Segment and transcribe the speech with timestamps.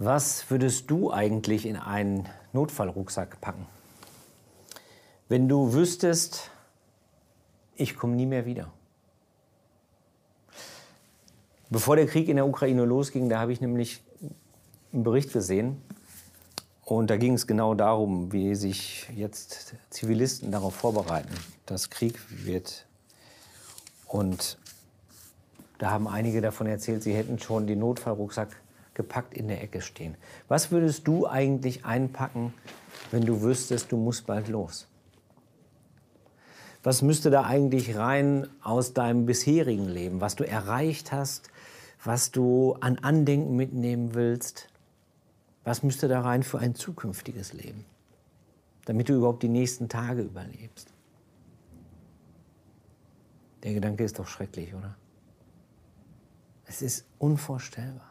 [0.00, 3.66] Was würdest du eigentlich in einen Notfallrucksack packen?
[5.28, 6.52] Wenn du wüsstest,
[7.74, 8.72] ich komme nie mehr wieder.
[11.68, 14.00] Bevor der Krieg in der Ukraine losging, da habe ich nämlich
[14.92, 15.82] einen Bericht gesehen.
[16.84, 21.34] Und da ging es genau darum, wie sich jetzt Zivilisten darauf vorbereiten,
[21.66, 22.86] dass Krieg wird.
[24.06, 24.58] Und
[25.78, 28.56] da haben einige davon erzählt, sie hätten schon den Notfallrucksack
[28.98, 30.16] gepackt in der Ecke stehen.
[30.48, 32.52] Was würdest du eigentlich einpacken,
[33.12, 34.88] wenn du wüsstest, du musst bald los?
[36.82, 41.48] Was müsste da eigentlich rein aus deinem bisherigen Leben, was du erreicht hast,
[42.04, 44.68] was du an Andenken mitnehmen willst?
[45.62, 47.84] Was müsste da rein für ein zukünftiges Leben,
[48.84, 50.92] damit du überhaupt die nächsten Tage überlebst?
[53.62, 54.96] Der Gedanke ist doch schrecklich, oder?
[56.64, 58.07] Es ist unvorstellbar.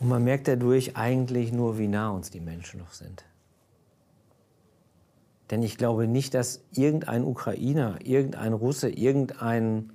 [0.00, 3.24] Und man merkt dadurch eigentlich nur, wie nah uns die Menschen noch sind.
[5.50, 9.92] Denn ich glaube nicht, dass irgendein Ukrainer, irgendein Russe, irgendein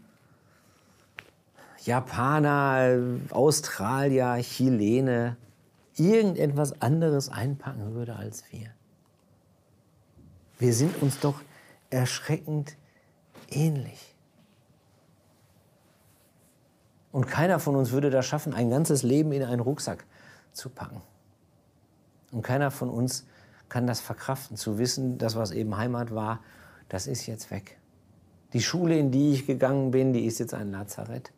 [1.83, 2.99] Japaner,
[3.31, 5.37] Australier, Chilene
[5.97, 8.71] irgendetwas anderes einpacken würde als wir.
[10.59, 11.41] Wir sind uns doch
[11.89, 12.75] erschreckend
[13.49, 14.14] ähnlich.
[17.15, 20.03] Und keiner von uns würde das schaffen, ein ganzes Leben in einen Rucksack
[20.51, 21.01] zu packen.
[22.33, 23.25] Und keiner von uns
[23.69, 26.41] kann das verkraften, zu wissen, dass was eben Heimat war,
[26.89, 27.79] das ist jetzt weg.
[28.51, 31.31] Die Schule, in die ich gegangen bin, die ist jetzt ein Lazarett.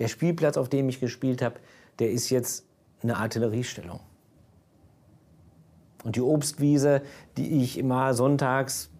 [0.00, 1.60] Der Spielplatz, auf dem ich gespielt habe,
[2.00, 2.64] der ist jetzt
[3.00, 4.00] eine Artilleriestellung.
[6.02, 7.02] Und die Obstwiese,
[7.36, 8.90] die ich immer sonntags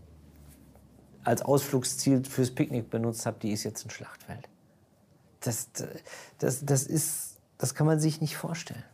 [1.24, 4.48] als Ausflugsziel fürs Picknick benutzt habe, die ist jetzt ein Schlachtfeld
[5.46, 5.68] das,
[6.38, 8.84] das, das, ist, das kann man sich nicht vorstellen.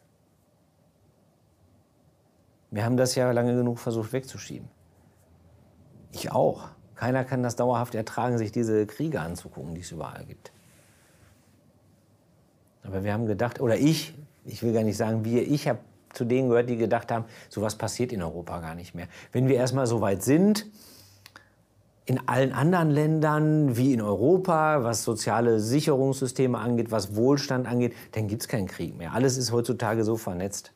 [2.71, 4.69] Wir haben das ja lange genug versucht wegzuschieben.
[6.13, 6.69] Ich auch.
[6.95, 10.53] Keiner kann das dauerhaft ertragen, sich diese Kriege anzugucken, die es überall gibt.
[12.83, 15.81] Aber wir haben gedacht, oder ich, ich will gar nicht sagen wir, ich habe
[16.13, 19.07] zu denen gehört, die gedacht haben, sowas passiert in Europa gar nicht mehr.
[19.33, 20.67] Wenn wir erstmal so weit sind,
[22.11, 28.27] in allen anderen Ländern wie in Europa, was soziale Sicherungssysteme angeht, was Wohlstand angeht, dann
[28.27, 29.13] gibt es keinen Krieg mehr.
[29.13, 30.73] Alles ist heutzutage so vernetzt.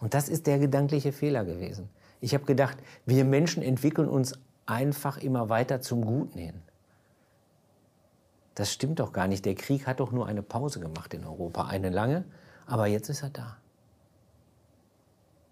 [0.00, 1.88] Und das ist der gedankliche Fehler gewesen.
[2.20, 2.76] Ich habe gedacht,
[3.06, 6.60] wir Menschen entwickeln uns einfach immer weiter zum Guten hin.
[8.54, 9.46] Das stimmt doch gar nicht.
[9.46, 12.24] Der Krieg hat doch nur eine Pause gemacht in Europa, eine lange,
[12.66, 13.56] aber jetzt ist er da.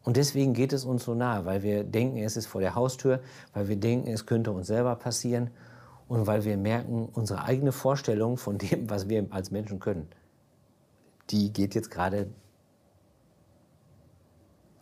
[0.08, 3.20] Und deswegen geht es uns so nahe, weil wir denken, es ist vor der Haustür,
[3.52, 5.50] weil wir denken, es könnte uns selber passieren
[6.08, 10.08] und weil wir merken, unsere eigene Vorstellung von dem, was wir als Menschen können,
[11.28, 12.30] die geht jetzt gerade,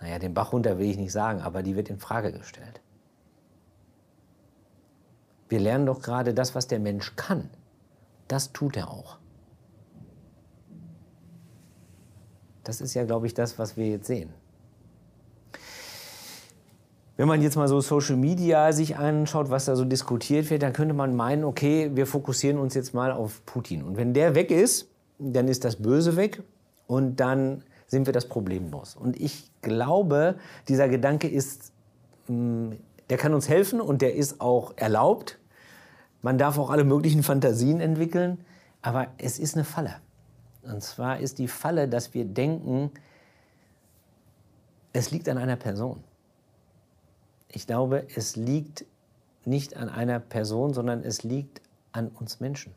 [0.01, 2.81] naja, den Bach runter will ich nicht sagen, aber die wird in Frage gestellt.
[5.49, 7.51] Wir lernen doch gerade das, was der Mensch kann.
[8.29, 9.19] Das tut er auch.
[12.63, 14.33] Das ist ja, glaube ich, das, was wir jetzt sehen.
[17.17, 20.75] Wenn man jetzt mal so Social Media sich anschaut, was da so diskutiert wird, dann
[20.75, 23.83] könnte man meinen, okay, wir fokussieren uns jetzt mal auf Putin.
[23.83, 24.89] Und wenn der weg ist,
[25.19, 26.43] dann ist das Böse weg
[26.87, 28.97] und dann sind wir das Problem los.
[28.97, 30.37] Und ich glaube,
[30.69, 31.73] dieser Gedanke ist,
[32.29, 32.73] mm,
[33.09, 35.39] der kann uns helfen und der ist auch erlaubt.
[36.21, 38.45] Man darf auch alle möglichen Fantasien entwickeln,
[38.83, 39.97] aber es ist eine Falle.
[40.63, 42.91] Und zwar ist die Falle, dass wir denken,
[44.93, 46.03] es liegt an einer Person.
[47.57, 48.85] Ich glaube, es liegt
[49.47, 52.75] nicht an einer Person, sondern es liegt an uns Menschen.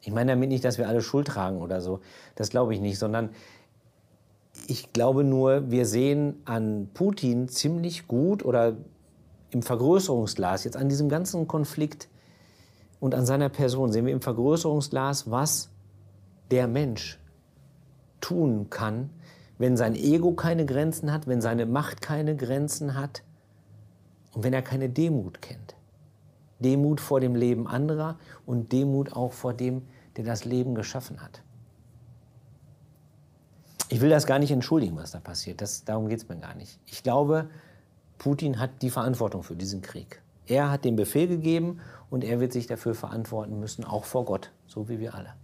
[0.00, 1.98] Ich meine damit nicht, dass wir alle Schuld tragen oder so.
[2.36, 3.30] Das glaube ich nicht, sondern
[4.68, 8.76] ich glaube nur, wir sehen an Putin ziemlich gut oder
[9.50, 12.08] im Vergrößerungsglas, jetzt an diesem ganzen Konflikt
[13.00, 15.68] und an seiner Person, sehen wir im Vergrößerungsglas, was
[16.52, 17.18] der Mensch
[18.20, 19.10] tun kann,
[19.58, 23.22] wenn sein Ego keine Grenzen hat, wenn seine Macht keine Grenzen hat
[24.32, 25.76] und wenn er keine Demut kennt.
[26.58, 29.82] Demut vor dem Leben anderer und Demut auch vor dem,
[30.16, 31.42] der das Leben geschaffen hat.
[33.88, 35.60] Ich will das gar nicht entschuldigen, was da passiert.
[35.60, 36.80] Das, darum geht es mir gar nicht.
[36.86, 37.48] Ich glaube,
[38.18, 40.22] Putin hat die Verantwortung für diesen Krieg.
[40.46, 41.80] Er hat den Befehl gegeben
[42.10, 45.34] und er wird sich dafür verantworten müssen, auch vor Gott, so wie wir alle.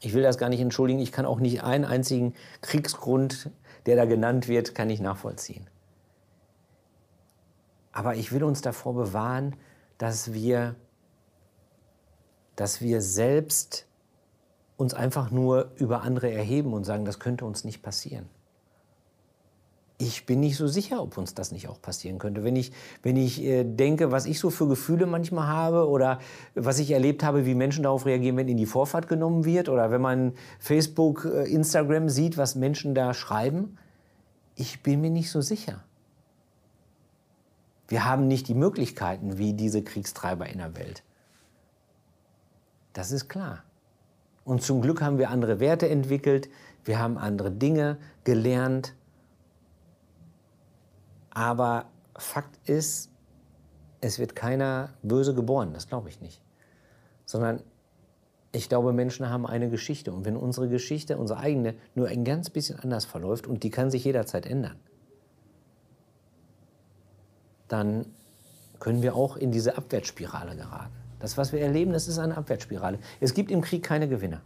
[0.00, 1.00] Ich will das gar nicht entschuldigen.
[1.00, 3.50] Ich kann auch nicht einen einzigen Kriegsgrund,
[3.86, 5.66] der da genannt wird, kann ich nachvollziehen.
[7.92, 9.56] Aber ich will uns davor bewahren,
[9.96, 10.76] dass wir,
[12.54, 13.86] dass wir selbst
[14.76, 18.28] uns einfach nur über andere erheben und sagen, das könnte uns nicht passieren.
[20.00, 22.44] Ich bin nicht so sicher, ob uns das nicht auch passieren könnte.
[22.44, 22.70] Wenn ich,
[23.02, 26.20] wenn ich äh, denke, was ich so für Gefühle manchmal habe oder
[26.54, 29.90] was ich erlebt habe, wie Menschen darauf reagieren, wenn in die Vorfahrt genommen wird oder
[29.90, 33.76] wenn man Facebook, äh, Instagram sieht, was Menschen da schreiben,
[34.54, 35.82] ich bin mir nicht so sicher.
[37.88, 41.02] Wir haben nicht die Möglichkeiten wie diese Kriegstreiber in der Welt.
[42.92, 43.64] Das ist klar.
[44.44, 46.48] Und zum Glück haben wir andere Werte entwickelt,
[46.84, 48.94] wir haben andere Dinge gelernt.
[51.38, 51.84] Aber
[52.16, 53.12] Fakt ist,
[54.00, 56.42] es wird keiner böse geboren, das glaube ich nicht.
[57.26, 57.62] Sondern
[58.50, 60.12] ich glaube, Menschen haben eine Geschichte.
[60.12, 63.88] Und wenn unsere Geschichte, unsere eigene, nur ein ganz bisschen anders verläuft, und die kann
[63.88, 64.80] sich jederzeit ändern,
[67.68, 68.06] dann
[68.80, 70.96] können wir auch in diese Abwärtsspirale geraten.
[71.20, 72.98] Das, was wir erleben, das ist eine Abwärtsspirale.
[73.20, 74.42] Es gibt im Krieg keine Gewinner.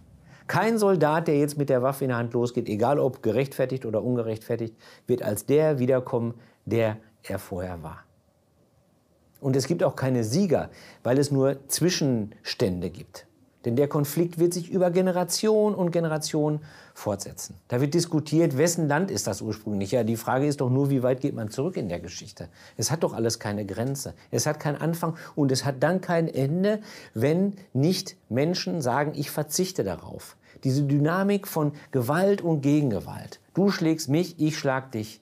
[0.47, 4.03] Kein Soldat, der jetzt mit der Waffe in der Hand losgeht, egal ob gerechtfertigt oder
[4.03, 8.05] ungerechtfertigt, wird als der wiederkommen, der er vorher war.
[9.41, 10.71] Und es gibt auch keine Sieger,
[11.03, 13.27] weil es nur Zwischenstände gibt.
[13.65, 16.61] Denn der Konflikt wird sich über Generation und Generation
[16.95, 17.57] fortsetzen.
[17.69, 19.93] Da wird diskutiert, wessen Land ist das ursprünglich?
[19.93, 22.49] Ja, die Frage ist doch nur, wie weit geht man zurück in der Geschichte?
[22.77, 24.15] Es hat doch alles keine Grenze.
[24.31, 26.81] Es hat keinen Anfang und es hat dann kein Ende,
[27.15, 30.37] wenn nicht Menschen sagen, ich verzichte darauf.
[30.65, 33.41] Diese Dynamik von Gewalt und Gegengewalt.
[33.55, 35.22] Du schlägst mich, ich schlag dich.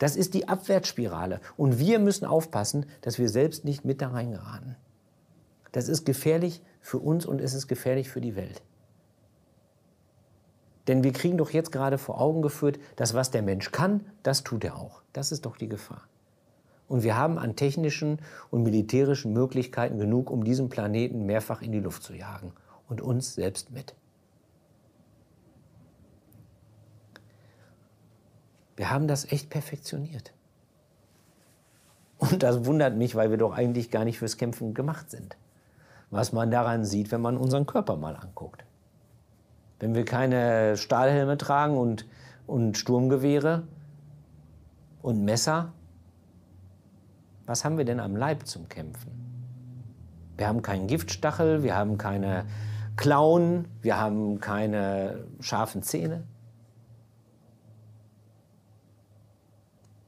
[0.00, 1.40] Das ist die Abwärtsspirale.
[1.58, 4.74] Und wir müssen aufpassen, dass wir selbst nicht mit da reingeraten.
[5.72, 8.62] Das ist gefährlich für uns und es ist gefährlich für die Welt.
[10.88, 14.42] Denn wir kriegen doch jetzt gerade vor Augen geführt, dass was der Mensch kann, das
[14.42, 15.02] tut er auch.
[15.12, 16.08] Das ist doch die Gefahr.
[16.88, 18.20] Und wir haben an technischen
[18.50, 22.52] und militärischen Möglichkeiten genug, um diesen Planeten mehrfach in die Luft zu jagen
[22.88, 23.94] und uns selbst mit.
[28.80, 30.32] Wir haben das echt perfektioniert.
[32.18, 35.36] Und das wundert mich, weil wir doch eigentlich gar nicht fürs Kämpfen gemacht sind
[36.10, 38.64] was man daran sieht, wenn man unseren Körper mal anguckt.
[39.78, 42.06] Wenn wir keine Stahlhelme tragen und,
[42.46, 43.62] und Sturmgewehre
[45.02, 45.72] und Messer,
[47.46, 49.10] was haben wir denn am Leib zum Kämpfen?
[50.36, 52.44] Wir haben keinen Giftstachel, wir haben keine
[52.96, 56.24] Klauen, wir haben keine scharfen Zähne.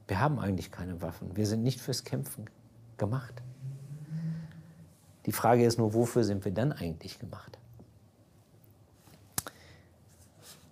[0.07, 1.35] Wir haben eigentlich keine Waffen.
[1.35, 2.49] Wir sind nicht fürs Kämpfen
[2.97, 3.41] gemacht.
[5.25, 7.57] Die Frage ist nur, wofür sind wir dann eigentlich gemacht?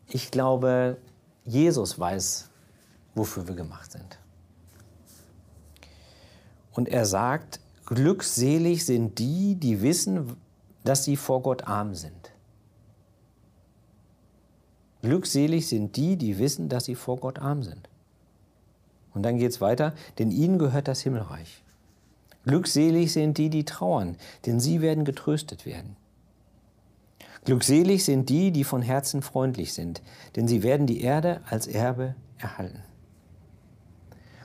[0.07, 0.97] Ich glaube,
[1.45, 2.49] Jesus weiß,
[3.15, 4.19] wofür wir gemacht sind.
[6.73, 10.35] Und er sagt, glückselig sind die, die wissen,
[10.83, 12.31] dass sie vor Gott arm sind.
[15.01, 17.89] Glückselig sind die, die wissen, dass sie vor Gott arm sind.
[19.13, 21.63] Und dann geht es weiter, denn ihnen gehört das Himmelreich.
[22.45, 25.95] Glückselig sind die, die trauern, denn sie werden getröstet werden.
[27.43, 30.01] Glückselig sind die, die von Herzen freundlich sind,
[30.35, 32.83] denn sie werden die Erde als Erbe erhalten.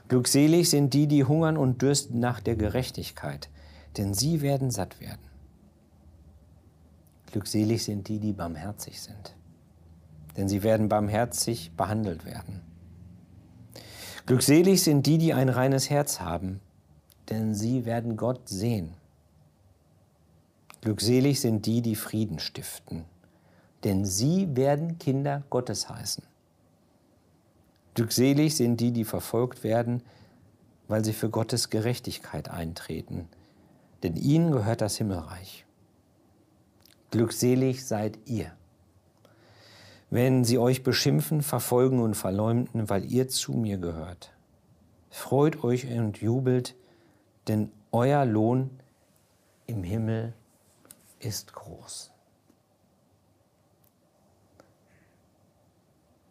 [0.07, 3.49] Glückselig sind die, die hungern und dürsten nach der Gerechtigkeit,
[3.97, 5.21] denn sie werden satt werden.
[7.31, 9.35] Glückselig sind die, die barmherzig sind,
[10.37, 12.61] denn sie werden barmherzig behandelt werden.
[14.27, 16.59] Glückselig sind die, die ein reines Herz haben,
[17.29, 18.93] denn sie werden Gott sehen.
[20.81, 23.05] Glückselig sind die, die Frieden stiften,
[23.85, 26.25] denn sie werden Kinder Gottes heißen.
[27.93, 30.03] Glückselig sind die, die verfolgt werden,
[30.89, 33.29] weil sie für Gottes Gerechtigkeit eintreten,
[34.03, 35.65] denn ihnen gehört das Himmelreich.
[37.11, 38.51] Glückselig seid ihr,
[40.09, 44.31] wenn sie euch beschimpfen, verfolgen und verleumden, weil ihr zu mir gehört.
[45.09, 46.75] Freut euch und jubelt,
[47.47, 48.69] denn euer Lohn
[49.65, 50.33] im Himmel
[51.19, 52.11] ist groß.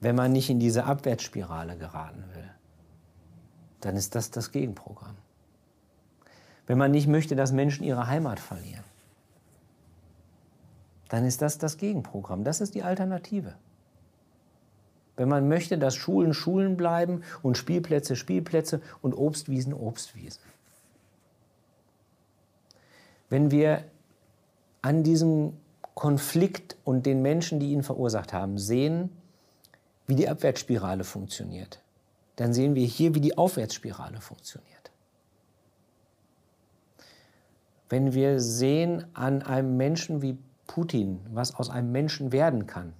[0.01, 2.51] Wenn man nicht in diese Abwärtsspirale geraten will,
[3.81, 5.17] dann ist das das Gegenprogramm.
[6.67, 8.85] Wenn man nicht möchte, dass Menschen ihre Heimat verlieren,
[11.09, 12.45] dann ist das das Gegenprogramm.
[12.45, 13.55] Das ist die Alternative.
[15.17, 20.43] Wenn man möchte, dass Schulen Schulen bleiben und Spielplätze Spielplätze und Obstwiesen Obstwiesen
[23.29, 23.85] wenn wir
[24.83, 25.55] an diesem
[25.95, 29.11] Konflikt und den Menschen, die ihn verursacht haben, sehen,
[30.07, 31.81] wie die Abwärtsspirale funktioniert,
[32.37, 34.91] dann sehen wir hier, wie die Aufwärtsspirale funktioniert.
[37.89, 42.93] Wenn wir sehen an einem Menschen wie Putin, was aus einem Menschen werden kann,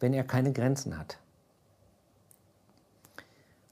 [0.00, 1.18] wenn er keine Grenzen hat,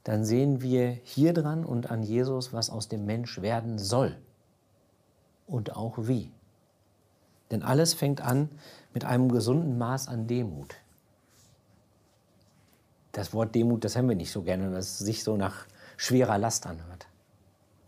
[0.03, 4.15] dann sehen wir hier dran und an Jesus, was aus dem Mensch werden soll
[5.47, 6.31] und auch wie.
[7.51, 8.49] Denn alles fängt an
[8.93, 10.75] mit einem gesunden Maß an Demut.
[13.11, 15.65] Das Wort Demut, das haben wir nicht so gerne, dass es sich so nach
[15.97, 17.07] schwerer Last anhört.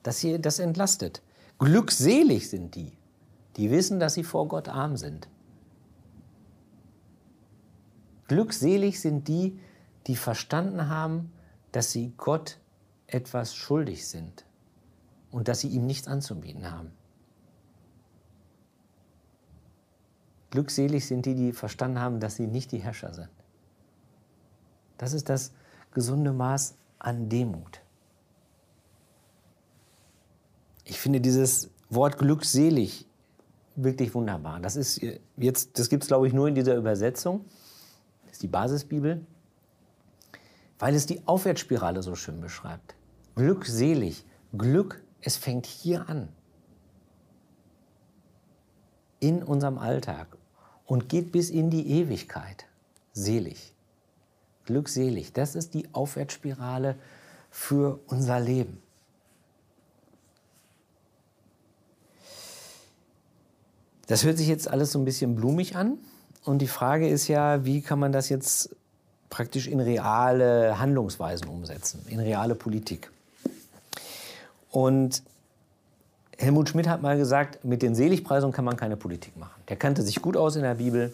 [0.03, 1.21] Das hier, das entlastet.
[1.59, 2.93] Glückselig sind die,
[3.57, 5.27] die wissen, dass sie vor Gott arm sind.
[8.29, 9.59] Glückselig sind die,
[10.05, 11.33] die verstanden haben,
[11.71, 12.59] dass sie Gott
[13.07, 14.45] etwas schuldig sind
[15.31, 16.91] und dass sie ihm nichts anzubieten haben.
[20.51, 23.29] Glückselig sind die, die verstanden haben, dass sie nicht die Herrscher sind.
[24.99, 25.51] Das ist das
[25.91, 27.81] gesunde Maß an Demut.
[30.85, 33.07] Ich finde dieses Wort glückselig
[33.75, 34.59] wirklich wunderbar.
[34.59, 35.01] Das
[35.35, 37.45] jetzt, das gibt es glaube ich nur in dieser Übersetzung.
[38.39, 39.25] Ist die Basisbibel,
[40.77, 42.95] weil es die Aufwärtsspirale so schön beschreibt.
[43.35, 44.23] Glückselig,
[44.57, 46.29] Glück, es fängt hier an.
[49.19, 50.37] In unserem Alltag
[50.85, 52.65] und geht bis in die Ewigkeit.
[53.11, 53.73] Selig.
[54.63, 55.33] Glückselig.
[55.33, 56.95] Das ist die Aufwärtsspirale
[57.49, 58.81] für unser Leben.
[64.07, 65.97] Das hört sich jetzt alles so ein bisschen blumig an.
[66.49, 68.75] Und die Frage ist ja, wie kann man das jetzt
[69.29, 73.11] praktisch in reale Handlungsweisen umsetzen, in reale Politik?
[74.71, 75.21] Und
[76.39, 79.61] Helmut Schmidt hat mal gesagt, mit den Seligpreisungen kann man keine Politik machen.
[79.67, 81.13] Der kannte sich gut aus in der Bibel.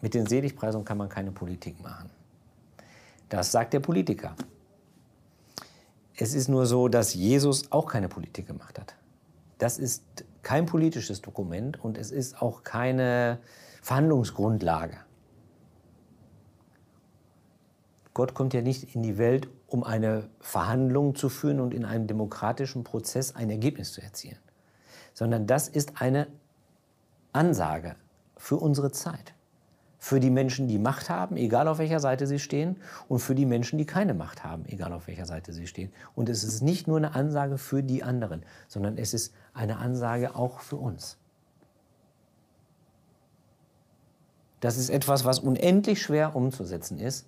[0.00, 2.10] Mit den Seligpreisungen kann man keine Politik machen.
[3.28, 4.34] Das sagt der Politiker.
[6.16, 8.96] Es ist nur so, dass Jesus auch keine Politik gemacht hat.
[9.58, 10.02] Das ist
[10.44, 13.38] kein politisches Dokument und es ist auch keine
[13.82, 14.98] Verhandlungsgrundlage.
[18.12, 22.06] Gott kommt ja nicht in die Welt, um eine Verhandlung zu führen und in einem
[22.06, 24.38] demokratischen Prozess ein Ergebnis zu erzielen,
[25.14, 26.28] sondern das ist eine
[27.32, 27.96] Ansage
[28.36, 29.33] für unsere Zeit.
[30.04, 32.76] Für die Menschen, die Macht haben, egal auf welcher Seite sie stehen,
[33.08, 35.90] und für die Menschen, die keine Macht haben, egal auf welcher Seite sie stehen.
[36.14, 40.36] Und es ist nicht nur eine Ansage für die anderen, sondern es ist eine Ansage
[40.36, 41.16] auch für uns.
[44.60, 47.24] Das ist etwas, was unendlich schwer umzusetzen ist,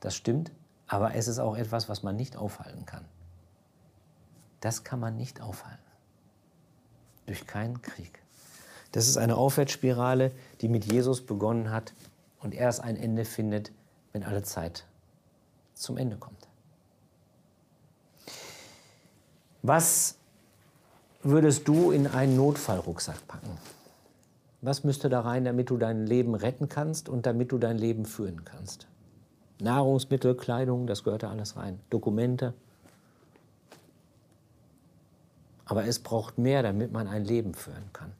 [0.00, 0.52] das stimmt,
[0.88, 3.06] aber es ist auch etwas, was man nicht aufhalten kann.
[4.60, 5.78] Das kann man nicht aufhalten.
[7.24, 8.20] Durch keinen Krieg.
[8.92, 11.94] Das ist eine Aufwärtsspirale, die mit Jesus begonnen hat
[12.40, 13.72] und erst ein Ende findet,
[14.12, 14.86] wenn alle Zeit
[15.74, 16.48] zum Ende kommt.
[19.62, 20.16] Was
[21.22, 23.58] würdest du in einen Notfallrucksack packen?
[24.62, 28.04] Was müsste da rein, damit du dein Leben retten kannst und damit du dein Leben
[28.04, 28.86] führen kannst?
[29.58, 31.80] Nahrungsmittel, Kleidung, das gehört da alles rein.
[31.90, 32.54] Dokumente.
[35.66, 38.12] Aber es braucht mehr, damit man ein Leben führen kann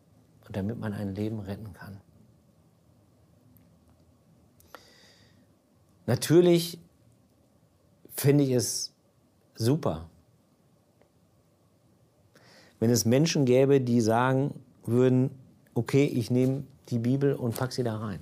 [0.46, 1.98] und damit man ein Leben retten kann.
[6.06, 6.78] Natürlich
[8.14, 8.92] finde ich es
[9.54, 10.08] super,
[12.78, 15.30] wenn es Menschen gäbe, die sagen würden,
[15.74, 18.20] okay, ich nehme die Bibel und packe sie da rein.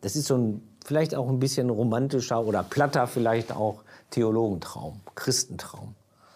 [0.00, 5.94] Das ist so ein vielleicht auch ein bisschen romantischer oder platter vielleicht auch Theologentraum, Christentraum,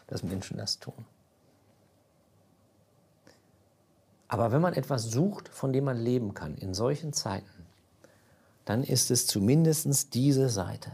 [0.09, 1.07] dass Menschen das tun.
[4.29, 7.62] Aber wenn man etwas sucht, von dem man leben kann in solchen Zeiten,
[8.64, 10.92] dann ist es zumindest diese Seite,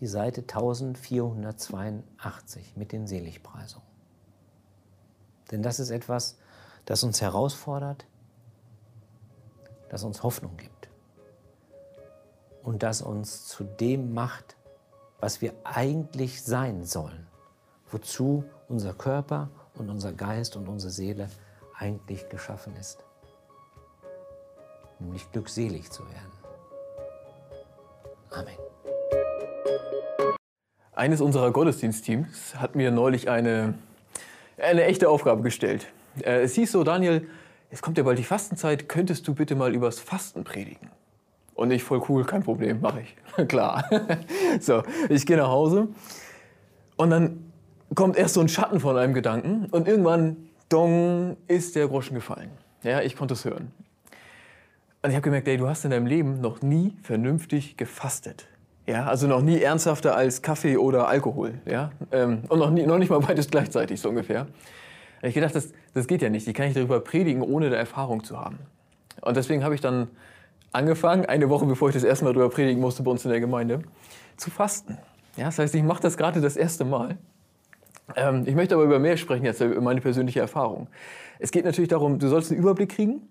[0.00, 3.86] die Seite 1482 mit den Seligpreisungen.
[5.50, 6.36] Denn das ist etwas,
[6.84, 8.06] das uns herausfordert,
[9.88, 10.88] das uns Hoffnung gibt
[12.62, 14.56] und das uns zu dem macht,
[15.20, 17.26] was wir eigentlich sein sollen,
[17.90, 21.30] wozu unser Körper und unser Geist und unsere Seele
[21.78, 23.04] eigentlich geschaffen ist,
[24.98, 26.35] nämlich glückselig zu werden.
[28.36, 28.54] Amen.
[30.94, 33.74] Eines unserer Gottesdienstteams hat mir neulich eine,
[34.58, 35.86] eine echte Aufgabe gestellt.
[36.22, 37.28] Äh, es hieß so, Daniel,
[37.70, 40.90] es kommt ja bald die Fastenzeit, könntest du bitte mal übers Fasten predigen?
[41.54, 43.16] Und ich voll cool, kein Problem, mache ich.
[43.48, 43.88] Klar.
[44.60, 45.88] so, ich gehe nach Hause
[46.96, 47.52] und dann
[47.94, 52.50] kommt erst so ein Schatten von einem Gedanken und irgendwann, dong, ist der Groschen gefallen.
[52.82, 53.72] Ja, ich konnte es hören.
[55.02, 58.48] Und ich habe gemerkt, ey, du hast in deinem Leben noch nie vernünftig gefastet.
[58.86, 61.54] Ja, also noch nie ernsthafter als Kaffee oder Alkohol.
[61.64, 64.46] Ja, ähm, und noch, nie, noch nicht mal beides gleichzeitig so ungefähr.
[65.18, 66.46] Habe ich gedacht, das, das geht ja nicht.
[66.46, 68.58] Die kann ich darüber predigen, ohne da Erfahrung zu haben.
[69.22, 70.08] Und deswegen habe ich dann
[70.72, 73.40] angefangen, eine Woche bevor ich das erste Mal darüber predigen musste bei uns in der
[73.40, 73.82] Gemeinde,
[74.36, 74.98] zu fasten.
[75.36, 77.18] Ja, das heißt, ich mache das gerade das erste Mal.
[78.14, 80.86] Ähm, ich möchte aber über mehr sprechen jetzt, über meine persönliche Erfahrung.
[81.38, 83.28] Es geht natürlich darum, du sollst einen Überblick kriegen.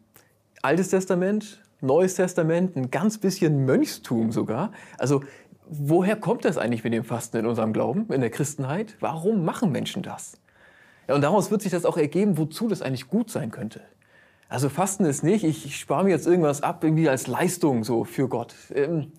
[0.66, 4.72] Altes Testament, Neues Testament, ein ganz bisschen Mönchstum sogar.
[4.98, 5.22] Also
[5.70, 8.98] woher kommt das eigentlich mit dem Fasten in unserem Glauben, in der Christenheit?
[9.00, 10.40] Warum machen Menschen das?
[11.08, 13.82] Ja, und daraus wird sich das auch ergeben, wozu das eigentlich gut sein könnte.
[14.50, 18.28] Also Fasten ist nicht, ich spare mir jetzt irgendwas ab, irgendwie als Leistung so für
[18.28, 18.56] Gott.
[18.74, 19.12] Ähm,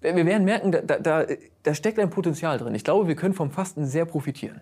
[0.00, 1.26] wir werden merken, da, da,
[1.62, 2.74] da steckt ein Potenzial drin.
[2.74, 4.60] Ich glaube, wir können vom Fasten sehr profitieren.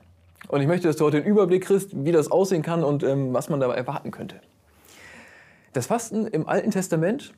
[0.49, 3.33] Und ich möchte, dass du heute einen Überblick kriegst, wie das aussehen kann und ähm,
[3.33, 4.43] was man dabei erwarten könnte.
[5.73, 7.33] Das Fasten im Alten Testament,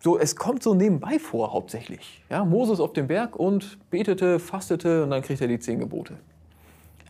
[0.00, 2.22] so, es kommt so nebenbei vor hauptsächlich.
[2.30, 6.16] Ja, Moses auf dem Berg und betete, fastete und dann kriegt er die zehn Gebote.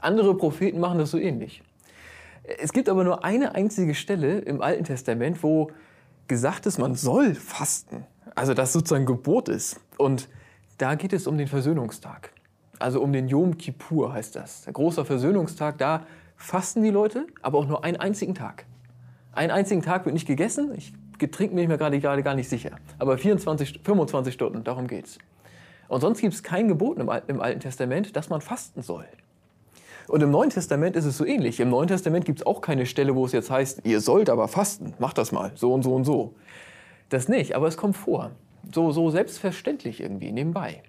[0.00, 1.62] Andere Propheten machen das so ähnlich.
[2.58, 5.70] Es gibt aber nur eine einzige Stelle im Alten Testament, wo
[6.28, 8.04] gesagt ist, man soll fasten.
[8.34, 9.80] Also das sozusagen Gebot ist.
[9.98, 10.28] Und
[10.78, 12.32] da geht es um den Versöhnungstag.
[12.78, 14.62] Also um den Yom Kippur heißt das.
[14.62, 18.66] Der große Versöhnungstag, da fasten die Leute, aber auch nur einen einzigen Tag.
[19.36, 20.72] Einen einzigen Tag wird nicht gegessen.
[20.76, 22.70] Ich getrink bin mir gerade, gerade gar nicht sicher.
[22.98, 25.18] Aber 24, 25 Stunden, darum geht's.
[25.88, 29.04] Und sonst gibt es kein Gebot im, im Alten Testament, dass man fasten soll.
[30.08, 31.60] Und im Neuen Testament ist es so ähnlich.
[31.60, 34.48] Im Neuen Testament gibt es auch keine Stelle, wo es jetzt heißt, ihr sollt aber
[34.48, 36.34] fasten, macht das mal, so und so und so.
[37.10, 38.30] Das nicht, aber es kommt vor.
[38.72, 40.82] So, so selbstverständlich irgendwie, nebenbei.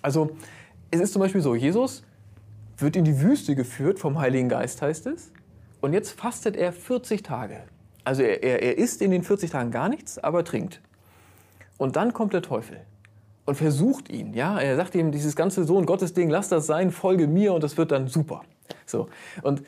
[0.00, 0.30] Also,
[0.90, 2.02] es ist zum Beispiel so, Jesus
[2.78, 5.32] wird in die Wüste geführt vom Heiligen Geist, heißt es.
[5.86, 7.62] Und jetzt fastet er 40 Tage.
[8.02, 10.80] Also er, er, er isst in den 40 Tagen gar nichts, aber trinkt.
[11.78, 12.80] Und dann kommt der Teufel
[13.44, 14.34] und versucht ihn.
[14.34, 17.62] Ja, er sagt ihm dieses ganze Sohn Gottes Ding, lass das sein, folge mir und
[17.62, 18.42] das wird dann super.
[18.84, 19.08] So
[19.42, 19.62] und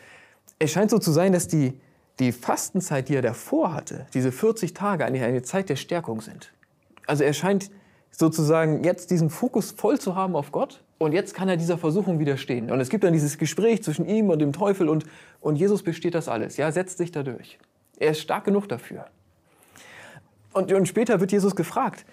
[0.59, 1.81] es scheint so zu sein, dass die
[2.19, 6.53] die Fastenzeit, die er davor hatte, diese 40 Tage eigentlich eine Zeit der Stärkung sind.
[7.07, 7.71] Also er scheint
[8.11, 12.19] sozusagen jetzt diesen Fokus voll zu haben auf Gott und jetzt kann er dieser Versuchung
[12.19, 12.71] widerstehen.
[12.71, 15.05] Und es gibt dann dieses Gespräch zwischen ihm und dem Teufel und,
[15.41, 16.57] und Jesus besteht das alles.
[16.57, 17.59] Ja, setzt sich da durch.
[17.99, 19.07] Er ist stark genug dafür.
[20.53, 22.05] Und, und später wird Jesus gefragt,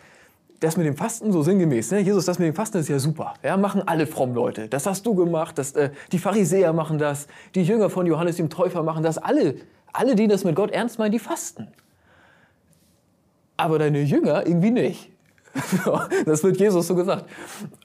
[0.59, 1.99] das mit dem Fasten so sinngemäß, ne?
[1.99, 3.33] Jesus, das mit dem Fasten ist ja super.
[3.43, 4.67] Ja, machen alle fromm Leute.
[4.67, 8.49] Das hast du gemacht, das, äh, die Pharisäer machen das, die Jünger von Johannes dem
[8.49, 9.17] Täufer machen das.
[9.17, 9.55] Alle,
[9.91, 11.67] alle, die das mit Gott ernst meinen, die fasten.
[13.57, 15.11] Aber deine Jünger irgendwie nicht.
[16.25, 17.25] das wird Jesus so gesagt.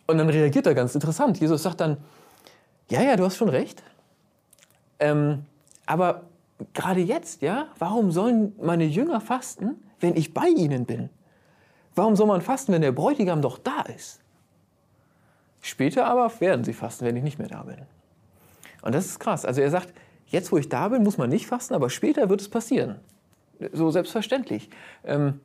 [0.06, 1.38] Und dann reagiert er ganz interessant.
[1.38, 1.98] Jesus sagt dann,
[2.88, 3.82] ja, ja, du hast schon recht.
[4.98, 5.44] Ähm,
[5.86, 6.22] aber
[6.74, 11.10] gerade jetzt, ja, warum sollen meine Jünger fasten, wenn ich bei ihnen bin?
[11.94, 14.20] Warum soll man fasten, wenn der Bräutigam doch da ist?
[15.60, 17.78] Später aber werden sie fasten, wenn ich nicht mehr da bin.
[18.82, 19.44] Und das ist krass.
[19.44, 19.92] Also er sagt,
[20.26, 22.96] jetzt wo ich da bin, muss man nicht fasten, aber später wird es passieren.
[23.72, 24.70] So selbstverständlich.
[25.04, 25.40] Ähm,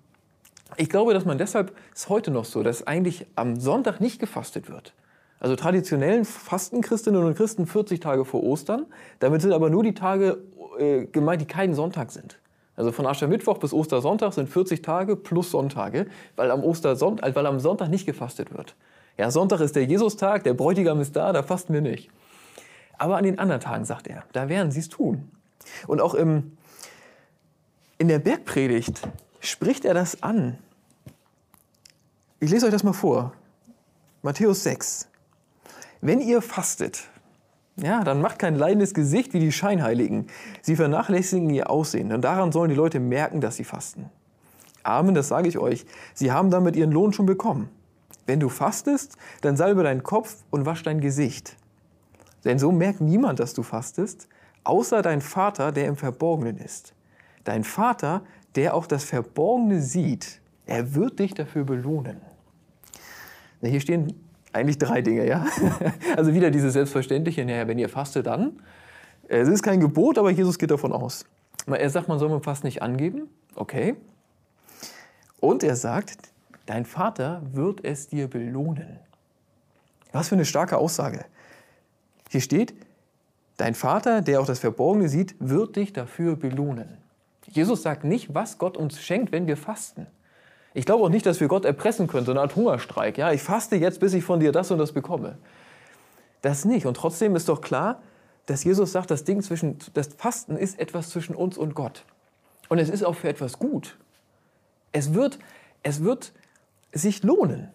[0.78, 4.70] ich glaube, dass man deshalb ist heute noch so, dass eigentlich am Sonntag nicht gefastet
[4.70, 4.94] wird.
[5.40, 8.86] Also traditionellen fasten Christinnen und Christen 40 Tage vor Ostern.
[9.20, 10.44] Damit sind aber nur die Tage
[10.80, 12.40] äh, gemeint, die keinen Sonntag sind.
[12.76, 17.60] Also von Aschermittwoch bis Ostersonntag sind 40 Tage plus Sonntage, weil am, Ostersonntag, weil am
[17.60, 18.76] Sonntag nicht gefastet wird.
[19.18, 22.10] Ja, Sonntag ist der Jesustag, der Bräutigam ist da, da fasten wir nicht.
[22.98, 25.32] Aber an den anderen Tagen, sagt er, da werden sie es tun.
[25.88, 26.58] Und auch im,
[27.98, 29.02] in der Bergpredigt
[29.40, 30.58] spricht er das an.
[32.42, 33.32] Ich lese euch das mal vor.
[34.22, 35.08] Matthäus 6.
[36.02, 37.10] Wenn ihr fastet,
[37.78, 40.28] ja, dann macht kein leidendes Gesicht wie die Scheinheiligen.
[40.62, 44.10] Sie vernachlässigen ihr Aussehen und daran sollen die Leute merken, dass sie fasten.
[44.84, 45.86] Amen, das sage ich euch.
[46.14, 47.70] Sie haben damit ihren Lohn schon bekommen.
[48.26, 51.56] Wenn du fastest, dann salbe deinen Kopf und wasch dein Gesicht.
[52.44, 54.28] Denn so merkt niemand, dass du fastest,
[54.66, 56.94] außer dein Vater, der im Verborgenen ist.
[57.46, 58.24] Dein Vater,
[58.56, 62.22] der auch das Verborgene sieht, er wird dich dafür belohnen.
[63.62, 64.14] Hier stehen
[64.54, 65.46] eigentlich drei Dinge, ja.
[66.16, 68.62] Also wieder dieses Selbstverständliche, naja, wenn ihr fastet, dann.
[69.28, 71.26] Es ist kein Gebot, aber Jesus geht davon aus.
[71.68, 73.28] Er sagt, man soll mit Fasten nicht angeben.
[73.56, 73.96] Okay.
[75.40, 76.30] Und er sagt,
[76.66, 79.00] dein Vater wird es dir belohnen.
[80.12, 81.26] Was für eine starke Aussage.
[82.30, 82.74] Hier steht,
[83.58, 86.98] dein Vater, der auch das Verborgene sieht, wird dich dafür belohnen.
[87.48, 90.08] Jesus sagt nicht, was Gott uns schenkt, wenn wir fasten.
[90.76, 93.18] Ich glaube auch nicht, dass wir Gott erpressen können, so eine Art Hungerstreik.
[93.18, 95.38] Ja, ich faste jetzt, bis ich von dir das und das bekomme.
[96.42, 96.86] Das nicht.
[96.86, 98.02] Und trotzdem ist doch klar,
[98.46, 102.04] dass Jesus sagt, das Ding zwischen, das Fasten ist etwas zwischen uns und Gott.
[102.68, 103.98] Und es ist auch für etwas gut.
[104.92, 105.40] Es wird,
[105.82, 106.34] es wird
[106.92, 107.70] sich lohnen.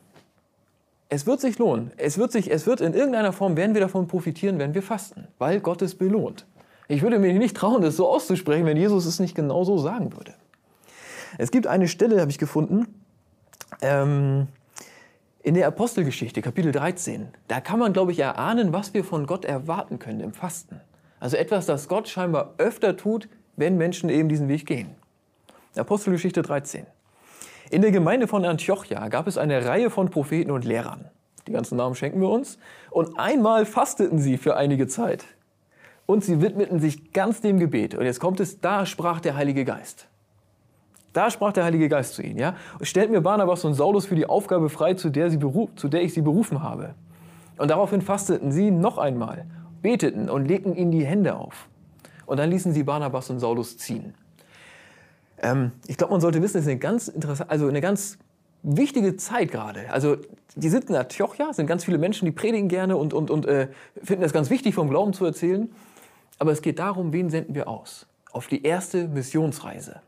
[1.08, 1.92] Es wird sich lohnen.
[1.96, 5.26] Es wird sich, es wird in irgendeiner Form werden wir davon profitieren, wenn wir fasten,
[5.38, 6.44] weil Gott es belohnt.
[6.86, 10.12] Ich würde mir nicht trauen, das so auszusprechen, wenn Jesus es nicht genau so sagen
[10.14, 10.34] würde.
[11.38, 12.86] Es gibt eine Stelle, habe ich gefunden,
[13.82, 14.48] ähm,
[15.42, 17.28] in der Apostelgeschichte, Kapitel 13.
[17.48, 20.80] Da kann man, glaube ich, erahnen, was wir von Gott erwarten können im Fasten.
[21.18, 24.94] Also etwas, das Gott scheinbar öfter tut, wenn Menschen eben diesen Weg gehen.
[25.76, 26.86] Apostelgeschichte 13.
[27.70, 31.08] In der Gemeinde von Antiochia gab es eine Reihe von Propheten und Lehrern.
[31.46, 32.58] Die ganzen Namen schenken wir uns.
[32.90, 35.24] Und einmal fasteten sie für einige Zeit.
[36.06, 37.94] Und sie widmeten sich ganz dem Gebet.
[37.94, 40.09] Und jetzt kommt es, da sprach der Heilige Geist.
[41.12, 42.38] Da sprach der Heilige Geist zu ihnen.
[42.38, 42.54] Ja?
[42.82, 45.38] stellt mir Barnabas und Saulus für die Aufgabe frei, zu der, sie
[45.76, 46.94] zu der ich sie berufen habe.
[47.58, 49.44] Und daraufhin fasteten sie noch einmal,
[49.82, 51.68] beteten und legten ihnen die Hände auf.
[52.26, 54.14] Und dann ließen sie Barnabas und Saulus ziehen.
[55.42, 58.18] Ähm, ich glaube, man sollte wissen, es ist eine ganz interessante, also eine ganz
[58.62, 59.90] wichtige Zeit gerade.
[59.90, 60.16] Also
[60.54, 63.68] die sind in Antiochia, sind ganz viele Menschen, die predigen gerne und, und, und äh,
[64.02, 65.70] finden es ganz wichtig, vom Glauben zu erzählen.
[66.38, 68.06] Aber es geht darum, wen senden wir aus?
[68.32, 70.00] Auf die erste Missionsreise.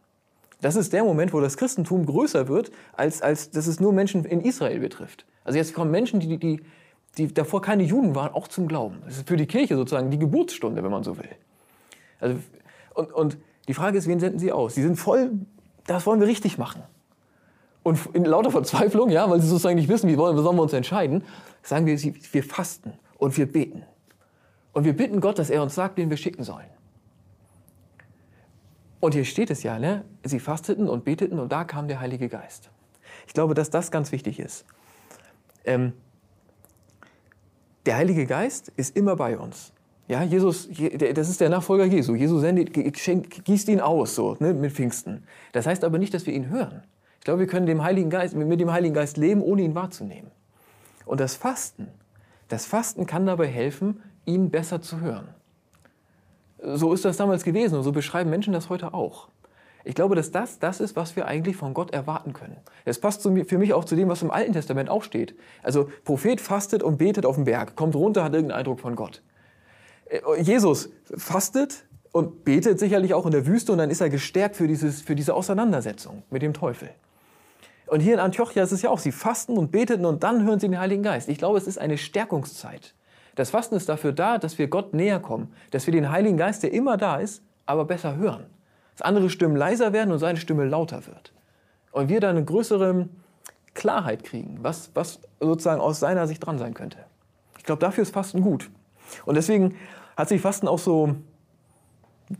[0.63, 4.25] Das ist der Moment, wo das Christentum größer wird, als, als dass es nur Menschen
[4.25, 5.27] in Israel betrifft.
[5.45, 6.63] Also jetzt kommen Menschen, die, die,
[7.19, 9.03] die davor keine Juden waren, auch zum Glauben.
[9.05, 11.29] Das ist für die Kirche sozusagen die Geburtsstunde, wenn man so will.
[12.21, 12.37] Also,
[12.95, 14.77] und, und die Frage ist, wen senden sie aus?
[14.77, 15.33] Sie sind voll,
[15.87, 16.83] das wollen wir richtig machen.
[17.83, 21.25] Und in lauter Verzweiflung, ja, weil sie sozusagen nicht wissen, wie sollen wir uns entscheiden,
[21.65, 23.83] sagen wir, wir fasten und wir beten.
[24.73, 26.67] Und wir bitten Gott, dass er uns sagt, wen wir schicken sollen.
[29.03, 30.05] Und hier steht es ja, ne?
[30.23, 32.71] sie fasteten und beteten und da kam der Heilige Geist.
[33.27, 34.65] Ich glaube, dass das ganz wichtig ist.
[35.65, 35.93] Ähm,
[37.85, 39.73] der Heilige Geist ist immer bei uns.
[40.07, 42.15] Ja, Jesus, das ist der Nachfolger Jesu.
[42.15, 45.25] Jesus sendet, gießt ihn aus, so, ne, mit Pfingsten.
[45.51, 46.85] Das heißt aber nicht, dass wir ihn hören.
[47.19, 50.31] Ich glaube, wir können dem Heiligen Geist, mit dem Heiligen Geist leben, ohne ihn wahrzunehmen.
[51.07, 51.89] Und das Fasten,
[52.47, 55.27] das Fasten kann dabei helfen, ihn besser zu hören.
[56.65, 59.29] So ist das damals gewesen und so beschreiben Menschen das heute auch.
[59.85, 62.57] Ich glaube, dass das das ist, was wir eigentlich von Gott erwarten können.
[62.85, 65.35] Es passt für mich auch zu dem, was im Alten Testament auch steht.
[65.63, 69.23] Also Prophet fastet und betet auf dem Berg, kommt runter, hat irgendeinen Eindruck von Gott.
[70.07, 74.57] Äh, Jesus fastet und betet sicherlich auch in der Wüste und dann ist er gestärkt
[74.57, 76.91] für, dieses, für diese Auseinandersetzung mit dem Teufel.
[77.87, 80.61] Und hier in Antiochia ist es ja auch, sie fasten und beteten und dann hören
[80.61, 81.29] sie den Heiligen Geist.
[81.29, 82.95] Ich glaube, es ist eine Stärkungszeit.
[83.35, 86.63] Das Fasten ist dafür da, dass wir Gott näher kommen, dass wir den Heiligen Geist,
[86.63, 88.47] der immer da ist, aber besser hören.
[88.97, 91.33] Dass andere Stimmen leiser werden und seine Stimme lauter wird.
[91.93, 93.09] Und wir dann eine größere
[93.75, 96.99] Klarheit kriegen, was, was sozusagen aus seiner Sicht dran sein könnte.
[97.59, 98.71] Ich glaube, dafür ist Fasten gut.
[99.25, 99.77] Und deswegen
[100.17, 101.17] hat sich Fasten auch so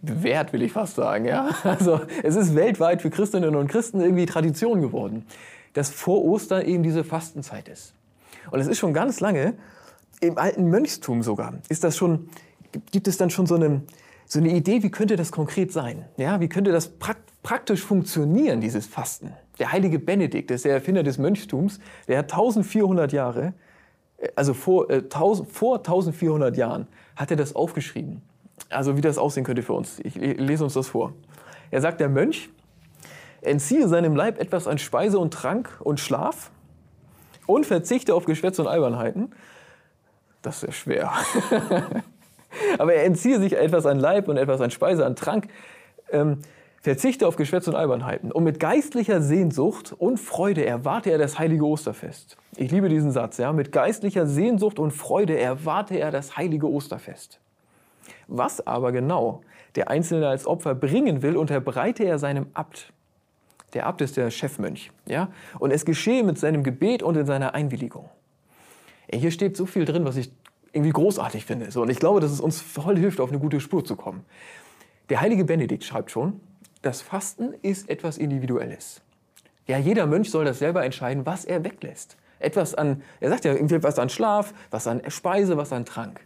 [0.01, 1.25] bewährt, will ich fast sagen.
[1.25, 1.51] Ja?
[1.65, 5.27] Also es ist weltweit für Christinnen und Christen irgendwie Tradition geworden,
[5.73, 7.95] dass vor Ostern eben diese Fastenzeit ist.
[8.51, 9.55] Und es ist schon ganz lange,
[10.23, 12.29] im alten Mönchstum sogar, ist das schon,
[12.93, 13.83] gibt es dann schon so eine,
[14.25, 16.07] so eine Idee, wie könnte das konkret sein?
[16.17, 16.93] Ja, wie könnte das
[17.43, 19.33] praktisch funktionieren, dieses Fasten?
[19.59, 23.53] Der heilige Benedikt, das ist der Erfinder des Mönchtums, der hat 1400 Jahre,
[24.19, 28.23] äh, also vor, äh, 1000, vor 1400 Jahren, hat er das aufgeschrieben.
[28.71, 29.99] Also wie das aussehen könnte für uns.
[30.05, 31.13] Ich lese uns das vor.
[31.71, 32.49] Er sagt, der Mönch
[33.41, 36.53] entziehe seinem Leib etwas an Speise und Trank und Schlaf
[37.47, 39.33] und verzichte auf Geschwätz und Albernheiten.
[40.43, 41.13] Das ist schwer.
[42.79, 45.49] Aber er entziehe sich etwas an Leib und etwas an Speise, an Trank,
[46.11, 46.39] ähm,
[46.83, 48.33] verzichte auf Geschwätz und Albernheiten.
[48.33, 52.37] Und mit geistlicher Sehnsucht und Freude erwarte er das heilige Osterfest.
[52.57, 53.53] Ich liebe diesen Satz, ja.
[53.53, 57.41] Mit geistlicher Sehnsucht und Freude erwarte er das heilige Osterfest.
[58.27, 59.43] Was aber genau
[59.77, 62.93] der Einzelne als Opfer bringen will, unterbreite er seinem Abt.
[63.75, 64.91] Der Abt ist der Chefmönch.
[65.07, 65.29] Ja?
[65.59, 68.11] Und es geschehe mit seinem Gebet und in seiner Einwilligung.
[69.13, 70.33] Hier steht so viel drin, was ich
[70.73, 71.71] irgendwie großartig finde.
[71.71, 74.25] So, und ich glaube, dass es uns voll hilft, auf eine gute Spur zu kommen.
[75.11, 76.41] Der heilige Benedikt schreibt schon,
[76.81, 79.03] das Fasten ist etwas Individuelles.
[79.67, 82.17] Ja, jeder Mönch soll das selber entscheiden, was er weglässt.
[82.39, 86.21] Etwas an, er sagt ja irgendwie was an Schlaf, was an Speise, was an Trank.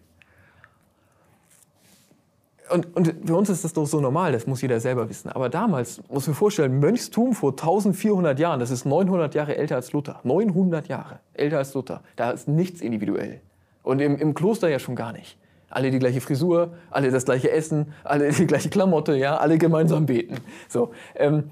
[2.71, 5.31] Und, und für uns ist das doch so normal, das muss jeder selber wissen.
[5.31, 9.93] Aber damals, muss man vorstellen, Mönchstum vor 1400 Jahren, das ist 900 Jahre älter als
[9.93, 10.21] Luther.
[10.25, 12.03] 900 Jahre älter als Luther.
[12.17, 13.41] Da ist nichts individuell.
[13.83, 15.39] Und im, im Kloster ja schon gar nicht.
[15.71, 20.07] Alle die gleiche Frisur, alle das gleiche Essen, alle die gleiche Klamotte, ja, alle gemeinsam
[20.07, 20.37] beten.
[20.69, 21.51] So, ähm,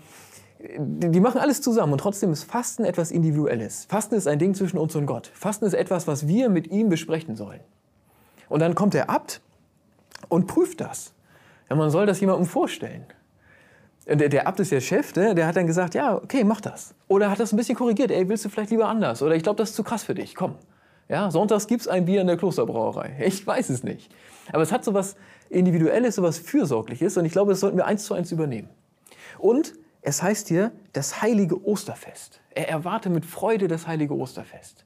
[0.77, 3.87] die, die machen alles zusammen und trotzdem ist Fasten etwas Individuelles.
[3.89, 5.31] Fasten ist ein Ding zwischen uns und Gott.
[5.35, 7.61] Fasten ist etwas, was wir mit ihm besprechen sollen.
[8.49, 9.41] Und dann kommt der Abt
[10.29, 11.15] und prüft das.
[11.71, 13.05] Ja, man soll das jemandem vorstellen.
[14.07, 15.35] Der, der Abt ist der Chef, der, ne?
[15.35, 16.95] der hat dann gesagt, ja, okay, mach das.
[17.09, 19.23] Oder hat das ein bisschen korrigiert, ey, willst du vielleicht lieber anders?
[19.23, 20.57] Oder ich glaube, das ist zu krass für dich, komm.
[21.09, 23.17] Ja, sonntags gibt es ein Bier in der Klosterbrauerei.
[23.27, 24.15] Ich weiß es nicht.
[24.53, 25.17] Aber es hat so was
[25.49, 27.17] Individuelles, so was Fürsorgliches.
[27.17, 28.69] Und ich glaube, das sollten wir eins zu eins übernehmen.
[29.39, 32.41] Und es heißt hier das heilige Osterfest.
[32.51, 34.85] Er erwarte mit Freude das heilige Osterfest.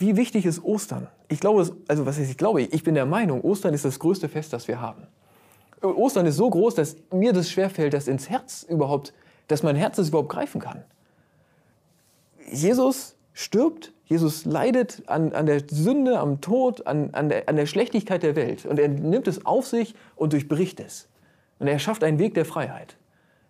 [0.00, 1.08] Wie wichtig ist Ostern?
[1.28, 4.30] Ich glaube, also was heißt ich glaube, ich bin der Meinung, Ostern ist das größte
[4.30, 5.06] Fest, das wir haben.
[5.82, 9.12] Ostern ist so groß, dass mir das schwerfällt, das ins Herz überhaupt,
[9.46, 10.84] dass mein Herz es überhaupt greifen kann.
[12.50, 17.66] Jesus stirbt, Jesus leidet an, an der Sünde, am Tod, an, an, der, an der
[17.66, 18.64] Schlechtigkeit der Welt.
[18.64, 21.08] Und er nimmt es auf sich und durchbricht es.
[21.58, 22.96] Und er schafft einen Weg der Freiheit.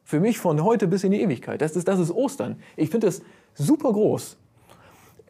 [0.02, 1.60] Für mich von heute bis in die Ewigkeit.
[1.60, 2.60] Das ist, das ist Ostern.
[2.76, 3.22] Ich finde das
[3.54, 4.36] super groß.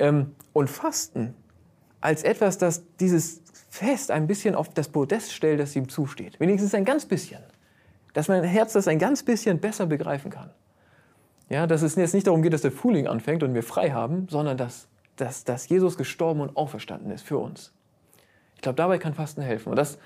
[0.00, 1.34] Ähm, und Fasten
[2.00, 6.40] als etwas, das dieses Fest ein bisschen auf das Podest stellt, das ihm zusteht.
[6.40, 7.40] Wenigstens ein ganz bisschen.
[8.14, 10.50] Dass mein Herz das ein ganz bisschen besser begreifen kann.
[11.48, 14.26] Ja, dass es jetzt nicht darum geht, dass der Frühling anfängt und wir frei haben,
[14.28, 17.72] sondern dass, dass, dass Jesus gestorben und auferstanden ist für uns.
[18.56, 19.70] Ich glaube, dabei kann Fasten helfen.
[19.70, 19.98] Und das,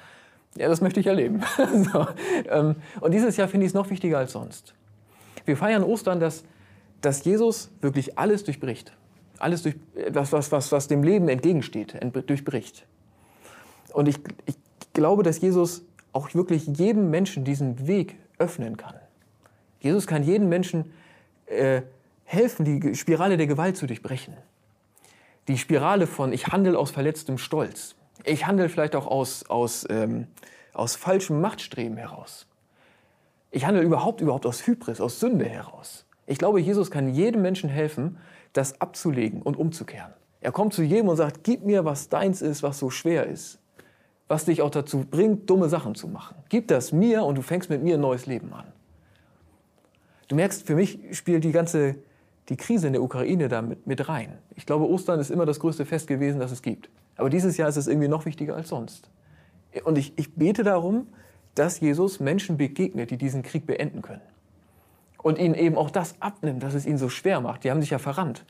[0.56, 1.42] ja, das möchte ich erleben.
[1.92, 2.06] so,
[2.50, 4.74] ähm, und dieses Jahr finde ich es noch wichtiger als sonst.
[5.44, 6.44] Wir feiern Ostern, dass,
[7.00, 8.96] dass Jesus wirklich alles durchbricht.
[9.38, 9.76] Alles durch,
[10.10, 11.94] was, was, was, was dem Leben entgegensteht,
[12.26, 12.86] durchbricht.
[13.92, 14.56] Und ich, ich
[14.92, 18.94] glaube, dass Jesus auch wirklich jedem Menschen diesen Weg öffnen kann.
[19.80, 20.92] Jesus kann jedem Menschen
[21.46, 21.82] äh,
[22.24, 24.34] helfen, die Spirale der Gewalt zu durchbrechen.
[25.48, 27.96] Die Spirale von ich handle aus verletztem Stolz.
[28.24, 30.26] Ich handle vielleicht auch aus, aus, ähm,
[30.72, 32.46] aus falschem Machtstreben heraus.
[33.50, 36.06] Ich handle überhaupt, überhaupt aus Hybris, aus Sünde heraus.
[36.26, 38.16] Ich glaube, Jesus kann jedem Menschen helfen,
[38.54, 40.12] das abzulegen und umzukehren.
[40.40, 43.58] Er kommt zu jedem und sagt, gib mir, was deins ist, was so schwer ist.
[44.26, 46.36] Was dich auch dazu bringt, dumme Sachen zu machen.
[46.48, 48.64] Gib das mir und du fängst mit mir ein neues Leben an.
[50.28, 51.96] Du merkst, für mich spielt die ganze
[52.48, 54.38] die Krise in der Ukraine da mit, mit rein.
[54.54, 56.90] Ich glaube, Ostern ist immer das größte Fest gewesen, das es gibt.
[57.16, 59.08] Aber dieses Jahr ist es irgendwie noch wichtiger als sonst.
[59.84, 61.06] Und ich, ich bete darum,
[61.54, 64.20] dass Jesus Menschen begegnet, die diesen Krieg beenden können.
[65.24, 67.64] Und ihnen eben auch das abnimmt, dass es ihnen so schwer macht.
[67.64, 68.44] Die haben sich ja verrannt.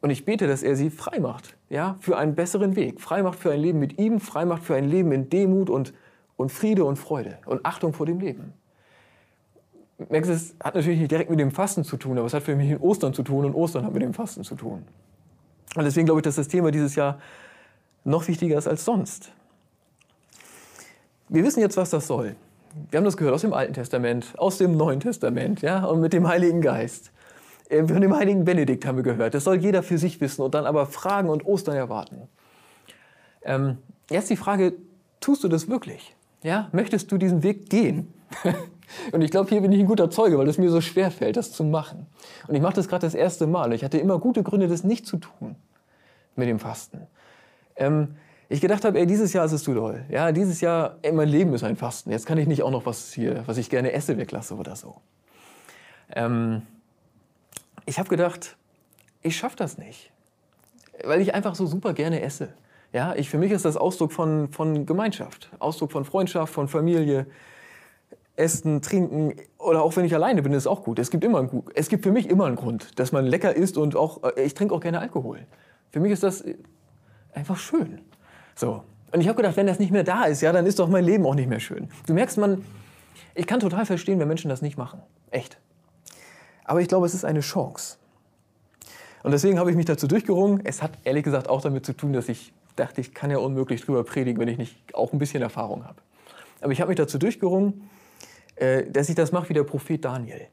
[0.00, 3.00] Und ich bete, dass er sie frei macht, ja, für einen besseren Weg.
[3.00, 5.92] Frei macht für ein Leben mit ihm, frei macht für ein Leben in Demut und,
[6.36, 8.52] und Friede und Freude und Achtung vor dem Leben
[9.98, 12.42] merkst du, es hat natürlich nicht direkt mit dem Fasten zu tun, aber es hat
[12.42, 14.84] für mich mit Ostern zu tun und Ostern hat mit dem Fasten zu tun.
[15.74, 17.18] Und deswegen glaube ich, dass das Thema dieses Jahr
[18.04, 19.32] noch wichtiger ist als sonst.
[21.28, 22.36] Wir wissen jetzt, was das soll.
[22.90, 26.12] Wir haben das gehört aus dem Alten Testament, aus dem Neuen Testament, ja, und mit
[26.12, 27.12] dem Heiligen Geist.
[27.68, 29.34] Äh, von dem heiligen Benedikt haben wir gehört.
[29.34, 32.28] Das soll jeder für sich wissen und dann aber Fragen und Ostern erwarten.
[33.42, 33.78] Ähm,
[34.10, 34.74] jetzt die Frage,
[35.20, 36.14] tust du das wirklich?
[36.42, 38.12] Ja, möchtest du diesen Weg gehen?
[39.12, 41.36] Und ich glaube, hier bin ich ein guter Zeuge, weil es mir so schwer fällt,
[41.36, 42.06] das zu machen.
[42.46, 43.72] Und ich mache das gerade das erste Mal.
[43.72, 45.56] Ich hatte immer gute Gründe, das nicht zu tun
[46.36, 47.06] mit dem Fasten.
[47.76, 48.16] Ähm,
[48.48, 50.04] ich gedacht habe, ey, dieses Jahr ist es zu doll.
[50.10, 52.10] Ja, dieses Jahr, ey, mein Leben ist ein Fasten.
[52.10, 54.96] Jetzt kann ich nicht auch noch was hier, was ich gerne esse, weglasse oder so.
[56.14, 56.62] Ähm,
[57.86, 58.56] ich habe gedacht,
[59.22, 60.12] ich schaffe das nicht,
[61.04, 62.52] weil ich einfach so super gerne esse.
[62.92, 67.26] Ja, ich, für mich ist das Ausdruck von, von Gemeinschaft, Ausdruck von Freundschaft, von Familie.
[68.36, 70.98] Essen, Trinken oder auch wenn ich alleine bin, ist auch gut.
[70.98, 73.78] Es gibt immer einen, es gibt für mich immer einen Grund, dass man lecker isst
[73.78, 75.46] und auch äh, ich trinke auch gerne Alkohol.
[75.90, 76.44] Für mich ist das
[77.32, 78.00] einfach schön.
[78.54, 78.84] So.
[79.12, 81.04] Und ich habe gedacht, wenn das nicht mehr da ist, ja, dann ist doch mein
[81.04, 81.88] Leben auch nicht mehr schön.
[82.06, 82.64] Du merkst, man,
[83.34, 85.00] ich kann total verstehen, wenn Menschen das nicht machen.
[85.30, 85.58] Echt.
[86.64, 87.96] Aber ich glaube, es ist eine Chance.
[89.22, 90.60] Und deswegen habe ich mich dazu durchgerungen.
[90.64, 93.82] Es hat ehrlich gesagt auch damit zu tun, dass ich dachte, ich kann ja unmöglich
[93.82, 95.96] drüber predigen, wenn ich nicht auch ein bisschen Erfahrung habe.
[96.60, 97.88] Aber ich habe mich dazu durchgerungen,
[98.56, 100.48] äh, dass ich das mache wie der Prophet Daniel.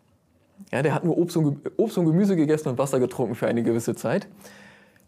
[0.72, 3.64] Ja, der hat nur Obst und, Obst und Gemüse gegessen und Wasser getrunken für eine
[3.64, 4.28] gewisse Zeit.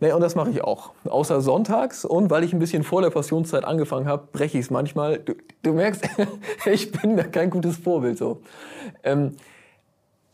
[0.04, 0.92] Naja, und das mache ich auch.
[1.06, 4.70] Außer sonntags und weil ich ein bisschen vor der Passionszeit angefangen habe, breche ich es
[4.70, 5.20] manchmal.
[5.20, 6.04] Du, du, merkst,
[6.66, 8.42] ich bin da kein gutes Vorbild so.
[9.04, 9.38] Ähm,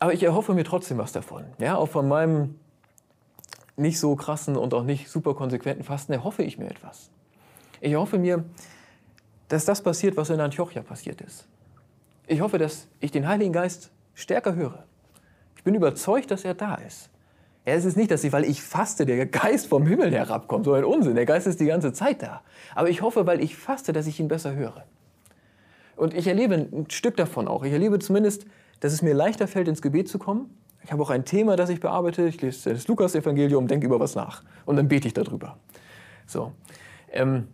[0.00, 1.44] aber ich erhoffe mir trotzdem was davon.
[1.60, 2.58] Ja, auch von meinem
[3.76, 7.08] nicht so krassen und auch nicht super konsequenten Fasten erhoffe ich mir etwas.
[7.80, 8.42] Ich erhoffe mir,
[9.46, 11.46] dass das passiert, was in Antiochia passiert ist.
[12.26, 14.82] Ich hoffe, dass ich den Heiligen Geist stärker höre.
[15.54, 17.08] Ich bin überzeugt, dass er da ist.
[17.66, 20.64] Ja, es ist nicht, dass ich, weil ich faste, der Geist vom Himmel herabkommt.
[20.64, 21.14] So ein Unsinn.
[21.14, 22.42] Der Geist ist die ganze Zeit da.
[22.74, 24.84] Aber ich hoffe, weil ich faste, dass ich ihn besser höre.
[25.96, 27.62] Und ich erlebe ein Stück davon auch.
[27.64, 28.46] Ich erlebe zumindest,
[28.80, 30.56] dass es mir leichter fällt, ins Gebet zu kommen.
[30.82, 32.26] Ich habe auch ein Thema, das ich bearbeite.
[32.26, 34.42] Ich lese das Lukas-Evangelium, denke über was nach.
[34.64, 35.58] Und dann bete ich darüber.
[36.26, 36.52] So.
[37.12, 37.48] Ähm,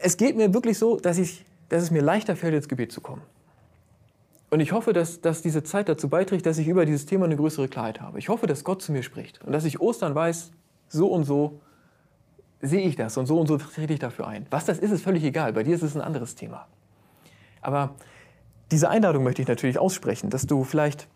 [0.00, 3.00] es geht mir wirklich so, dass ich dass es mir leichter fällt, ins Gebet zu
[3.00, 3.22] kommen.
[4.50, 7.36] Und ich hoffe, dass, dass diese Zeit dazu beiträgt, dass ich über dieses Thema eine
[7.36, 8.18] größere Klarheit habe.
[8.18, 10.52] Ich hoffe, dass Gott zu mir spricht und dass ich Ostern weiß,
[10.88, 11.60] so und so
[12.60, 14.46] sehe ich das und so und so trete ich dafür ein.
[14.50, 15.52] Was das ist, ist völlig egal.
[15.52, 16.66] Bei dir ist es ein anderes Thema.
[17.60, 17.94] Aber
[18.70, 21.08] diese Einladung möchte ich natürlich aussprechen, dass du vielleicht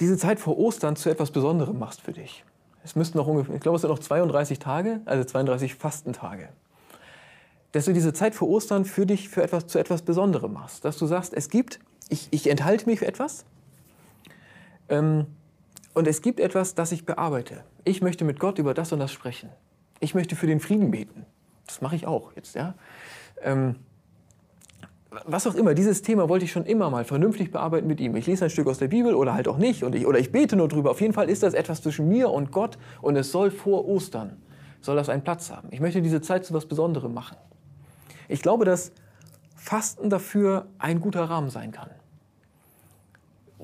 [0.00, 2.44] diese Zeit vor Ostern zu etwas Besonderem machst für dich.
[2.82, 6.48] Es müssten noch ungefähr, ich glaube, es sind noch 32 Tage, also 32 Fastentage.
[7.74, 10.84] Dass du diese Zeit vor Ostern für dich für etwas, zu etwas Besonderem machst.
[10.84, 13.44] Dass du sagst, es gibt, ich, ich enthalte mich für etwas
[14.88, 15.26] ähm,
[15.92, 17.64] und es gibt etwas, das ich bearbeite.
[17.84, 19.48] Ich möchte mit Gott über das und das sprechen.
[19.98, 21.26] Ich möchte für den Frieden beten.
[21.66, 22.74] Das mache ich auch jetzt, ja.
[23.42, 23.74] Ähm,
[25.26, 28.14] was auch immer, dieses Thema wollte ich schon immer mal vernünftig bearbeiten mit ihm.
[28.14, 30.30] Ich lese ein Stück aus der Bibel oder halt auch nicht und ich, oder ich
[30.30, 30.92] bete nur drüber.
[30.92, 34.36] Auf jeden Fall ist das etwas zwischen mir und Gott und es soll vor Ostern,
[34.80, 35.68] soll das einen Platz haben.
[35.72, 37.36] Ich möchte diese Zeit zu was Besonderem machen.
[38.28, 38.92] Ich glaube, dass
[39.56, 41.90] Fasten dafür ein guter Rahmen sein kann.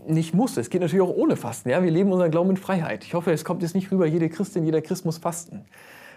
[0.07, 1.69] Nicht muss, es geht natürlich auch ohne Fasten.
[1.69, 1.83] Ja?
[1.83, 3.05] Wir leben unseren Glauben in Freiheit.
[3.05, 5.65] Ich hoffe, es kommt jetzt nicht rüber, jede Christin, jeder Christ muss fasten.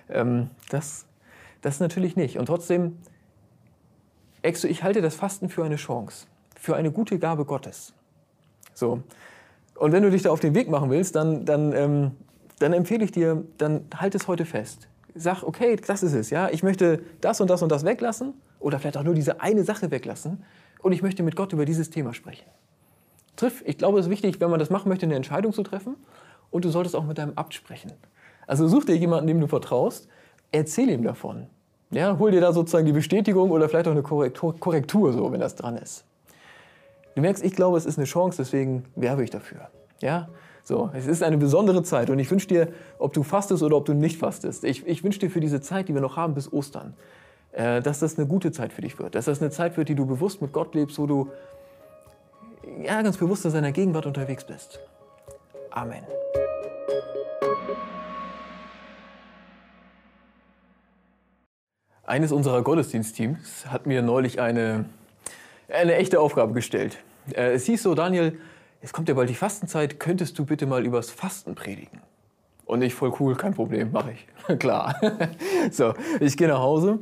[0.10, 1.06] Ähm, das,
[1.62, 2.38] das natürlich nicht.
[2.38, 2.98] Und trotzdem
[4.44, 6.28] ich halte das Fasten für eine Chance,
[6.60, 7.94] für eine gute Gabe Gottes.
[8.74, 9.02] So.
[9.76, 12.12] Und wenn du dich da auf den Weg machen willst, dann, dann, ähm,
[12.60, 14.88] dann empfehle ich dir, dann halt es heute fest.
[15.16, 16.50] Sag, okay, das ist es, ja.
[16.50, 19.92] Ich möchte das und das und das weglassen oder vielleicht auch nur diese eine Sache
[19.92, 20.44] weglassen
[20.82, 22.46] und ich möchte mit Gott über dieses Thema sprechen.
[23.36, 25.96] Triff, ich glaube, es ist wichtig, wenn man das machen möchte, eine Entscheidung zu treffen
[26.52, 27.92] und du solltest auch mit deinem Abt sprechen.
[28.48, 30.08] Also such dir jemanden, dem du vertraust,
[30.52, 31.48] erzähl ihm davon.
[31.92, 35.40] Ja, hol dir da sozusagen die Bestätigung oder vielleicht auch eine Korrektur, Korrektur, so, wenn
[35.40, 36.06] das dran ist.
[37.16, 39.70] Du merkst, ich glaube, es ist eine Chance, deswegen werbe ich dafür.
[40.02, 40.30] Ja,
[40.64, 43.86] so, es ist eine besondere Zeit und ich wünsche dir, ob du fastest oder ob
[43.86, 46.52] du nicht fastest, ich, ich wünsche dir für diese Zeit, die wir noch haben bis
[46.52, 46.94] Ostern,
[47.52, 49.96] äh, dass das eine gute Zeit für dich wird, dass das eine Zeit wird, die
[49.96, 51.30] du bewusst mit Gott lebst, wo du
[52.82, 54.80] ja, ganz bewusst in seiner Gegenwart unterwegs bist.
[55.70, 56.04] Amen.
[62.06, 64.86] Eines unserer Gottesdienstteams hat mir neulich eine,
[65.68, 66.98] eine echte Aufgabe gestellt.
[67.34, 68.38] Äh, es hieß so, Daniel,
[68.84, 72.02] es kommt ja bald die Fastenzeit, könntest du bitte mal übers Fasten predigen?
[72.66, 74.60] Und ich voll cool, kein Problem, mache ich.
[74.60, 74.96] Klar.
[75.72, 77.00] so, ich gehe nach Hause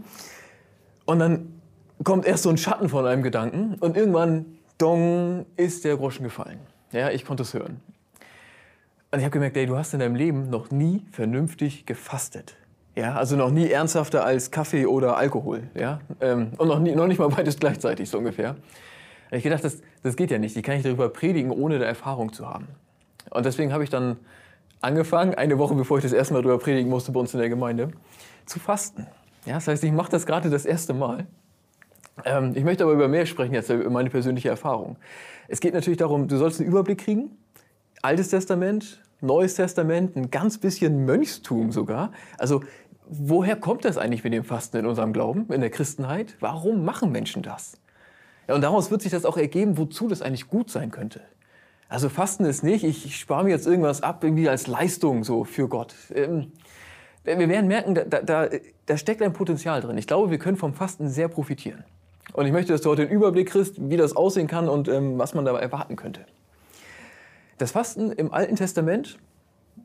[1.06, 1.60] und dann
[2.04, 4.46] kommt erst so ein Schatten von einem Gedanken und irgendwann,
[4.78, 6.60] dong, ist der Groschen gefallen.
[6.92, 7.82] Ja, ich konnte es hören.
[9.12, 12.56] Und ich habe gemerkt, ey, du hast in deinem Leben noch nie vernünftig gefastet.
[12.96, 15.64] Ja, also noch nie ernsthafter als Kaffee oder Alkohol.
[15.74, 16.00] Ja?
[16.20, 18.56] Ähm, und noch, nie, noch nicht mal beides gleichzeitig, so ungefähr.
[19.32, 20.56] Da ich gedacht, das, das geht ja nicht.
[20.56, 22.68] Ich kann nicht darüber predigen, ohne da Erfahrung zu haben.
[23.30, 24.18] Und deswegen habe ich dann
[24.82, 27.50] angefangen, eine Woche bevor ich das erste Mal darüber predigen musste bei uns in der
[27.50, 27.92] Gemeinde,
[28.46, 29.08] zu fasten.
[29.46, 31.28] Ja, das heißt, ich mache das gerade das erste Mal.
[32.26, 34.98] Ähm, ich möchte aber über mehr sprechen jetzt, über meine persönliche Erfahrung.
[35.48, 37.32] Es geht natürlich darum, du sollst einen Überblick kriegen.
[38.02, 42.12] Altes Testament, Neues Testament, ein ganz bisschen Mönchstum sogar.
[42.38, 42.64] Also
[43.08, 46.36] woher kommt das eigentlich mit dem Fasten in unserem Glauben, in der Christenheit?
[46.40, 47.81] Warum machen Menschen das?
[48.48, 51.22] Ja, und daraus wird sich das auch ergeben, wozu das eigentlich gut sein könnte.
[51.90, 55.44] Also Fasten ist nicht, ich, ich spare mir jetzt irgendwas ab, irgendwie als Leistung so
[55.44, 55.94] für Gott.
[56.14, 56.52] Ähm,
[57.24, 58.50] wir werden merken, da, da,
[58.86, 59.98] da steckt ein Potenzial drin.
[59.98, 61.84] Ich glaube, wir können vom Fasten sehr profitieren.
[62.34, 65.18] Und ich möchte, dass du heute den Überblick kriegst, wie das aussehen kann und ähm,
[65.20, 66.22] was man dabei erwarten könnte.
[67.58, 69.20] Das Fasten im Alten Testament,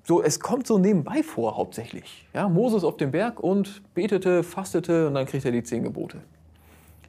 [0.04, 2.26] so, es kommt so nebenbei vor hauptsächlich.
[2.32, 6.22] Ja, Moses auf dem Berg und betete, fastete und dann kriegt er die zehn Gebote.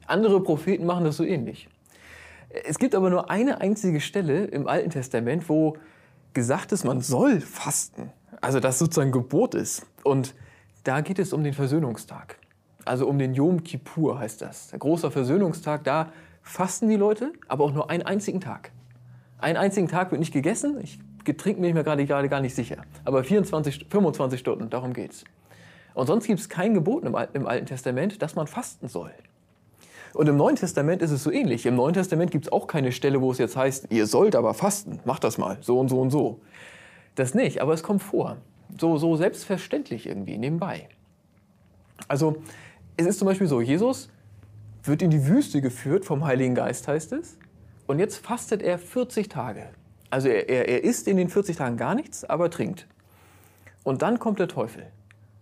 [0.08, 1.68] Andere Propheten machen das so ähnlich.
[2.64, 5.76] Es gibt aber nur eine einzige Stelle im Alten Testament, wo
[6.32, 8.10] gesagt ist, man soll fasten.
[8.40, 9.86] Also das sozusagen Gebot ist.
[10.04, 10.34] Und
[10.84, 12.38] da geht es um den Versöhnungstag.
[12.84, 14.68] Also um den Yom Kippur heißt das.
[14.68, 16.10] Der große Versöhnungstag, da
[16.42, 18.72] fasten die Leute, aber auch nur einen einzigen Tag.
[19.38, 20.78] Einen einzigen Tag wird nicht gegessen.
[20.82, 22.78] Ich getrinkt bin ich mir gerade, gerade gar nicht sicher.
[23.04, 25.24] Aber 24, 25 Stunden, darum geht's.
[25.92, 29.12] Und sonst gibt es kein Gebot im Alten Testament, dass man fasten soll.
[30.14, 31.66] Und im Neuen Testament ist es so ähnlich.
[31.66, 34.54] Im Neuen Testament gibt es auch keine Stelle, wo es jetzt heißt, ihr sollt aber
[34.54, 36.40] fasten, macht das mal, so und so und so.
[37.14, 38.36] Das nicht, aber es kommt vor.
[38.78, 40.88] So, so selbstverständlich irgendwie, nebenbei.
[42.06, 42.36] Also,
[42.96, 44.08] es ist zum Beispiel so, Jesus
[44.84, 47.36] wird in die Wüste geführt vom Heiligen Geist, heißt es.
[47.86, 49.64] Und jetzt fastet er 40 Tage.
[50.10, 52.86] Also er, er, er isst in den 40 Tagen gar nichts, aber trinkt.
[53.84, 54.86] Und dann kommt der Teufel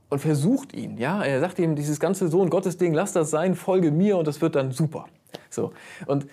[0.09, 0.99] und versucht ihn.
[0.99, 4.27] Ja, er sagt ihm dieses ganze Sohn Gottes Ding, lass das sein, folge mir und
[4.27, 5.07] das wird dann super.
[5.51, 5.73] So
[6.07, 6.27] und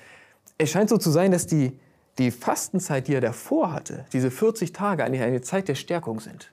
[0.57, 1.77] es scheint so zu sein, dass die
[2.17, 6.51] die Fastenzeit, die er davor hatte, diese 40 Tage eigentlich eine Zeit der Stärkung sind.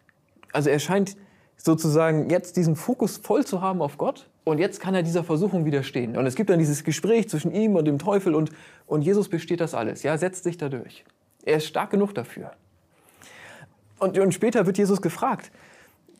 [0.52, 1.16] Also er scheint
[1.56, 5.66] sozusagen jetzt diesen Fokus voll zu haben auf Gott und jetzt kann er dieser Versuchung
[5.66, 6.16] widerstehen.
[6.16, 8.50] Und es gibt dann dieses Gespräch zwischen ihm und dem Teufel und,
[8.86, 10.02] und Jesus besteht das alles.
[10.02, 11.04] Ja, setzt sich dadurch.
[11.44, 12.52] Er ist stark genug dafür.
[13.98, 15.50] Und, und später wird Jesus gefragt,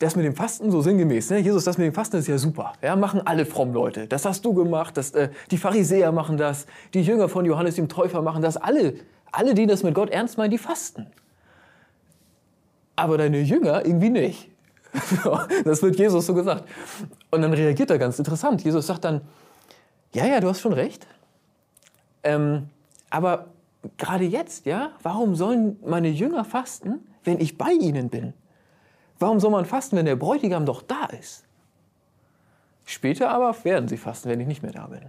[0.01, 1.38] das mit dem Fasten, so sinngemäß, ne?
[1.38, 2.72] Jesus, das mit dem Fasten ist ja super.
[2.80, 4.07] Ja, machen alle fromm Leute.
[4.07, 7.88] Das hast du gemacht, das, äh, die Pharisäer machen das, die Jünger von Johannes dem
[7.88, 8.57] Täufer machen das.
[8.57, 8.94] Alle,
[9.30, 11.07] alle, die das mit Gott ernst meinen, die fasten.
[12.96, 14.51] Aber deine Jünger irgendwie nicht.
[15.64, 16.64] das wird Jesus so gesagt.
[17.30, 18.64] Und dann reagiert er ganz interessant.
[18.64, 19.20] Jesus sagt dann,
[20.14, 21.07] ja, ja, du hast schon recht.
[22.22, 22.70] Ähm,
[23.11, 23.48] aber
[23.98, 28.32] gerade jetzt, ja, warum sollen meine Jünger fasten, wenn ich bei ihnen bin?
[29.21, 31.45] Warum soll man fasten, wenn der Bräutigam doch da ist?
[32.87, 35.03] Später aber werden sie fasten, wenn ich nicht mehr da bin.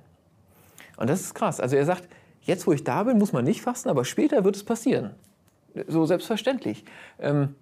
[0.98, 1.60] Und das ist krass.
[1.60, 2.08] Also er sagt,
[2.42, 5.12] jetzt wo ich da bin, muss man nicht fasten, aber später wird es passieren.
[5.88, 6.84] So selbstverständlich.
[7.20, 7.56] Ähm,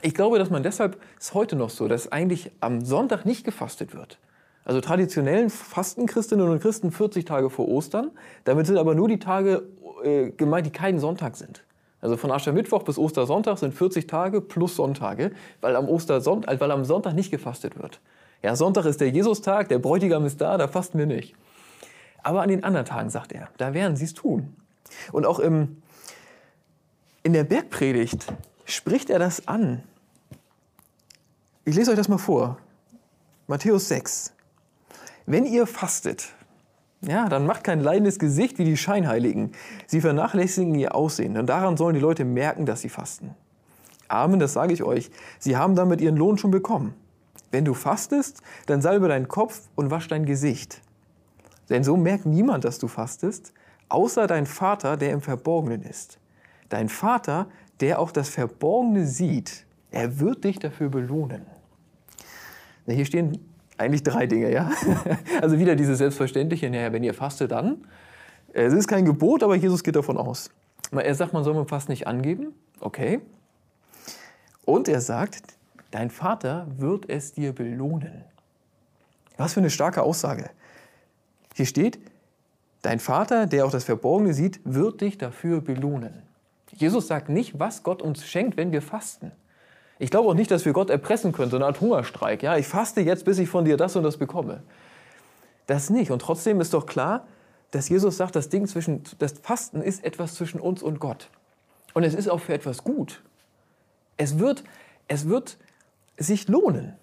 [0.00, 3.94] ich glaube, dass man deshalb ist heute noch so, dass eigentlich am Sonntag nicht gefastet
[3.94, 4.18] wird.
[4.64, 8.10] Also traditionell fasten Christinnen und Christen 40 Tage vor Ostern.
[8.44, 9.68] Damit sind aber nur die Tage
[10.02, 11.65] äh, gemeint, die keinen Sonntag sind.
[12.06, 16.70] Also von Aschermittwoch bis Ostersonntag sind 40 Tage plus Sonntage, weil am, Ostersonntag, äh, weil
[16.70, 18.00] am Sonntag nicht gefastet wird.
[18.44, 21.34] Ja, Sonntag ist der Jesustag, der Bräutigam ist da, da fasten wir nicht.
[22.22, 24.54] Aber an den anderen Tagen, sagt er, da werden sie es tun.
[25.10, 25.82] Und auch im,
[27.24, 28.32] in der Bergpredigt
[28.66, 29.82] spricht er das an.
[31.64, 32.58] Ich lese euch das mal vor.
[33.48, 34.32] Matthäus 6.
[35.26, 36.35] Wenn ihr fastet,
[37.08, 39.52] ja, dann macht kein leidendes Gesicht wie die Scheinheiligen.
[39.86, 43.34] Sie vernachlässigen ihr Aussehen und daran sollen die Leute merken, dass sie fasten.
[44.08, 45.10] Amen, das sage ich euch.
[45.38, 46.94] Sie haben damit ihren Lohn schon bekommen.
[47.50, 50.82] Wenn du fastest, dann salbe deinen Kopf und wasch dein Gesicht.
[51.68, 53.52] Denn so merkt niemand, dass du fastest,
[53.88, 56.18] außer dein Vater, der im Verborgenen ist.
[56.68, 57.46] Dein Vater,
[57.80, 61.42] der auch das Verborgene sieht, er wird dich dafür belohnen.
[62.86, 63.38] Hier stehen
[63.78, 64.70] eigentlich drei Dinge, ja.
[65.42, 67.84] Also wieder dieses Selbstverständliche, naja, wenn ihr fastet, dann.
[68.52, 70.50] Es ist kein Gebot, aber Jesus geht davon aus.
[70.90, 72.54] Er sagt, man soll man fast nicht angeben.
[72.80, 73.20] Okay.
[74.64, 75.42] Und er sagt,
[75.90, 78.24] dein Vater wird es dir belohnen.
[79.36, 80.50] Was für eine starke Aussage.
[81.54, 81.98] Hier steht,
[82.82, 86.22] dein Vater, der auch das Verborgene sieht, wird dich dafür belohnen.
[86.72, 89.32] Jesus sagt nicht, was Gott uns schenkt, wenn wir fasten.
[89.98, 92.42] Ich glaube auch nicht, dass wir Gott erpressen können, so eine Art Hungerstreik.
[92.42, 94.62] Ja, ich faste jetzt, bis ich von dir das und das bekomme.
[95.66, 96.10] Das nicht.
[96.10, 97.26] Und trotzdem ist doch klar,
[97.70, 101.28] dass Jesus sagt, das Ding zwischen, das Fasten ist etwas zwischen uns und Gott.
[101.94, 103.22] Und es ist auch für etwas gut.
[104.16, 104.64] Es wird,
[105.08, 105.56] es wird
[106.18, 106.94] sich lohnen.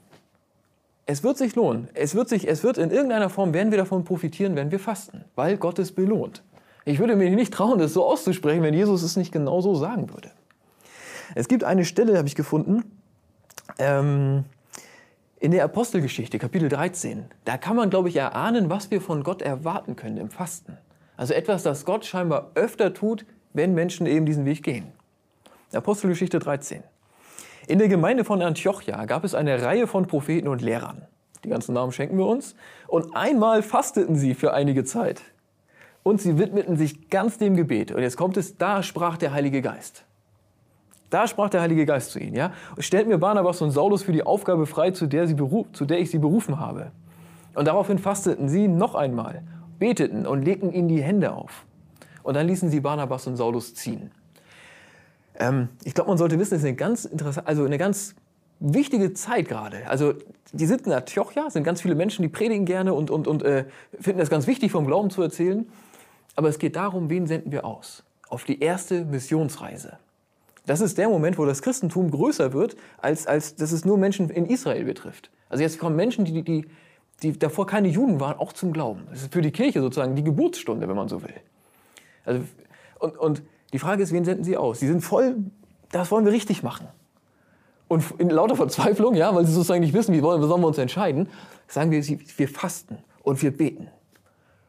[1.05, 1.89] Es wird sich lohnen.
[1.95, 5.25] Es wird, sich, es wird in irgendeiner Form, werden wir davon profitieren, wenn wir fasten,
[5.35, 6.43] weil Gott es belohnt.
[6.85, 10.13] Ich würde mir nicht trauen, das so auszusprechen, wenn Jesus es nicht genau so sagen
[10.13, 10.31] würde.
[11.36, 12.84] Es gibt eine Stelle, habe ich gefunden,
[13.77, 14.45] ähm,
[15.39, 17.25] in der Apostelgeschichte, Kapitel 13.
[17.43, 20.77] Da kann man, glaube ich, erahnen, was wir von Gott erwarten können im Fasten.
[21.17, 24.91] Also etwas, das Gott scheinbar öfter tut, wenn Menschen eben diesen Weg gehen.
[25.73, 26.84] Apostelgeschichte 13.
[27.67, 31.07] In der Gemeinde von Antiochia gab es eine Reihe von Propheten und Lehrern.
[31.43, 32.55] Die ganzen Namen schenken wir uns.
[32.88, 35.21] Und einmal fasteten sie für einige Zeit.
[36.03, 37.91] Und sie widmeten sich ganz dem Gebet.
[37.91, 40.05] Und jetzt kommt es, da sprach der Heilige Geist.
[41.14, 44.24] Da sprach der Heilige Geist zu ihnen, ja, stellt mir Barnabas und Saulus für die
[44.24, 46.91] Aufgabe frei, zu der, sie zu der ich sie berufen habe.
[47.53, 49.43] Und daraufhin fasteten sie noch einmal,
[49.78, 51.66] beteten und legten ihnen die Hände auf.
[52.24, 54.09] Und dann ließen sie Barnabas und Saulus ziehen.
[55.36, 58.16] Ähm, ich glaube, man sollte wissen, es ist eine ganz interessante, also eine ganz
[58.59, 59.88] wichtige Zeit gerade.
[59.88, 60.16] Also
[60.51, 63.66] die sind in Antiochia, sind ganz viele Menschen, die predigen gerne und, und, und äh,
[63.99, 65.68] finden es ganz wichtig, vom Glauben zu erzählen.
[66.36, 68.03] Aber es geht darum, wen senden wir aus?
[68.30, 69.99] Auf die erste Missionsreise.
[70.66, 74.30] Das ist der Moment, wo das Christentum größer wird, als, als dass es nur Menschen
[74.30, 75.30] in Israel betrifft.
[75.49, 76.66] Also jetzt kommen Menschen, die, die,
[77.22, 79.03] die davor keine Juden waren, auch zum Glauben.
[79.09, 81.34] Das ist für die Kirche sozusagen die Geburtsstunde, wenn man so will.
[82.26, 82.43] Also,
[82.99, 83.43] und, und
[83.74, 84.80] die Frage ist, wen senden sie aus?
[84.80, 85.36] Sie sind voll,
[85.91, 86.88] das wollen wir richtig machen.
[87.89, 90.78] Und in lauter Verzweiflung, ja, weil sie sozusagen nicht wissen, wie wollen, sollen wir uns
[90.78, 91.28] entscheiden,
[91.68, 93.88] sagen wir, wir fasten und wir beten.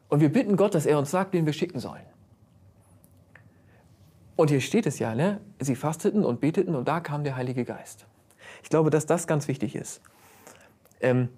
[0.09, 2.03] Und wir bitten Gott, dass er uns sagt, wen wir schicken sollen.
[4.37, 5.41] Und hier steht es ja, ne?
[5.61, 8.07] sie fasteten und beteten und da kam der Heilige Geist.
[8.63, 10.01] Ich glaube, dass das ganz wichtig ist.
[11.01, 11.29] Ähm,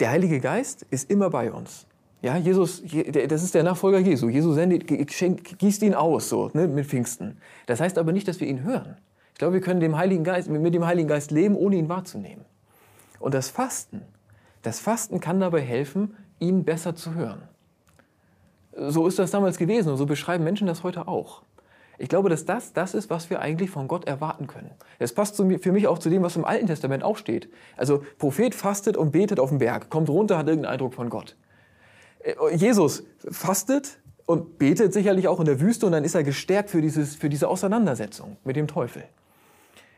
[0.00, 1.86] der Heilige Geist ist immer bei uns.
[2.22, 4.28] Ja, Jesus, das ist der Nachfolger Jesu.
[4.28, 7.38] Jesus sendet, gießt ihn aus, so, ne, mit Pfingsten.
[7.66, 8.96] Das heißt aber nicht, dass wir ihn hören.
[9.32, 12.44] Ich glaube, wir können dem Heiligen Geist, mit dem Heiligen Geist leben, ohne ihn wahrzunehmen.
[13.18, 14.02] Und das Fasten,
[14.62, 17.42] das Fasten kann dabei helfen, ihn besser zu hören.
[18.76, 21.42] So ist das damals gewesen und so beschreiben Menschen das heute auch.
[21.98, 24.70] Ich glaube, dass das das ist, was wir eigentlich von Gott erwarten können.
[24.98, 27.48] Es passt für mich auch zu dem, was im Alten Testament auch steht.
[27.76, 31.36] Also Prophet fastet und betet auf dem Berg, kommt runter, hat irgendeinen Eindruck von Gott.
[32.20, 36.70] Äh, Jesus fastet und betet sicherlich auch in der Wüste und dann ist er gestärkt
[36.70, 39.04] für, dieses, für diese Auseinandersetzung mit dem Teufel.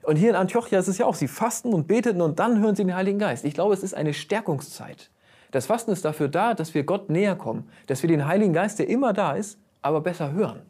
[0.03, 2.75] Und hier in Antiochia ist es ja auch, sie fasten und beteten und dann hören
[2.75, 3.45] sie den Heiligen Geist.
[3.45, 5.11] Ich glaube, es ist eine Stärkungszeit.
[5.55, 8.81] Das Fasten ist dafür da, dass wir Gott näher kommen, dass wir den Heiligen Geist,
[8.81, 10.63] der immer da ist, aber besser hören.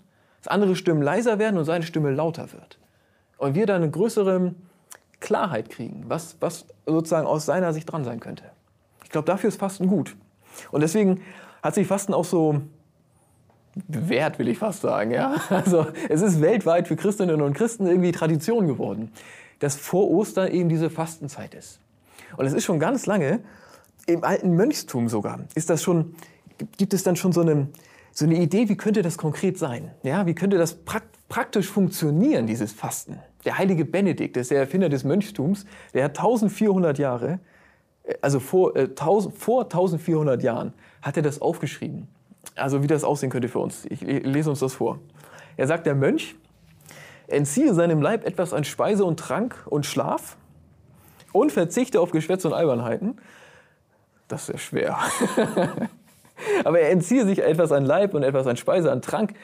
[0.42, 2.78] Dass andere Stimmen leiser werden und seine Stimme lauter wird.
[3.38, 4.54] Und wir dann eine größere
[5.20, 8.44] Klarheit kriegen, was, was sozusagen aus seiner Sicht dran sein könnte.
[9.04, 10.16] Ich glaube, dafür ist Fasten gut.
[10.70, 11.22] Und deswegen
[11.62, 12.60] hat sich Fasten auch so
[13.88, 15.12] bewährt, will ich fast sagen.
[15.12, 15.36] Ja?
[15.48, 19.12] Also es ist weltweit für Christinnen und Christen irgendwie Tradition geworden,
[19.60, 21.80] dass vor Ostern eben diese Fastenzeit ist.
[22.36, 23.40] Und es ist schon ganz lange,
[24.06, 26.14] im alten Mönchstum sogar, ist das schon,
[26.76, 27.68] gibt es dann schon so eine,
[28.12, 29.90] so eine Idee, wie könnte das konkret sein?
[30.02, 30.76] Ja, wie könnte das
[31.28, 33.18] praktisch funktionieren, dieses Fasten?
[33.44, 37.40] Der heilige Benedikt, das ist der Erfinder des Mönchtums, der hat 1400 Jahre,
[38.04, 42.08] äh, also vor, äh, 1000, vor 1400 Jahren, hat er das aufgeschrieben.
[42.56, 43.84] Also wie das aussehen könnte für uns.
[43.86, 44.98] Ich lese uns das vor.
[45.56, 46.36] Er sagt, der Mönch
[47.26, 50.36] entziehe seinem Leib etwas an Speise und Trank und Schlaf
[51.32, 53.18] und verzichte auf Geschwätz und Albernheiten.
[54.28, 54.98] Das ist sehr schwer.
[56.64, 59.34] Aber er entziehe sich etwas an Leib und etwas an Speise, an Trank.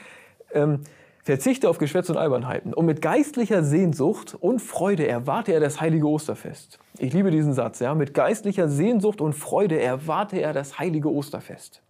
[0.52, 0.80] Ähm,
[1.22, 2.74] verzichte auf Geschwätz und Albernheiten.
[2.74, 6.78] Und mit geistlicher Sehnsucht und Freude erwarte er das heilige Osterfest.
[6.98, 7.94] Ich liebe diesen Satz, ja.
[7.94, 11.82] Mit geistlicher Sehnsucht und Freude erwarte er das heilige Osterfest.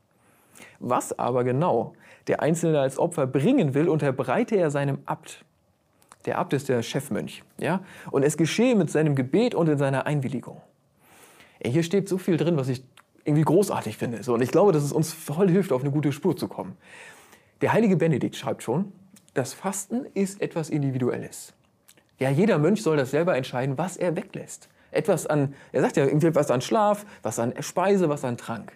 [0.79, 1.95] Was aber genau
[2.27, 5.45] der Einzelne als Opfer bringen will, unterbreite er seinem Abt.
[6.27, 7.43] Der Abt ist der Chefmönch.
[7.59, 7.81] Ja?
[8.11, 10.61] Und es geschehe mit seinem Gebet und in seiner Einwilligung.
[11.65, 12.83] Hier steht so viel drin, was ich
[13.25, 14.23] irgendwie großartig finde.
[14.23, 16.77] So, und ich glaube, dass es uns voll hilft, auf eine gute Spur zu kommen.
[17.61, 18.93] Der heilige Benedikt schreibt schon,
[19.35, 21.53] das Fasten ist etwas Individuelles.
[22.19, 24.69] Ja, jeder Mönch soll das selber entscheiden, was er weglässt.
[24.91, 28.73] Etwas an, er sagt ja irgendwie was an Schlaf, was an Speise, was an Trank.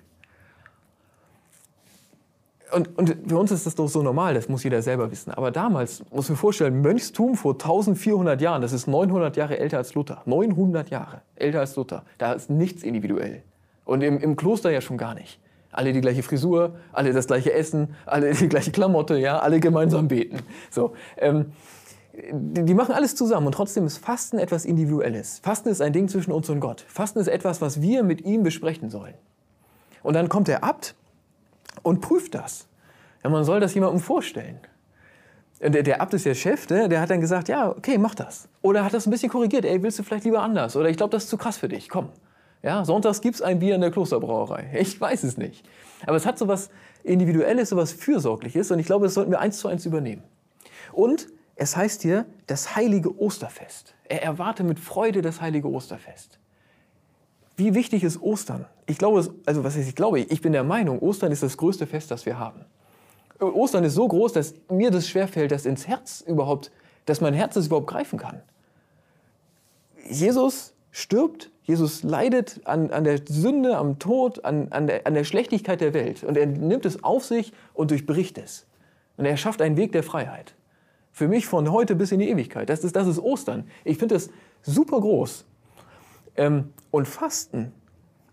[2.75, 5.31] Und, und für uns ist das doch so normal, das muss jeder selber wissen.
[5.31, 9.95] Aber damals, muss man vorstellen, Mönchstum vor 1400 Jahren, das ist 900 Jahre älter als
[9.95, 10.23] Luther.
[10.27, 12.05] 900 Jahre älter als Luther.
[12.19, 13.43] Da ist nichts individuell.
[13.85, 15.39] Und im, im Kloster ja schon gar nicht.
[15.71, 20.09] Alle die gleiche Frisur, alle das gleiche Essen, alle die gleiche Klamotte, ja, alle gemeinsam
[20.09, 20.39] beten.
[20.71, 21.53] So, ähm,
[22.33, 25.41] die machen alles zusammen und trotzdem ist Fasten etwas Individuelles.
[25.43, 26.85] Fasten ist ein Ding zwischen uns und Gott.
[26.89, 29.15] Fasten ist etwas, was wir mit ihm besprechen sollen.
[30.03, 30.95] Und dann kommt der Abt
[31.85, 32.67] und prüft das.
[33.23, 34.59] Ja, man soll das jemandem vorstellen.
[35.61, 38.49] Der, der Abt ist der Chef, der, der hat dann gesagt, ja, okay, mach das.
[38.61, 40.75] Oder hat das ein bisschen korrigiert, ey, willst du vielleicht lieber anders?
[40.77, 42.09] Oder ich glaube, das ist zu krass für dich, komm.
[42.63, 44.71] Ja, sonntags gibt es ein Bier in der Klosterbrauerei.
[44.81, 45.65] Ich weiß es nicht.
[46.07, 46.71] Aber es hat so was
[47.03, 50.23] Individuelles, so was Fürsorgliches und ich glaube, das sollten wir eins zu eins übernehmen.
[50.93, 53.95] Und es heißt hier das heilige Osterfest.
[54.05, 56.39] Er erwarte mit Freude das heilige Osterfest.
[57.57, 58.67] Wie wichtig ist Ostern?
[58.87, 61.87] Ich glaube, also was heißt ich glaube, ich bin der Meinung, Ostern ist das größte
[61.87, 62.65] Fest, das wir haben.
[63.41, 66.71] Ostern ist so groß, dass mir das schwerfällt, das ins Herz überhaupt,
[67.07, 68.41] dass mein Herz das überhaupt greifen kann.
[70.09, 75.25] Jesus stirbt, Jesus leidet an, an der Sünde, am Tod, an, an, der, an der
[75.25, 76.23] Schlechtigkeit der Welt.
[76.23, 78.67] Und er nimmt es auf sich und durchbricht es.
[79.17, 80.55] Und er schafft einen Weg der Freiheit.
[81.11, 82.69] Für mich von heute bis in die Ewigkeit.
[82.69, 83.65] Das ist, das ist Ostern.
[83.85, 84.31] Ich finde das
[84.63, 85.45] super groß.
[86.37, 87.73] Ähm, und Fasten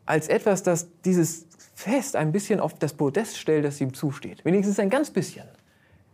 [0.06, 4.44] als etwas, das dieses Fest ein bisschen auf das Podest stellt, das ihm zusteht.
[4.46, 5.46] Wenigstens ein ganz bisschen.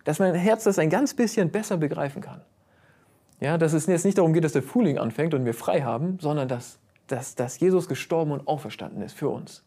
[0.04, 2.42] Dass mein Herz das ein ganz bisschen besser begreifen kann.
[3.40, 6.18] Ja, dass es jetzt nicht darum geht, dass der Frühling anfängt und wir frei haben,
[6.20, 9.64] sondern dass, dass, dass Jesus gestorben und auferstanden ist für uns.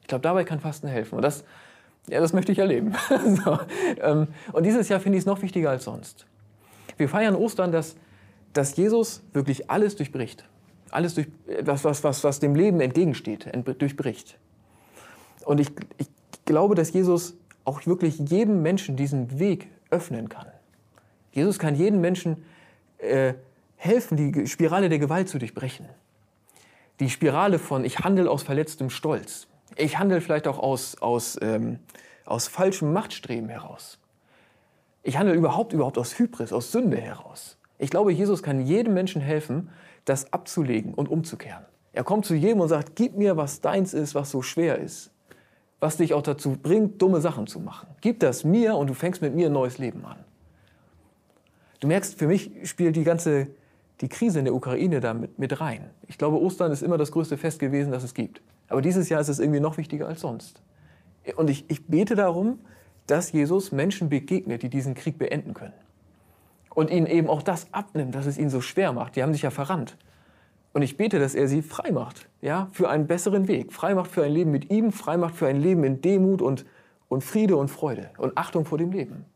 [0.00, 1.16] Ich glaube, dabei kann Fasten helfen.
[1.16, 1.44] Und das,
[2.08, 2.94] ja, das möchte ich erleben.
[3.44, 3.58] so,
[4.00, 6.26] ähm, und dieses Jahr finde ich es noch wichtiger als sonst.
[6.96, 7.96] Wir feiern Ostern, dass,
[8.52, 10.48] dass Jesus wirklich alles durchbricht
[10.92, 11.26] alles durch,
[11.62, 14.38] was, was, was, was dem Leben entgegensteht, durchbricht.
[15.44, 16.08] Und ich, ich
[16.44, 17.34] glaube, dass Jesus
[17.64, 20.46] auch wirklich jedem Menschen diesen Weg öffnen kann.
[21.32, 22.44] Jesus kann jedem Menschen
[22.98, 23.34] äh,
[23.76, 25.86] helfen, die Spirale der Gewalt zu durchbrechen.
[27.00, 29.48] Die Spirale von ich handle aus verletztem Stolz.
[29.76, 31.78] Ich handle vielleicht auch aus, aus, ähm,
[32.26, 33.98] aus falschem Machtstreben heraus.
[35.02, 37.56] Ich handle überhaupt, überhaupt aus Hybris, aus Sünde heraus.
[37.78, 39.70] Ich glaube, Jesus kann jedem Menschen helfen,
[40.04, 41.64] das abzulegen und umzukehren.
[41.92, 45.10] Er kommt zu jedem und sagt, gib mir, was deins ist, was so schwer ist,
[45.80, 47.88] was dich auch dazu bringt, dumme Sachen zu machen.
[48.00, 50.18] Gib das mir und du fängst mit mir ein neues Leben an.
[51.80, 53.48] Du merkst, für mich spielt die ganze
[54.00, 55.90] die Krise in der Ukraine da mit, mit rein.
[56.08, 58.42] Ich glaube, Ostern ist immer das größte Fest gewesen, das es gibt.
[58.68, 60.60] Aber dieses Jahr ist es irgendwie noch wichtiger als sonst.
[61.36, 62.58] Und ich, ich bete darum,
[63.06, 65.74] dass Jesus Menschen begegnet, die diesen Krieg beenden können
[66.74, 69.16] und ihnen eben auch das abnimmt, dass es ihnen so schwer macht.
[69.16, 69.96] Die haben sich ja verrannt.
[70.72, 73.72] Und ich bete, dass er sie frei macht, ja, für einen besseren Weg.
[73.72, 76.64] Frei macht für ein Leben mit ihm, frei macht für ein Leben in Demut und,
[77.08, 79.26] und Friede und Freude und Achtung vor dem Leben.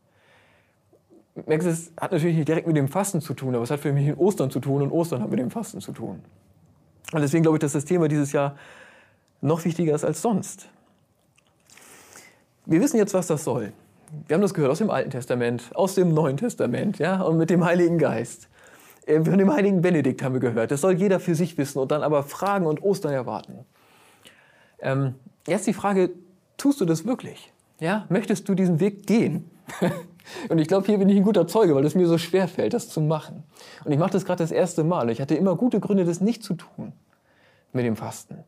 [1.45, 3.93] merkst, es hat natürlich nicht direkt mit dem Fasten zu tun, aber es hat für
[3.93, 6.21] mich mit Ostern zu tun und Ostern hat mit dem Fasten zu tun.
[7.13, 8.55] Und deswegen glaube ich, dass das Thema dieses Jahr
[9.41, 10.69] noch wichtiger ist als sonst.
[12.65, 13.73] Wir wissen jetzt, was das soll.
[14.27, 17.49] Wir haben das gehört aus dem Alten Testament, aus dem Neuen Testament, ja, und mit
[17.49, 18.47] dem Heiligen Geist.
[19.07, 20.71] Äh, von dem heiligen Benedikt haben wir gehört.
[20.71, 23.65] Das soll jeder für sich wissen und dann aber Fragen und Ostern erwarten.
[24.79, 25.15] Ähm,
[25.47, 26.11] jetzt die Frage,
[26.57, 27.51] tust du das wirklich?
[27.79, 29.49] Ja, möchtest du diesen Weg gehen?
[30.49, 32.73] und ich glaube, hier bin ich ein guter Zeuge, weil es mir so schwer fällt,
[32.73, 33.43] das zu machen.
[33.85, 35.09] Und ich mache das gerade das erste Mal.
[35.09, 36.93] Ich hatte immer gute Gründe, das nicht zu tun
[37.73, 38.43] mit dem Fasten.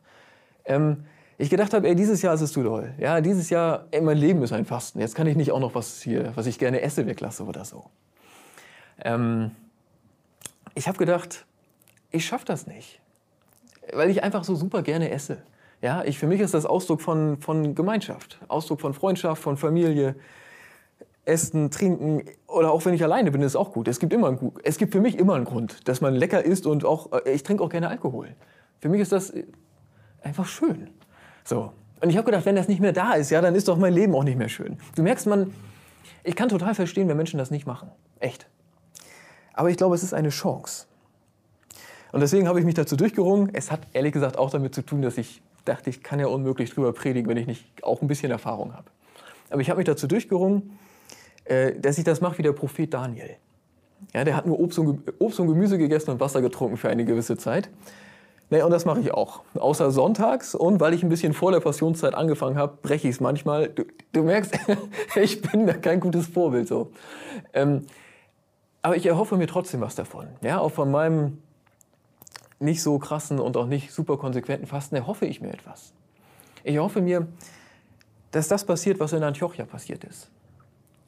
[0.66, 1.06] Ähm,
[1.40, 2.94] ich gedacht habe, ey, dieses Jahr ist es zu doll.
[2.98, 5.00] Ja, dieses Jahr, ey, mein Leben ist ein Fasten.
[5.00, 7.86] Jetzt kann ich nicht auch noch was hier, was ich gerne esse, weglasse oder so.
[9.02, 9.52] Ähm,
[10.76, 11.46] ich habe gedacht,
[12.12, 13.00] ich schaffe das nicht,
[13.94, 15.38] weil ich einfach so super gerne esse.
[15.82, 20.16] Ja, ich, für mich ist das Ausdruck von, von Gemeinschaft, Ausdruck von Freundschaft, von Familie.
[21.24, 23.88] Essen, trinken oder auch wenn ich alleine bin, ist auch gut.
[23.88, 26.66] Es gibt, immer einen, es gibt für mich immer einen Grund, dass man lecker isst
[26.66, 28.36] und auch, äh, ich trinke auch gerne Alkohol.
[28.80, 29.32] Für mich ist das
[30.24, 30.90] einfach schön.
[31.50, 31.74] So.
[32.00, 33.92] Und ich habe gedacht, wenn das nicht mehr da ist, ja, dann ist doch mein
[33.92, 34.78] Leben auch nicht mehr schön.
[34.96, 35.52] Du merkst, man,
[36.24, 37.90] ich kann total verstehen, wenn Menschen das nicht machen.
[38.20, 38.48] Echt.
[39.54, 40.86] Aber ich glaube, es ist eine Chance.
[42.12, 43.50] Und deswegen habe ich mich dazu durchgerungen.
[43.54, 46.70] Es hat ehrlich gesagt auch damit zu tun, dass ich dachte, ich kann ja unmöglich
[46.70, 48.86] drüber predigen, wenn ich nicht auch ein bisschen Erfahrung habe.
[49.50, 50.78] Aber ich habe mich dazu durchgerungen,
[51.46, 53.36] äh, dass ich das mache wie der Prophet Daniel.
[54.14, 57.06] Ja, der hat nur Obst und, Obst und Gemüse gegessen und Wasser getrunken für eine
[57.06, 57.70] gewisse Zeit.
[58.52, 59.42] Nee, und das mache ich auch.
[59.54, 63.20] Außer sonntags und weil ich ein bisschen vor der Passionszeit angefangen habe, breche ich es
[63.20, 63.70] manchmal.
[63.70, 64.58] Du, du merkst,
[65.16, 66.92] ich bin da kein gutes Vorbild so.
[67.54, 67.86] Ähm,
[68.82, 70.28] aber ich erhoffe mir trotzdem was davon.
[70.42, 71.38] Ja, auch von meinem
[72.60, 75.94] nicht so krassen und auch nicht super konsequenten Fasten erhoffe ich mir etwas.
[76.64, 77.28] Ich hoffe mir,
[78.32, 80.30] dass das passiert, was in Antiochia passiert ist.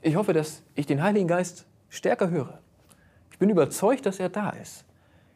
[0.01, 2.59] Ich hoffe, dass ich den Heiligen Geist stärker höre.
[3.31, 4.85] Ich bin überzeugt, dass er da ist.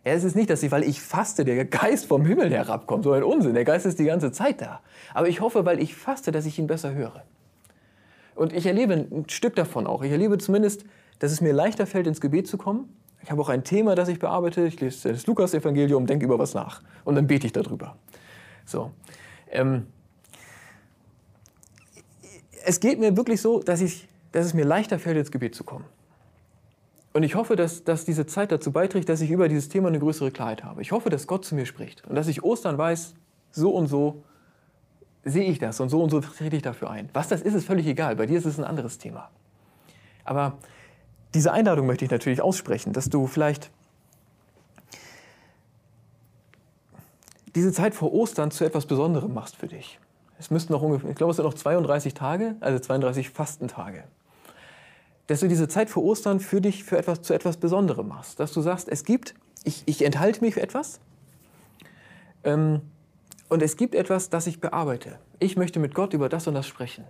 [0.05, 3.03] Ja, es ist nicht, dass ich, weil ich faste, der Geist vom Himmel herabkommt.
[3.03, 3.55] So ein Unsinn.
[3.55, 4.81] Der Geist ist die ganze Zeit da.
[5.15, 7.23] Aber ich hoffe, weil ich faste, dass ich ihn besser höre.
[8.35, 10.03] Und ich erlebe ein Stück davon auch.
[10.03, 10.85] Ich erlebe zumindest,
[11.17, 12.95] dass es mir leichter fällt, ins Gebet zu kommen.
[13.23, 14.67] Ich habe auch ein Thema, das ich bearbeite.
[14.67, 16.83] Ich lese das Lukas-Evangelium, denke über was nach.
[17.03, 17.97] Und dann bete ich darüber.
[18.63, 18.91] So.
[19.49, 19.87] Ähm,
[22.63, 25.63] es geht mir wirklich so, dass, ich, dass es mir leichter fällt, ins Gebet zu
[25.63, 25.85] kommen.
[27.15, 29.99] Und ich hoffe, dass, dass diese Zeit dazu beiträgt, dass ich über dieses Thema eine
[29.99, 30.81] größere Klarheit habe.
[30.81, 33.13] Ich hoffe, dass Gott zu mir spricht und dass ich Ostern weiß,
[33.51, 34.25] so und so
[35.23, 37.07] sehe ich das und so und so trete ich dafür ein.
[37.13, 38.17] Was das ist, ist völlig egal.
[38.17, 39.29] Bei dir ist es ein anderes Thema.
[40.25, 40.57] Aber
[41.33, 43.71] diese Einladung möchte ich natürlich aussprechen, dass du vielleicht
[47.55, 50.01] diese Zeit vor Ostern zu etwas Besonderem machst für dich.
[50.37, 54.03] Es müssten noch ungefähr, ich glaube, es sind noch 32 Tage, also 32 Fastentage
[55.27, 58.39] dass du diese Zeit vor Ostern für dich für etwas, zu etwas Besonderem machst.
[58.39, 60.99] Dass du sagst, es gibt, ich, ich enthalte mich für etwas
[62.43, 62.81] ähm,
[63.49, 65.19] und es gibt etwas, das ich bearbeite.
[65.39, 67.05] Ich möchte mit Gott über das und das sprechen.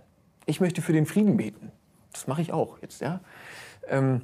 [0.46, 1.72] Ich möchte für den Frieden beten.
[2.12, 3.20] Das mache ich auch jetzt, ja.
[3.88, 4.22] Ähm,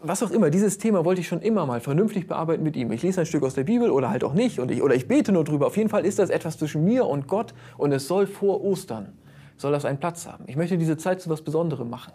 [0.00, 2.90] was auch immer, dieses Thema wollte ich schon immer mal vernünftig bearbeiten mit ihm.
[2.90, 5.06] Ich lese ein Stück aus der Bibel oder halt auch nicht und ich, oder ich
[5.06, 5.68] bete nur drüber.
[5.68, 9.16] Auf jeden Fall ist das etwas zwischen mir und Gott und es soll vor Ostern,
[9.56, 10.44] soll das einen Platz haben.
[10.48, 12.12] Ich möchte diese Zeit zu etwas Besonderem machen.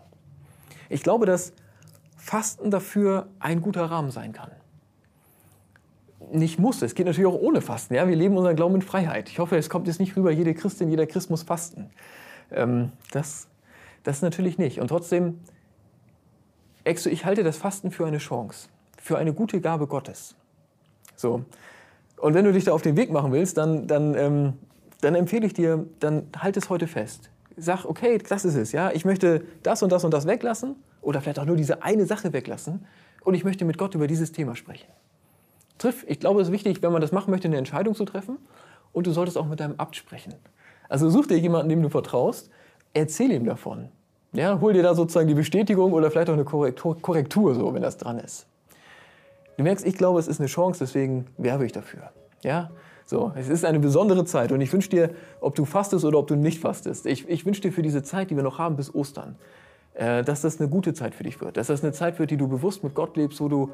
[0.91, 1.53] Ich glaube, dass
[2.17, 4.51] Fasten dafür ein guter Rahmen sein kann.
[6.31, 7.95] Nicht muss, es geht natürlich auch ohne Fasten.
[7.95, 8.07] Ja?
[8.07, 9.29] Wir leben unseren Glauben in Freiheit.
[9.29, 11.89] Ich hoffe, es kommt jetzt nicht rüber, jede Christin, jeder Christ muss fasten.
[12.51, 13.47] Ähm, das,
[14.03, 14.79] das natürlich nicht.
[14.79, 15.39] Und trotzdem,
[16.83, 18.69] ich halte das Fasten für eine Chance,
[19.01, 20.35] für eine gute Gabe Gottes.
[21.15, 21.45] So.
[22.17, 24.53] Und wenn du dich da auf den Weg machen willst, dann, dann, ähm,
[25.01, 27.31] dann empfehle ich dir, dann halt es heute fest
[27.61, 31.21] sag, okay, das ist es, ja, ich möchte das und das und das weglassen oder
[31.21, 32.85] vielleicht auch nur diese eine Sache weglassen
[33.23, 34.87] und ich möchte mit Gott über dieses Thema sprechen.
[35.77, 38.37] Triff, ich glaube, es ist wichtig, wenn man das machen möchte, eine Entscheidung zu treffen
[38.93, 40.33] und du solltest auch mit deinem Abt sprechen.
[40.89, 42.49] Also such dir jemanden, dem du vertraust,
[42.93, 43.89] erzähl ihm davon.
[44.33, 47.81] Ja, hol dir da sozusagen die Bestätigung oder vielleicht auch eine Korrektur, Korrektur so, wenn
[47.81, 48.47] das dran ist.
[49.57, 52.11] Du merkst, ich glaube, es ist eine Chance, deswegen werbe ich dafür.
[52.41, 52.71] Ja?
[53.11, 55.09] So, es ist eine besondere Zeit und ich wünsche dir,
[55.41, 58.29] ob du fastest oder ob du nicht fastest, ich, ich wünsche dir für diese Zeit,
[58.29, 59.35] die wir noch haben bis Ostern,
[59.95, 62.37] äh, dass das eine gute Zeit für dich wird, dass das eine Zeit wird, die
[62.37, 63.73] du bewusst mit Gott lebst, wo du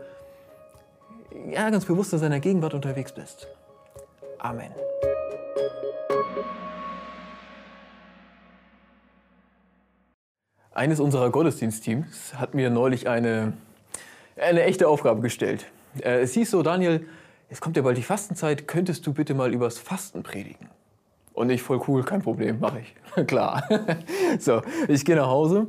[1.52, 3.48] ja, ganz bewusst in seiner Gegenwart unterwegs bist.
[4.40, 4.72] Amen.
[10.72, 13.54] Eines unserer Gottesdienstteams hat mir neulich eine,
[14.36, 15.68] eine echte Aufgabe gestellt.
[16.02, 17.06] Äh, es hieß so, Daniel,
[17.50, 20.70] jetzt kommt ja bald die Fastenzeit, könntest du bitte mal übers Fasten predigen?
[21.34, 23.28] Und ich voll cool, kein Problem, mache ich.
[23.28, 23.64] Klar.
[24.40, 25.68] so, ich gehe nach Hause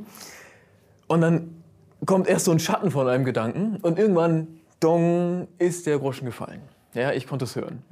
[1.07, 1.63] und dann
[2.05, 4.47] kommt erst so ein Schatten von einem Gedanken und irgendwann,
[4.79, 6.61] dong, ist der Groschen gefallen.
[6.93, 7.83] Ja, ich konnte es hören.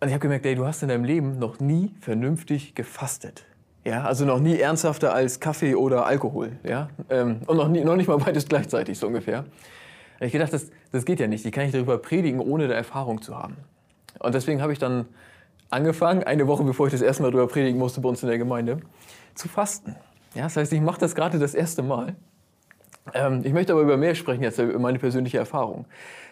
[0.00, 3.44] Und ich habe gemerkt, ey, du hast in deinem Leben noch nie vernünftig gefastet.
[3.84, 6.58] Ja, also noch nie ernsthafter als Kaffee oder Alkohol.
[6.64, 6.88] Ja?
[7.08, 9.44] Ähm, und noch, nie, noch nicht mal beides gleichzeitig, so ungefähr.
[10.20, 11.44] Ich gedacht, das, das geht ja nicht.
[11.44, 13.56] Ich kann nicht darüber predigen, ohne da Erfahrung zu haben.
[14.18, 15.06] Und deswegen habe ich dann
[15.70, 18.38] angefangen, eine Woche bevor ich das erste Mal darüber predigen musste bei uns in der
[18.38, 18.78] Gemeinde,
[19.34, 19.96] zu fasten.
[20.34, 22.14] Ja, das heißt, ich mache das gerade das erste Mal.
[23.14, 25.86] Ähm, ich möchte aber über mehr sprechen jetzt, über meine persönliche Erfahrung.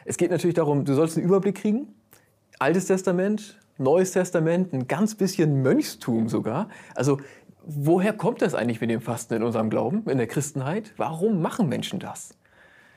[0.05, 1.89] Es geht natürlich darum, du sollst einen Überblick kriegen.
[2.59, 6.68] Altes Testament, Neues Testament, ein ganz bisschen Mönchstum sogar.
[6.95, 7.18] Also
[7.64, 10.93] woher kommt das eigentlich mit dem Fasten in unserem Glauben, in der Christenheit?
[10.97, 12.35] Warum machen Menschen das?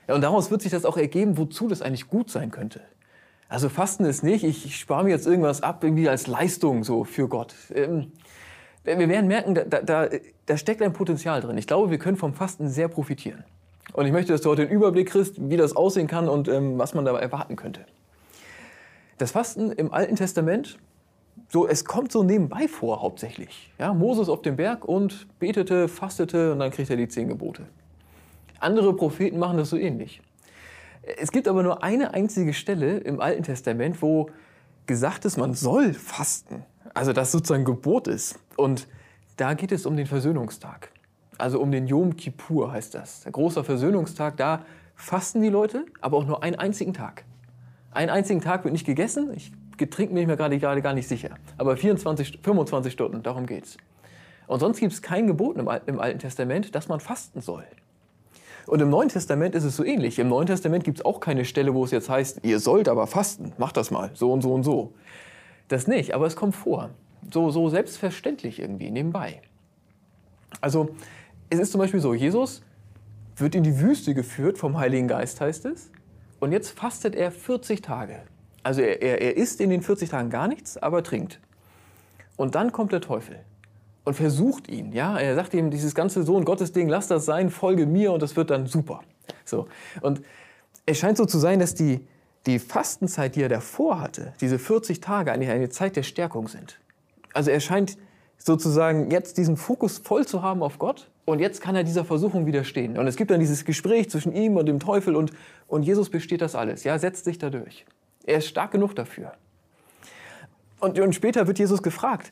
[0.08, 2.82] Ja, und daraus wird sich das auch ergeben, wozu das eigentlich gut sein könnte.
[3.50, 7.04] Also Fasten ist nicht, ich, ich spare mir jetzt irgendwas ab, irgendwie als Leistung so
[7.04, 7.56] für Gott.
[7.74, 8.12] Ähm,
[8.84, 10.08] wir werden merken, da, da,
[10.46, 11.58] da steckt ein Potenzial drin.
[11.58, 13.44] Ich glaube, wir können vom Fasten sehr profitieren.
[13.94, 16.78] Und ich möchte, dass du heute einen Überblick kriegst, wie das aussehen kann und ähm,
[16.78, 17.86] was man dabei erwarten könnte.
[19.18, 20.78] Das Fasten im Alten Testament,
[21.50, 23.74] so, es kommt so nebenbei vor hauptsächlich.
[23.80, 27.68] Ja, Moses auf dem Berg und betete, fastete und dann kriegt er die zehn Gebote.
[28.60, 30.22] Andere Propheten machen das so ähnlich.
[31.20, 34.30] Es gibt aber nur eine einzige Stelle im Alten Testament, wo
[34.88, 36.64] gesagt ist, man soll fasten.
[36.94, 38.40] Also das sozusagen Gebot ist.
[38.56, 38.88] Und
[39.38, 40.92] da geht es um den Versöhnungstag.
[41.38, 43.22] Also um den Yom Kippur heißt das.
[43.22, 47.24] Der große Versöhnungstag, da fasten die Leute, aber auch nur einen einzigen Tag.
[47.92, 49.32] Einen einzigen Tag wird nicht gegessen.
[49.36, 51.30] Ich getrinkt bin ich mir gerade, gar nicht sicher.
[51.58, 53.78] Aber 24, 25 Stunden, darum geht's.
[54.48, 57.66] Und sonst gibt es kein Gebot im Alten Testament, dass man fasten soll.
[58.68, 60.20] Und im Neuen Testament ist es so ähnlich.
[60.20, 63.08] Im Neuen Testament gibt es auch keine Stelle, wo es jetzt heißt, ihr sollt aber
[63.08, 64.94] fasten, macht das mal, so und so und so.
[65.70, 66.90] Das nicht, aber es kommt vor.
[67.34, 69.42] So, so selbstverständlich irgendwie, nebenbei.
[70.60, 70.90] Also,
[71.50, 72.62] es ist zum Beispiel so, Jesus
[73.38, 75.90] wird in die Wüste geführt vom Heiligen Geist, heißt es.
[76.40, 78.22] Und jetzt fastet er 40 Tage.
[78.64, 81.40] Also er, er, er isst in den 40 Tagen gar nichts, aber trinkt.
[82.36, 83.40] Und dann kommt der Teufel
[84.08, 84.94] und versucht ihn.
[84.94, 88.22] Ja, er sagt ihm dieses ganze Sohn Gottes Ding, lass das sein, folge mir und
[88.22, 89.02] das wird dann super.
[89.44, 89.68] So
[90.02, 90.22] und
[90.86, 92.00] es scheint so zu sein, dass die
[92.46, 96.80] die Fastenzeit, die er davor hatte, diese 40 Tage eigentlich eine Zeit der Stärkung sind.
[97.34, 97.98] Also er scheint
[98.38, 102.46] sozusagen jetzt diesen Fokus voll zu haben auf Gott und jetzt kann er dieser Versuchung
[102.46, 102.98] widerstehen.
[102.98, 105.34] Und es gibt dann dieses Gespräch zwischen ihm und dem Teufel und,
[105.68, 106.86] und Jesus besteht das alles.
[106.86, 107.86] Ja, setzt sich dadurch.
[108.26, 109.34] Er ist stark genug dafür.
[110.80, 112.32] Und, und später wird Jesus gefragt,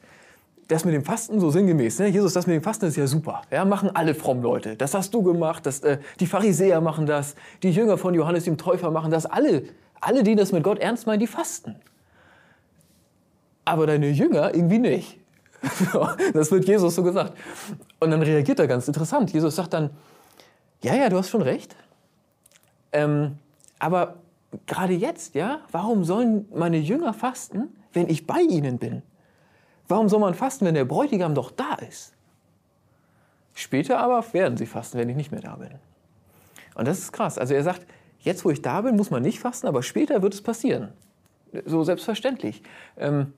[0.67, 2.07] das mit dem Fasten so sinngemäß, ne?
[2.07, 3.43] Jesus, das mit dem Fasten ist ja super.
[3.51, 4.75] Ja, machen alle fromm Leute.
[4.75, 8.57] Das hast du gemacht, das, äh, die Pharisäer machen das, die Jünger von Johannes dem
[8.57, 9.63] Täufer machen das, alle
[10.05, 11.75] alle, die das mit Gott ernst meinen, die fasten.
[13.65, 15.17] Aber deine Jünger irgendwie nicht.
[16.33, 17.33] das wird Jesus so gesagt.
[17.99, 19.33] Und dann reagiert er ganz interessant.
[19.33, 19.89] Jesus sagt dann,
[20.81, 21.75] ja, ja, du hast schon recht.
[22.91, 23.39] Ähm,
[23.79, 24.17] aber
[24.67, 29.01] gerade jetzt, ja, warum sollen meine Jünger fasten, wenn ich bei ihnen bin?
[29.87, 32.13] Warum soll man fasten, wenn der Bräutigam doch da ist?
[33.53, 35.71] Später aber werden sie fasten, wenn ich nicht mehr da bin.
[36.75, 37.37] Und das ist krass.
[37.37, 37.85] Also er sagt,
[38.25, 40.89] Jetzt, wo ich da bin, muss man nicht fasten, aber später wird es passieren.
[41.65, 42.63] So selbstverständlich.
[42.97, 43.33] Ähm,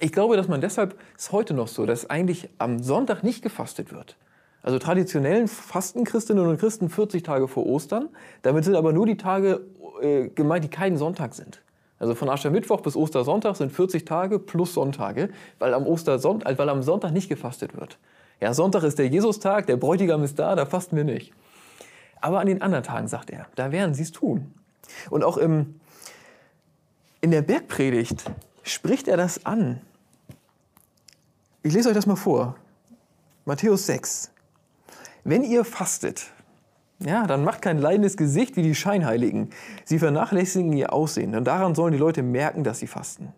[0.00, 3.92] ich glaube, dass man deshalb ist heute noch so, dass eigentlich am Sonntag nicht gefastet
[3.92, 4.16] wird.
[4.62, 8.08] Also traditionellen fasten Christinnen und Christen 40 Tage vor Ostern.
[8.42, 9.60] Damit sind aber nur die Tage
[10.02, 11.62] äh, gemeint, die keinen Sonntag sind.
[12.00, 15.28] Also von Aschermittwoch bis Ostersonntag sind 40 Tage plus Sonntage,
[15.58, 17.98] weil am, Ostersonntag, weil am Sonntag nicht gefastet wird.
[18.40, 21.32] Ja, Sonntag ist der Jesustag, der Bräutigam ist da, da fasten wir nicht.
[22.22, 24.54] Aber an den anderen Tagen, sagt er, da werden sie es tun.
[25.10, 25.78] Und auch im,
[27.20, 28.24] in der Bergpredigt
[28.62, 29.82] spricht er das an.
[31.62, 32.56] Ich lese euch das mal vor.
[33.44, 34.30] Matthäus 6.
[35.24, 36.32] Wenn ihr fastet,
[37.02, 39.50] ja, dann macht kein leidendes Gesicht wie die Scheinheiligen.
[39.84, 43.32] Sie vernachlässigen ihr Aussehen und daran sollen die Leute merken, dass sie fasten.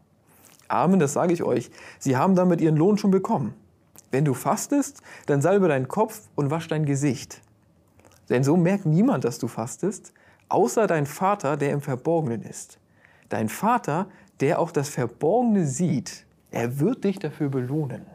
[0.68, 1.70] Amen, das sage ich euch.
[1.98, 3.54] Sie haben damit ihren Lohn schon bekommen.
[4.10, 7.40] Wenn du fastest, dann salbe deinen Kopf und wasch dein Gesicht.
[8.30, 10.12] Denn so merkt niemand, dass du fastest,
[10.48, 12.78] außer dein Vater, der im Verborgenen ist.
[13.28, 14.08] Dein Vater,
[14.40, 18.06] der auch das Verborgene sieht, er wird dich dafür belohnen.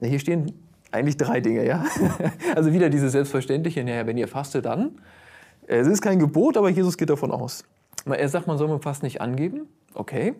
[0.00, 0.65] Hier stehen
[0.96, 1.84] eigentlich drei Dinge, ja.
[2.56, 4.98] Also wieder dieses Selbstverständliche, naja, wenn ihr fastet, dann.
[5.66, 7.64] Es ist kein Gebot, aber Jesus geht davon aus.
[8.04, 9.68] Er sagt, man soll mit Fasten nicht angeben.
[9.94, 10.34] Okay.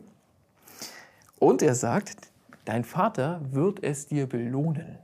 [1.39, 2.29] Und er sagt,
[2.65, 4.99] dein Vater wird es dir belohnen.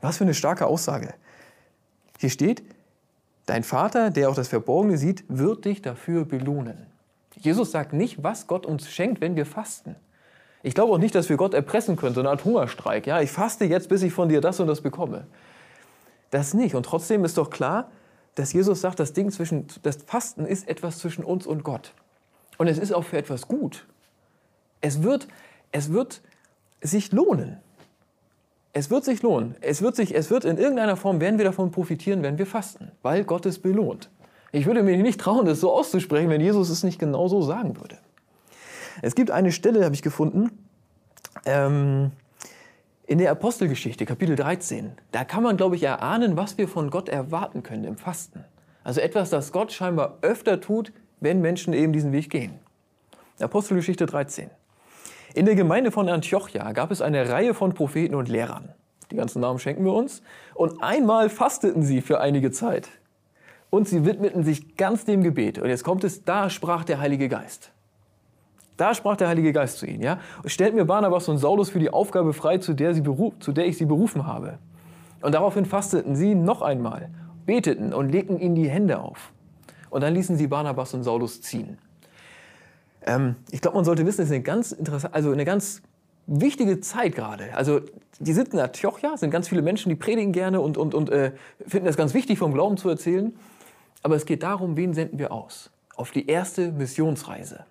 [0.00, 1.14] Was für eine starke Aussage.
[2.18, 2.62] Hier steht,
[3.46, 6.86] dein Vater, der auch das Verborgene sieht, wird dich dafür belohnen.
[7.34, 9.96] Jesus sagt nicht, was Gott uns schenkt, wenn wir fasten.
[10.66, 13.06] Ich glaube auch nicht, dass wir Gott erpressen können, so eine Art Hungerstreik.
[13.06, 15.28] Ja, ich faste jetzt, bis ich von dir das und das bekomme.
[16.30, 16.74] Das nicht.
[16.74, 17.88] Und trotzdem ist doch klar,
[18.34, 21.92] dass Jesus sagt, das Ding zwischen, das Fasten ist etwas zwischen uns und Gott.
[22.58, 23.86] Und es ist auch für etwas gut.
[24.80, 25.28] Es wird,
[25.70, 26.20] es wird
[26.80, 27.58] sich lohnen.
[28.72, 29.54] Es wird sich lohnen.
[29.60, 32.90] Es wird, sich, es wird in irgendeiner Form, werden wir davon profitieren, wenn wir fasten,
[33.02, 34.10] weil Gott es belohnt.
[34.50, 37.80] Ich würde mir nicht trauen, das so auszusprechen, wenn Jesus es nicht genau so sagen
[37.80, 37.98] würde.
[39.02, 40.50] Es gibt eine Stelle, habe ich gefunden,
[41.44, 42.12] ähm,
[43.06, 44.92] in der Apostelgeschichte, Kapitel 13.
[45.12, 48.44] Da kann man, glaube ich, erahnen, was wir von Gott erwarten können im Fasten.
[48.82, 52.58] Also etwas, das Gott scheinbar öfter tut, wenn Menschen eben diesen Weg gehen.
[53.38, 54.50] Apostelgeschichte 13.
[55.34, 58.70] In der Gemeinde von Antiochia gab es eine Reihe von Propheten und Lehrern.
[59.10, 60.22] Die ganzen Namen schenken wir uns.
[60.54, 62.88] Und einmal fasteten sie für einige Zeit.
[63.70, 65.58] Und sie widmeten sich ganz dem Gebet.
[65.58, 67.70] Und jetzt kommt es, da sprach der Heilige Geist.
[68.76, 70.02] Da sprach der Heilige Geist zu ihnen.
[70.02, 70.18] Ja?
[70.44, 73.02] Stellt mir Barnabas und Saulus für die Aufgabe frei, zu der, sie
[73.40, 74.58] zu der ich sie berufen habe.
[75.22, 77.08] Und daraufhin fasteten sie noch einmal,
[77.46, 79.32] beteten und legten ihnen die Hände auf.
[79.90, 81.78] Und dann ließen sie Barnabas und Saulus ziehen.
[83.06, 85.80] Ähm, ich glaube, man sollte wissen, es ist eine ganz interessante, also eine ganz
[86.26, 87.54] wichtige Zeit gerade.
[87.54, 87.80] Also
[88.18, 91.32] die sind in Antiochia, sind ganz viele Menschen, die predigen gerne und, und, und äh,
[91.66, 93.34] finden es ganz wichtig, vom Glauben zu erzählen.
[94.02, 95.70] Aber es geht darum, wen senden wir aus?
[95.94, 97.64] Auf die erste Missionsreise.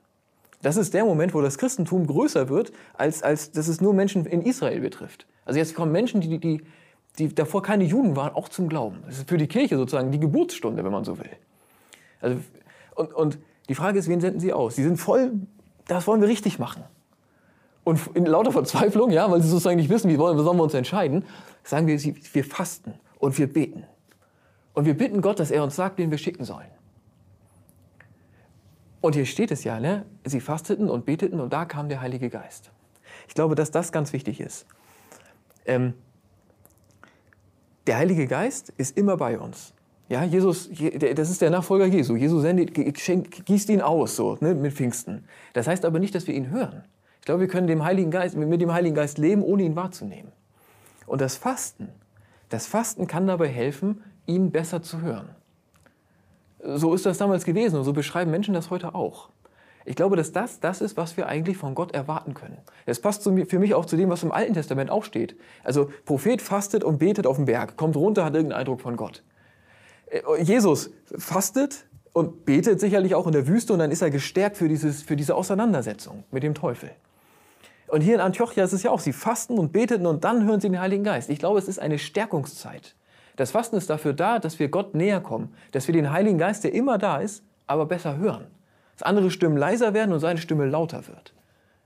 [0.66, 4.26] Das ist der Moment, wo das Christentum größer wird, als, als dass es nur Menschen
[4.26, 5.28] in Israel betrifft.
[5.46, 6.64] Also jetzt kommen Menschen, die, die,
[7.20, 9.04] die davor keine Juden waren, auch zum Glauben.
[9.06, 11.30] Das ist für die Kirche sozusagen die Geburtsstunde, wenn man so will.
[12.20, 12.38] Also,
[12.96, 13.40] und, und
[13.70, 14.76] die Frage ist, wen senden sie aus?
[14.76, 15.34] Sie sind voll,
[15.88, 16.84] das wollen wir richtig machen.
[17.84, 21.26] Und in lauter Verzweiflung, ja, weil sie sozusagen nicht wissen, wie sollen wir uns entscheiden,
[21.64, 23.84] sagen wir, wir fasten und wir beten.
[24.74, 26.75] Und wir bitten Gott, dass er uns sagt, wen wir schicken sollen.
[29.06, 30.04] Und hier steht es ja, ne?
[30.24, 32.72] sie fasteten und beteten und da kam der Heilige Geist.
[33.28, 34.66] Ich glaube, dass das ganz wichtig ist.
[35.68, 35.94] Ähm,
[37.86, 39.76] der Heilige Geist ist immer bei uns.
[40.10, 42.16] Ja, Jesus, das ist der Nachfolger Jesu.
[42.16, 45.26] Jesus sendet, gießt ihn aus so, ne, mit Pfingsten.
[45.54, 46.84] Das heißt aber nicht, dass wir ihn hören.
[47.20, 50.32] Ich glaube, wir können dem Heiligen Geist, mit dem Heiligen Geist leben, ohne ihn wahrzunehmen.
[51.06, 51.90] Und das Fasten,
[52.50, 55.30] das Fasten kann dabei helfen, ihn besser zu hören.
[56.66, 59.30] So ist das damals gewesen und so beschreiben Menschen das heute auch.
[59.86, 62.58] Ich glaube, dass das das ist, was wir eigentlich von Gott erwarten können.
[62.88, 65.36] Das passt für mich auch zu dem, was im Alten Testament auch steht.
[65.64, 69.22] Also Prophet fastet und betet auf dem Berg, kommt runter, hat irgendeinen Eindruck von Gott.
[70.08, 74.58] Äh, Jesus fastet und betet sicherlich auch in der Wüste und dann ist er gestärkt
[74.58, 76.90] für, dieses, für diese Auseinandersetzung mit dem Teufel.
[77.88, 80.60] Und hier in Antiochia ist es ja auch, sie fasten und beteten und dann hören
[80.60, 81.30] sie den Heiligen Geist.
[81.30, 82.96] Ich glaube, es ist eine Stärkungszeit.
[83.36, 86.64] Das Fasten ist dafür da, dass wir Gott näher kommen, dass wir den Heiligen Geist,
[86.64, 88.48] der immer da ist, aber besser hören.
[88.98, 91.34] Dass andere Stimmen leiser werden und seine Stimme lauter wird.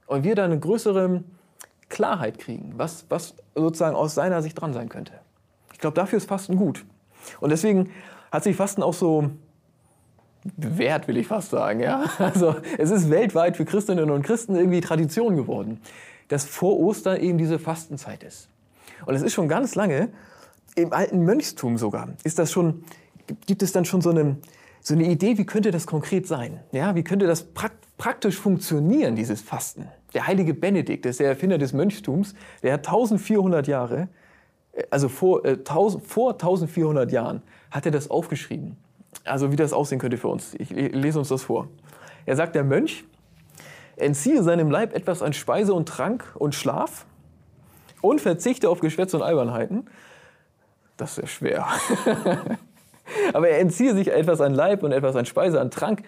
[0.05, 1.23] Und wir dann eine größere
[1.89, 5.13] Klarheit kriegen, was, was sozusagen aus seiner Sicht dran sein könnte.
[5.73, 6.85] Ich glaube, dafür ist Fasten gut.
[7.39, 7.91] Und deswegen
[8.31, 9.31] hat sich Fasten auch so
[10.55, 11.79] bewährt, will ich fast sagen.
[11.79, 12.05] Ja?
[12.19, 15.81] Also es ist weltweit für Christinnen und Christen irgendwie Tradition geworden,
[16.27, 18.49] dass vor Ostern eben diese Fastenzeit ist.
[19.05, 20.09] Und es ist schon ganz lange,
[20.75, 22.83] im alten Mönchstum sogar, ist das schon,
[23.45, 24.37] gibt es dann schon so eine,
[24.81, 26.59] so eine Idee, wie könnte das konkret sein?
[26.71, 27.47] Ja, wie könnte das
[27.97, 29.87] praktisch funktionieren, dieses Fasten?
[30.13, 34.09] Der heilige Benedikt, der Erfinder des Mönchtums, der hat 1400 Jahre
[34.89, 37.41] also vor, äh, 1000, vor 1400 Jahren
[37.71, 38.77] hat er das aufgeschrieben.
[39.25, 40.53] Also wie das aussehen könnte für uns.
[40.55, 41.67] Ich lese uns das vor.
[42.25, 43.03] Er sagt, der Mönch
[43.95, 47.05] entziehe seinem Leib etwas an Speise und Trank und Schlaf
[48.01, 49.89] und verzichte auf Geschwätz und Albernheiten.
[50.99, 51.67] Das ist sehr schwer.
[53.33, 56.03] Aber er entziehe sich etwas an Leib und etwas an Speise, an Trank.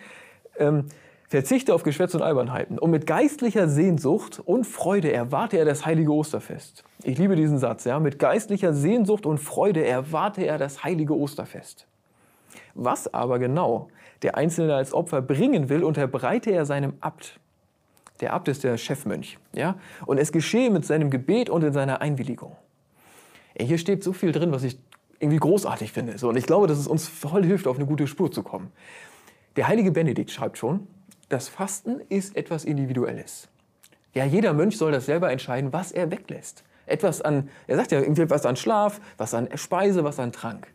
[0.58, 0.86] Ähm,
[1.30, 6.12] Verzichte auf Geschwätz und Albernheiten und mit geistlicher Sehnsucht und Freude erwarte er das heilige
[6.12, 6.84] Osterfest.
[7.04, 8.02] Ich liebe diesen Satz, ja.
[8.02, 11.88] Mit geistlicher Sehnsucht und Freude erwarte er das heilige Osterfest.
[12.76, 13.88] Was aber genau
[14.24, 17.40] der Einzelne als Opfer bringen will, unterbreite er seinem Abt.
[18.20, 19.76] Der Abt ist der Chefmönch, ja.
[20.06, 22.58] Und es geschehe mit seinem Gebet und in seiner Einwilligung.
[23.60, 24.78] Hier steht so viel drin, was ich
[25.20, 26.18] irgendwie großartig finde.
[26.18, 28.72] So, und ich glaube, dass es uns voll hilft, auf eine gute Spur zu kommen.
[29.56, 30.88] Der heilige Benedikt schreibt schon,
[31.30, 33.48] das Fasten ist etwas Individuelles.
[34.14, 36.64] Ja, jeder Mönch soll das selber entscheiden, was er weglässt.
[36.86, 40.68] Etwas an, er sagt ja irgendwie was an Schlaf, was an Speise, was an Trank.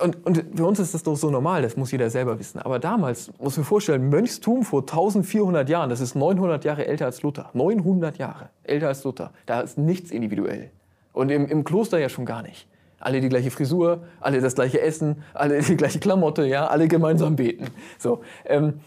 [0.00, 2.58] Und, und für uns ist das doch so normal, das muss jeder selber wissen.
[2.60, 7.22] Aber damals, muss man vorstellen, Mönchstum vor 1400 Jahren, das ist 900 Jahre älter als
[7.22, 7.50] Luther.
[7.54, 9.32] 900 Jahre älter als Luther.
[9.46, 10.70] Da ist nichts individuell.
[11.12, 12.68] Und im, im Kloster ja schon gar nicht.
[13.00, 17.36] Alle die gleiche Frisur, alle das gleiche Essen, alle die gleiche Klamotte, ja, alle gemeinsam
[17.36, 17.66] beten.
[17.98, 18.80] So, ähm,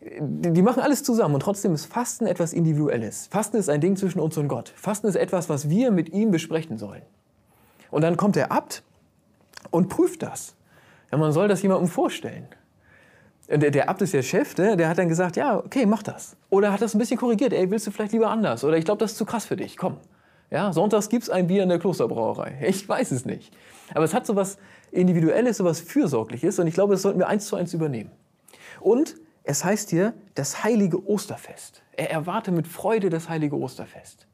[0.00, 3.28] die, die machen alles zusammen und trotzdem ist Fasten etwas Individuelles.
[3.30, 4.72] Fasten ist ein Ding zwischen uns und Gott.
[4.76, 7.02] Fasten ist etwas, was wir mit ihm besprechen sollen.
[7.90, 8.82] Und dann kommt der Abt
[9.70, 10.54] und prüft das.
[11.10, 12.46] Ja, man soll das jemandem vorstellen.
[13.48, 14.76] Der, der Abt ist der Chef, ne?
[14.76, 16.36] der hat dann gesagt, ja, okay, mach das.
[16.50, 18.62] Oder hat das ein bisschen korrigiert, ey, willst du vielleicht lieber anders?
[18.62, 19.96] Oder ich glaube, das ist zu krass für dich, komm.
[20.50, 22.58] Ja, sonntags gibt es ein Bier in der Klosterbrauerei.
[22.68, 23.54] Ich weiß es nicht.
[23.94, 24.58] Aber es hat so was
[24.90, 28.10] Individuelles, so was Fürsorgliches und ich glaube, das sollten wir eins zu eins übernehmen.
[28.80, 31.82] Und es heißt hier das heilige Osterfest.
[31.92, 34.27] Er erwarte mit Freude das heilige Osterfest.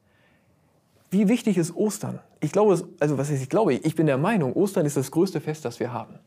[1.15, 2.19] Wie wichtig ist Ostern?
[2.41, 5.41] Ich glaube, also was heißt ich glaube, ich bin der Meinung, Ostern ist das größte
[5.41, 6.19] Fest, das wir haben.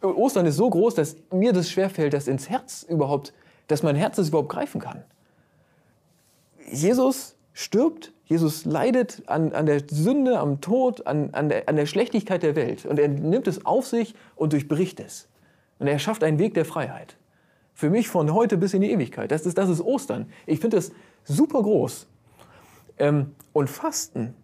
[0.00, 3.34] Ostern ist so groß, dass mir das schwerfällt, dass ins Herz überhaupt,
[3.66, 5.02] dass mein Herz es überhaupt greifen kann.
[6.70, 11.86] Jesus stirbt, Jesus leidet an, an der Sünde, am Tod, an, an, der, an der
[11.86, 12.86] Schlechtigkeit der Welt.
[12.86, 15.26] Und er nimmt es auf sich und durchbricht es.
[15.80, 17.16] Und er schafft einen Weg der Freiheit.
[17.74, 19.32] Für mich von heute bis in die Ewigkeit.
[19.32, 20.30] Das ist, das ist Ostern.
[20.46, 20.92] Ich finde das
[21.24, 22.06] super groß.
[22.98, 24.34] Ähm, und Fasten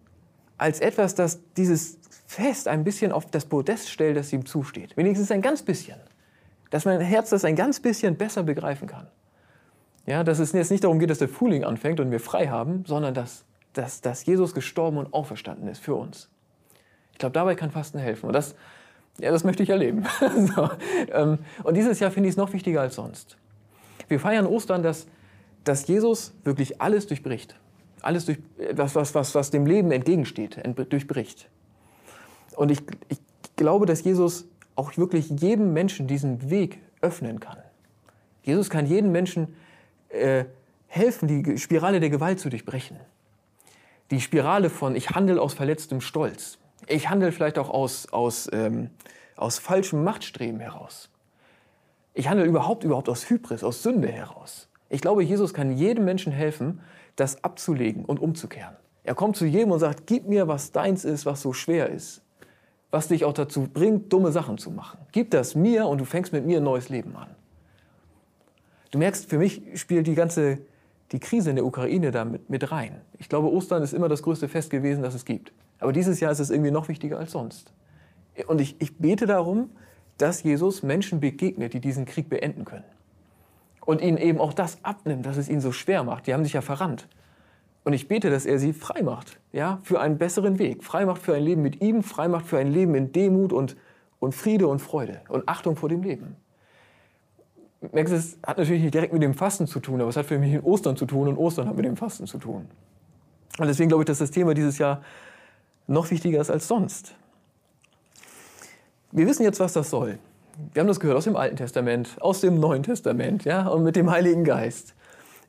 [0.57, 1.97] als etwas, das dieses
[2.27, 4.95] Fest ein bisschen auf das Podest stellt, das ihm zusteht.
[4.97, 5.97] Wenigstens ein ganz bisschen.
[6.69, 9.07] Dass mein Herz das ein ganz bisschen besser begreifen kann.
[10.05, 12.83] Ja, dass es jetzt nicht darum geht, dass der Frühling anfängt und wir frei haben,
[12.85, 16.29] sondern dass, dass, dass Jesus gestorben und auferstanden ist für uns.
[17.13, 18.27] Ich glaube, dabei kann Fasten helfen.
[18.27, 18.55] Und das,
[19.19, 20.05] ja, das möchte ich erleben.
[20.55, 20.69] so,
[21.11, 23.37] ähm, und dieses Jahr finde ich es noch wichtiger als sonst.
[24.07, 25.07] Wir feiern Ostern, dass,
[25.63, 27.55] dass Jesus wirklich alles durchbricht.
[28.01, 28.39] Alles durch,
[28.73, 30.57] was, was, was, was dem Leben entgegensteht,
[30.89, 31.49] durchbricht.
[32.55, 32.79] Und ich,
[33.09, 33.19] ich
[33.55, 34.45] glaube, dass Jesus
[34.75, 37.57] auch wirklich jedem Menschen diesen Weg öffnen kann.
[38.43, 39.55] Jesus kann jedem Menschen
[40.09, 40.45] äh,
[40.87, 42.97] helfen, die Spirale der Gewalt zu durchbrechen.
[44.11, 46.57] Die Spirale von ich handle aus verletztem Stolz.
[46.87, 48.89] Ich handle vielleicht auch aus, aus, ähm,
[49.35, 51.09] aus falschem Machtstreben heraus.
[52.13, 54.67] Ich handle überhaupt, überhaupt aus Hybris, aus Sünde heraus.
[54.89, 56.81] Ich glaube, Jesus kann jedem Menschen helfen,
[57.19, 58.75] das abzulegen und umzukehren.
[59.03, 62.21] Er kommt zu jedem und sagt, gib mir, was deins ist, was so schwer ist,
[62.91, 64.99] was dich auch dazu bringt, dumme Sachen zu machen.
[65.11, 67.29] Gib das mir und du fängst mit mir ein neues Leben an.
[68.91, 70.59] Du merkst, für mich spielt die ganze
[71.11, 73.01] die Krise in der Ukraine da mit, mit rein.
[73.17, 75.51] Ich glaube, Ostern ist immer das größte Fest gewesen, das es gibt.
[75.79, 77.73] Aber dieses Jahr ist es irgendwie noch wichtiger als sonst.
[78.45, 79.71] Und ich, ich bete darum,
[80.19, 82.85] dass Jesus Menschen begegnet, die diesen Krieg beenden können
[83.89, 86.27] und ihnen eben auch das abnimmt, dass es ihnen so schwer macht.
[86.27, 87.07] Die haben sich ja verrannt.
[87.83, 90.83] Und ich bete, dass er sie frei macht, ja, für einen besseren Weg.
[90.83, 93.75] Frei macht für ein Leben mit ihm, frei macht für ein Leben in Demut und,
[94.19, 96.35] und Friede und Freude und Achtung vor dem Leben.
[97.91, 100.37] Merkst es hat natürlich nicht direkt mit dem Fasten zu tun, aber es hat für
[100.37, 102.67] mich mit Ostern zu tun und Ostern hat mit dem Fasten zu tun.
[103.57, 105.01] Und deswegen glaube ich, dass das Thema dieses Jahr
[105.87, 107.15] noch wichtiger ist als sonst.
[109.11, 110.19] Wir wissen jetzt, was das soll
[110.73, 113.95] wir haben das gehört aus dem Alten Testament, aus dem Neuen Testament, ja, und mit
[113.95, 114.93] dem Heiligen Geist.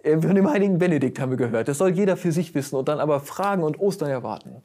[0.02, 1.68] Äh, von dem heiligen Benedikt haben wir gehört.
[1.68, 4.62] Das soll jeder für sich wissen und dann aber Fragen und Ostern erwarten.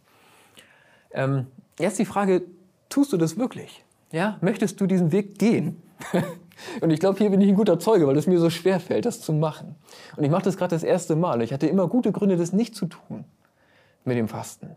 [1.12, 1.48] Ähm,
[1.80, 2.44] jetzt die Frage,
[2.90, 3.84] tust du das wirklich?
[4.12, 5.82] Ja, möchtest du diesen Weg gehen?
[6.82, 9.06] und ich glaube, hier bin ich ein guter Zeuge, weil es mir so schwer fällt,
[9.06, 9.76] das zu machen.
[10.16, 11.42] Und ich mache das gerade das erste Mal.
[11.42, 13.26] Ich hatte immer gute Gründe, das nicht zu tun
[14.04, 14.76] mit dem Fasten.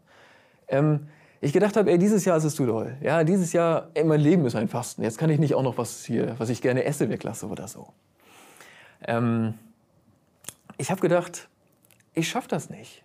[0.69, 1.09] Ähm,
[1.41, 2.97] ich gedacht habe, ey, dieses Jahr ist es zu doll.
[3.01, 5.03] Ja, dieses Jahr, ey, mein Leben ist ein Fasten.
[5.03, 7.89] Jetzt kann ich nicht auch noch was hier, was ich gerne esse, weglasse oder so.
[9.07, 9.55] Ähm,
[10.76, 11.49] ich habe gedacht,
[12.14, 13.05] ich schaffe das nicht,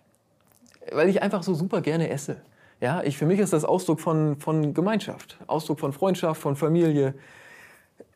[0.92, 2.40] weil ich einfach so super gerne esse.
[2.80, 7.14] Ja, ich, für mich ist das Ausdruck von, von Gemeinschaft, Ausdruck von Freundschaft, von Familie.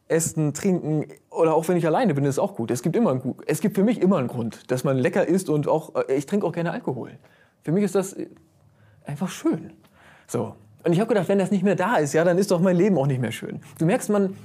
[0.08, 2.70] Essen, trinken oder auch wenn ich alleine bin, ist auch gut.
[2.70, 5.50] Es gibt immer einen, es gibt für mich immer einen Grund, dass man lecker isst
[5.50, 7.18] und auch äh, ich trinke auch gerne Alkohol.
[7.62, 8.16] Für mich ist das
[9.04, 9.72] einfach schön.
[10.28, 10.54] So.
[10.84, 12.76] Und ich habe gedacht, wenn das nicht mehr da ist, ja, dann ist doch mein
[12.76, 13.60] Leben auch nicht mehr schön.
[13.78, 14.36] Du merkst, man,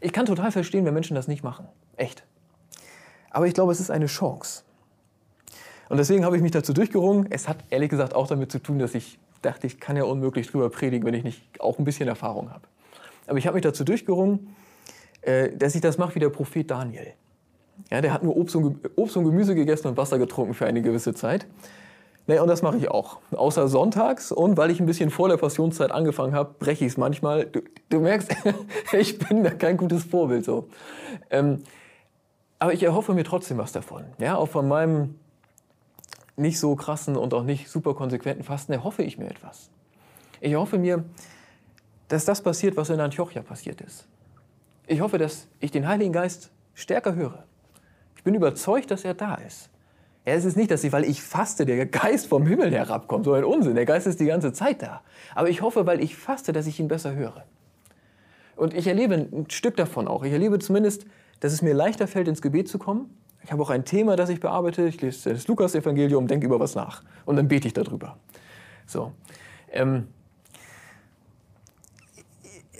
[0.00, 1.66] ich kann total verstehen, wenn Menschen das nicht machen.
[1.96, 2.24] Echt.
[3.30, 4.64] Aber ich glaube, es ist eine Chance.
[5.88, 7.26] Und deswegen habe ich mich dazu durchgerungen.
[7.30, 10.48] Es hat ehrlich gesagt auch damit zu tun, dass ich dachte, ich kann ja unmöglich
[10.48, 12.66] drüber predigen, wenn ich nicht auch ein bisschen Erfahrung habe.
[13.26, 14.54] Aber ich habe mich dazu durchgerungen,
[15.22, 17.12] äh, dass ich das mache wie der Prophet Daniel.
[17.90, 20.82] Ja, der hat nur Obst und, Obst und Gemüse gegessen und Wasser getrunken für eine
[20.82, 21.46] gewisse Zeit.
[22.26, 23.18] Nee, und das mache ich auch.
[23.32, 26.96] Außer sonntags und weil ich ein bisschen vor der Passionszeit angefangen habe, breche ich es
[26.96, 27.46] manchmal.
[27.46, 28.34] Du, du merkst,
[28.92, 30.68] ich bin da kein gutes Vorbild so.
[31.30, 31.62] Ähm,
[32.58, 34.04] aber ich erhoffe mir trotzdem was davon.
[34.18, 35.16] Ja, auch von meinem
[36.36, 39.70] nicht so krassen und auch nicht super konsequenten Fasten erhoffe ich mir etwas.
[40.40, 41.04] Ich hoffe mir,
[42.08, 44.06] dass das passiert, was in Antiochia passiert ist.
[44.86, 47.44] Ich hoffe, dass ich den Heiligen Geist stärker höre.
[48.16, 49.70] Ich bin überzeugt, dass er da ist.
[50.24, 53.24] Ja, es ist nicht, dass ich, weil ich faste, der Geist vom Himmel herabkommt.
[53.24, 53.74] So ein Unsinn.
[53.74, 55.02] Der Geist ist die ganze Zeit da.
[55.34, 57.44] Aber ich hoffe, weil ich faste, dass ich ihn besser höre.
[58.54, 60.22] Und ich erlebe ein Stück davon auch.
[60.22, 61.06] Ich erlebe zumindest,
[61.40, 63.10] dass es mir leichter fällt, ins Gebet zu kommen.
[63.42, 64.86] Ich habe auch ein Thema, das ich bearbeite.
[64.86, 67.02] Ich lese das Lukas-Evangelium, denke über was nach.
[67.24, 68.16] Und dann bete ich darüber.
[68.86, 69.12] So.
[69.72, 70.06] Ähm,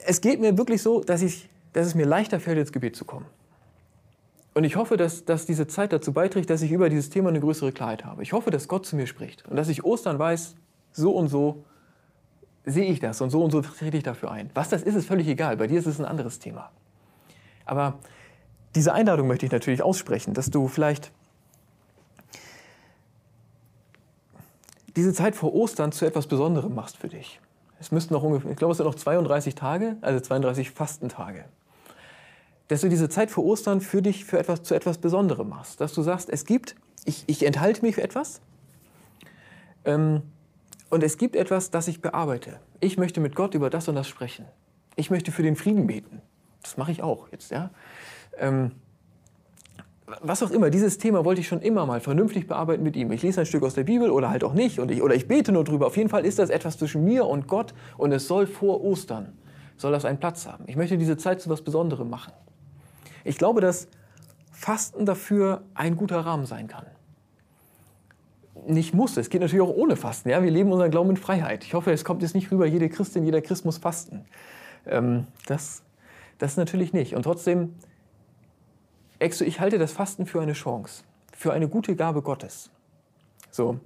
[0.07, 3.05] es geht mir wirklich so, dass, ich, dass es mir leichter fällt, ins Gebet zu
[3.05, 3.26] kommen.
[4.55, 7.41] Und ich hoffe, dass, dass diese Zeit dazu beiträgt, dass ich über dieses Thema eine
[7.41, 8.23] größere Klarheit habe.
[8.23, 10.57] Ich hoffe, dass Gott zu mir spricht und dass ich Ostern weiß,
[10.93, 11.65] so und so
[12.65, 14.51] sehe ich das und so und so trete ich dafür ein.
[14.55, 15.57] Was das ist, ist völlig egal.
[15.57, 16.71] Bei dir ist es ein anderes Thema.
[17.65, 17.99] Aber
[18.75, 21.13] diese Einladung möchte ich natürlich aussprechen, dass du vielleicht
[24.97, 27.41] diese Zeit vor Ostern zu etwas Besonderem machst für dich.
[27.81, 31.47] Es müssten noch ungefähr, ich glaube, es sind noch 32 Tage, also 32 Fastentage.
[32.73, 35.81] Dass du diese Zeit vor Ostern für dich für etwas, zu etwas Besonderem machst.
[35.83, 38.41] Dass du sagst, es gibt, ich, ich enthalte mich für etwas
[39.85, 40.23] ähm,
[40.89, 42.61] und es gibt etwas, das ich bearbeite.
[42.81, 44.47] Ich möchte mit Gott über das und das sprechen.
[44.97, 46.23] Ich möchte für den Frieden beten.
[46.62, 47.68] Das mache ich auch jetzt, ja.
[48.39, 48.70] Ähm,
[50.23, 53.12] was auch immer, dieses Thema wollte ich schon immer mal vernünftig bearbeiten mit ihm.
[53.12, 55.29] Ich lese ein Stück aus der Bibel oder halt auch nicht und ich, oder ich
[55.29, 55.89] bete nur drüber.
[55.89, 59.35] Auf jeden Fall ist das etwas zwischen mir und Gott und es soll vor Ostern,
[59.77, 60.64] soll das einen Platz haben.
[60.68, 62.33] Ich möchte diese Zeit zu etwas Besonderem machen.
[63.25, 63.89] Ich glaube, dass
[64.53, 66.87] Fasten dafür ein guter Rahmen sein kann.
[68.66, 70.29] Nicht muss, es geht natürlich auch ohne Fasten.
[70.29, 70.43] Ja?
[70.43, 71.64] Wir leben unseren Glauben in Freiheit.
[71.64, 74.25] Ich hoffe, es kommt jetzt nicht rüber, jede Christin, jeder Christ muss fasten.
[74.87, 75.83] Ähm, das,
[76.39, 77.14] das natürlich nicht.
[77.14, 77.75] Und trotzdem
[79.23, 81.05] ich halte das Fasten für eine Chance,
[81.37, 82.70] für eine gute Gabe Gottes.
[83.51, 83.79] So.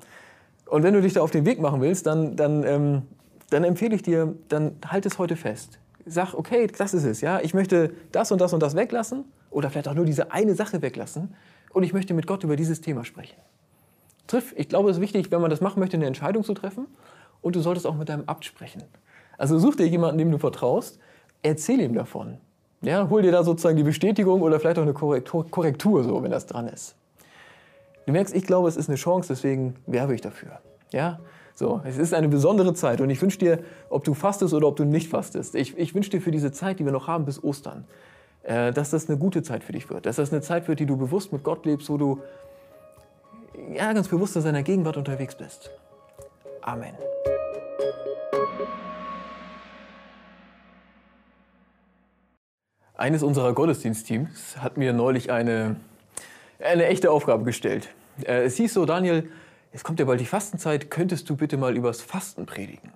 [0.67, 3.03] Und wenn du dich da auf den Weg machen willst, dann, dann, ähm,
[3.51, 5.79] dann empfehle ich dir, dann halt es heute fest.
[6.09, 7.41] Sag, okay, das ist es, ja.
[7.41, 10.81] Ich möchte das und das und das weglassen oder vielleicht auch nur diese eine Sache
[10.81, 11.35] weglassen
[11.73, 13.37] und ich möchte mit Gott über dieses Thema sprechen.
[14.29, 16.87] Triff, ich glaube, es ist wichtig, wenn man das machen möchte, eine Entscheidung zu treffen
[17.43, 18.83] und du solltest auch mit deinem Abt sprechen.
[19.37, 20.99] Also such dir jemanden, dem du vertraust,
[21.43, 22.39] erzähl ihm davon.
[22.83, 26.31] Ja, hol dir da sozusagen die Bestätigung oder vielleicht auch eine Korrektur, Korrektur, so, wenn
[26.31, 26.95] das dran ist.
[28.07, 30.61] Du merkst, ich glaube, es ist eine Chance, deswegen werbe ich dafür.
[30.93, 31.19] Ja?
[31.57, 34.77] So, es ist eine besondere Zeit und ich wünsche dir, ob du fastest oder ob
[34.77, 37.43] du nicht fastest, ich, ich wünsche dir für diese Zeit, die wir noch haben bis
[37.43, 37.87] Ostern,
[38.43, 40.05] äh, dass das eine gute Zeit für dich wird.
[40.05, 42.21] Dass das eine Zeit wird, die du bewusst mit Gott lebst, wo du
[43.73, 45.71] ja, ganz bewusst in seiner Gegenwart unterwegs bist.
[46.61, 46.93] Amen.
[52.99, 55.77] Eines unserer Gottesdienstteams hat mir neulich eine,
[56.63, 57.89] eine echte Aufgabe gestellt.
[58.27, 59.31] Äh, es hieß so, Daniel,
[59.77, 62.93] es kommt ja bald die Fastenzeit, könntest du bitte mal übers Fasten predigen?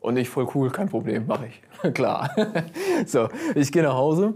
[0.00, 1.94] Und ich voll cool, kein Problem, mache ich.
[1.94, 2.30] Klar.
[3.06, 4.34] so, ich gehe nach Hause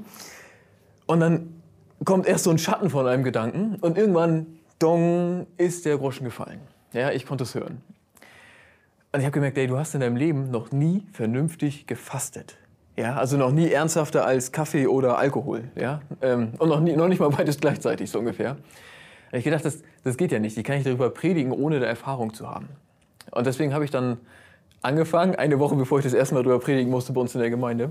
[1.05, 1.63] und dann
[2.07, 4.47] kommt erst so ein Schatten von einem Gedanken und irgendwann,
[4.79, 6.61] dong, ist der Groschen gefallen.
[6.95, 7.83] Ja, ich konnte es hören.
[9.13, 12.57] Und ich habe gemerkt, ey, du hast in deinem Leben noch nie vernünftig gefastet.
[12.97, 15.65] Ja, also noch nie ernsthafter als Kaffee oder Alkohol.
[15.77, 16.01] Ja?
[16.23, 18.57] Ähm, und noch, nie, noch nicht mal beides gleichzeitig, so ungefähr.
[19.35, 20.57] Habe ich gedacht, das, das geht ja nicht.
[20.57, 22.69] Ich kann nicht darüber predigen, ohne da Erfahrung zu haben.
[23.33, 24.19] Und deswegen habe ich dann
[24.81, 27.51] angefangen, eine Woche bevor ich das erste Mal darüber predigen musste bei uns in der
[27.51, 27.91] Gemeinde,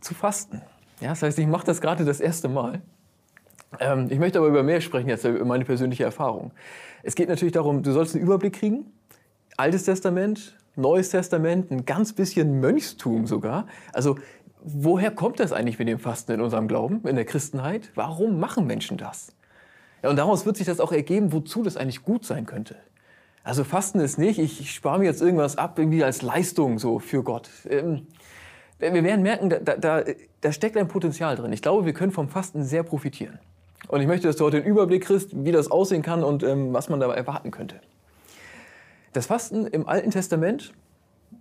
[0.00, 0.62] zu fasten.
[1.02, 2.80] Ja, das heißt, ich mache das gerade das erste Mal.
[3.80, 6.52] Ähm, ich möchte aber über mehr sprechen jetzt, über meine persönliche Erfahrung.
[7.02, 8.86] Es geht natürlich darum, du sollst einen Überblick kriegen.
[9.58, 13.66] Altes Testament, Neues Testament, ein ganz bisschen Mönchstum sogar.
[13.92, 14.16] Also
[14.62, 17.90] woher kommt das eigentlich mit dem Fasten in unserem Glauben, in der Christenheit?
[17.94, 19.34] Warum machen Menschen das?
[20.02, 22.76] Ja, und daraus wird sich das auch ergeben, wozu das eigentlich gut sein könnte.
[23.42, 26.98] Also Fasten ist nicht, ich, ich spare mir jetzt irgendwas ab, irgendwie als Leistung so
[26.98, 27.48] für Gott.
[27.68, 28.06] Ähm,
[28.78, 30.04] wir werden merken, da, da,
[30.40, 31.52] da steckt ein Potenzial drin.
[31.52, 33.38] Ich glaube, wir können vom Fasten sehr profitieren.
[33.88, 36.72] Und ich möchte, dass du heute den Überblick kriegst, wie das aussehen kann und ähm,
[36.72, 37.80] was man dabei erwarten könnte.
[39.12, 40.74] Das Fasten im Alten Testament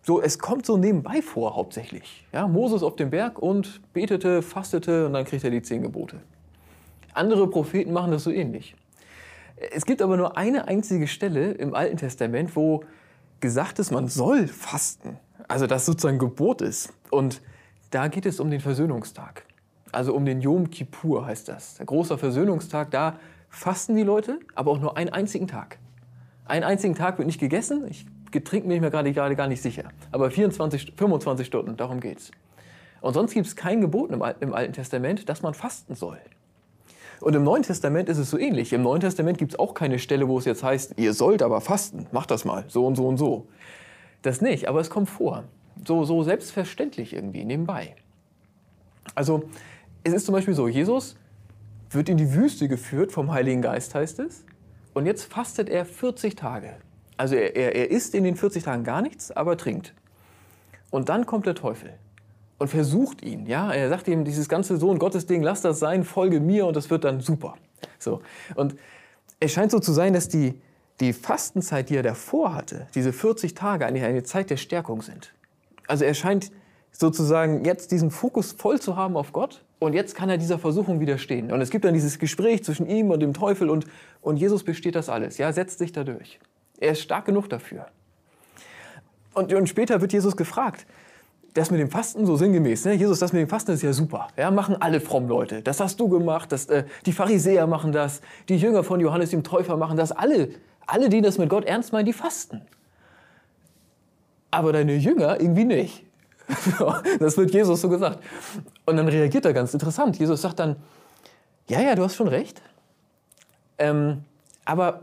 [0.03, 2.25] so, es kommt so nebenbei vor hauptsächlich.
[2.31, 6.21] Ja, Moses auf dem Berg und betete, fastete und dann kriegt er die zehn Gebote.
[7.17, 8.75] Andere Propheten machen das so ähnlich.
[9.71, 12.83] Es gibt aber nur eine einzige Stelle im Alten Testament, wo
[13.39, 15.17] gesagt ist, man soll fasten.
[15.47, 16.93] Also das sozusagen Gebot ist.
[17.09, 17.41] Und
[17.89, 19.45] da geht es um den Versöhnungstag.
[19.91, 21.75] Also um den Yom Kippur heißt das.
[21.75, 23.17] Der große Versöhnungstag, da
[23.49, 25.79] fasten die Leute, aber auch nur einen einzigen Tag.
[26.45, 27.85] Einen einzigen Tag wird nicht gegessen.
[27.89, 29.85] Ich Getränk bin ich mir gerade, gerade gar nicht sicher.
[30.11, 32.31] Aber 24, 25 Stunden, darum geht's.
[33.01, 36.19] Und sonst gibt es kein Gebot im, im Alten Testament, dass man fasten soll.
[37.19, 38.73] Und im Neuen Testament ist es so ähnlich.
[38.73, 41.61] Im Neuen Testament gibt es auch keine Stelle, wo es jetzt heißt, ihr sollt aber
[41.61, 43.47] fasten, macht das mal, so und so und so.
[44.21, 45.43] Das nicht, aber es kommt vor.
[45.85, 47.95] So, so selbstverständlich irgendwie, nebenbei.
[49.15, 49.43] Also,
[50.03, 51.15] es ist zum Beispiel so, Jesus
[51.89, 54.43] wird in die Wüste geführt vom Heiligen Geist, heißt es.
[54.93, 56.75] Und jetzt fastet er 40 Tage.
[57.17, 59.93] Also er, er, er isst in den 40 Tagen gar nichts, aber trinkt.
[60.91, 61.93] Und dann kommt der Teufel
[62.59, 63.45] und versucht ihn.
[63.45, 66.75] Ja, er sagt ihm dieses ganze Sohn Gottes Ding, lass das sein, folge mir und
[66.75, 67.55] das wird dann super.
[67.99, 68.21] So
[68.55, 68.75] und
[69.39, 70.59] es scheint so zu sein, dass die
[70.99, 75.33] die Fastenzeit, die er davor hatte, diese 40 Tage, eigentlich eine Zeit der Stärkung sind.
[75.87, 76.51] Also er scheint
[76.91, 80.99] sozusagen jetzt diesen Fokus voll zu haben auf Gott und jetzt kann er dieser Versuchung
[80.99, 81.51] widerstehen.
[81.51, 83.85] Und es gibt dann dieses Gespräch zwischen ihm und dem Teufel und,
[84.21, 85.37] und Jesus besteht das alles.
[85.37, 86.39] Ja, setzt sich dadurch.
[86.79, 87.87] Er ist stark genug dafür.
[89.33, 90.87] Und, und später wird Jesus gefragt,
[91.57, 92.93] das mit dem Fasten so sinngemäß, ne?
[92.93, 94.27] Jesus, das mit dem Fasten ist ja super.
[94.37, 95.63] Ja, machen alle fromm Leute.
[95.63, 99.43] Das hast du gemacht, das, äh, die Pharisäer machen das, die Jünger von Johannes dem
[99.43, 100.11] Täufer machen das.
[100.11, 100.49] Alle,
[100.85, 102.61] alle, die das mit Gott ernst meinen, die fasten.
[104.51, 106.05] Aber deine Jünger irgendwie nicht.
[107.19, 108.19] das wird Jesus so gesagt.
[108.85, 110.17] Und dann reagiert er ganz interessant.
[110.19, 110.75] Jesus sagt dann,
[111.67, 112.61] ja, ja, du hast schon recht.
[113.79, 114.23] Ähm,
[114.63, 115.01] aber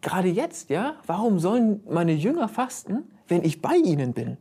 [0.00, 4.38] gerade jetzt, ja, warum sollen meine Jünger fasten, wenn ich bei ihnen bin?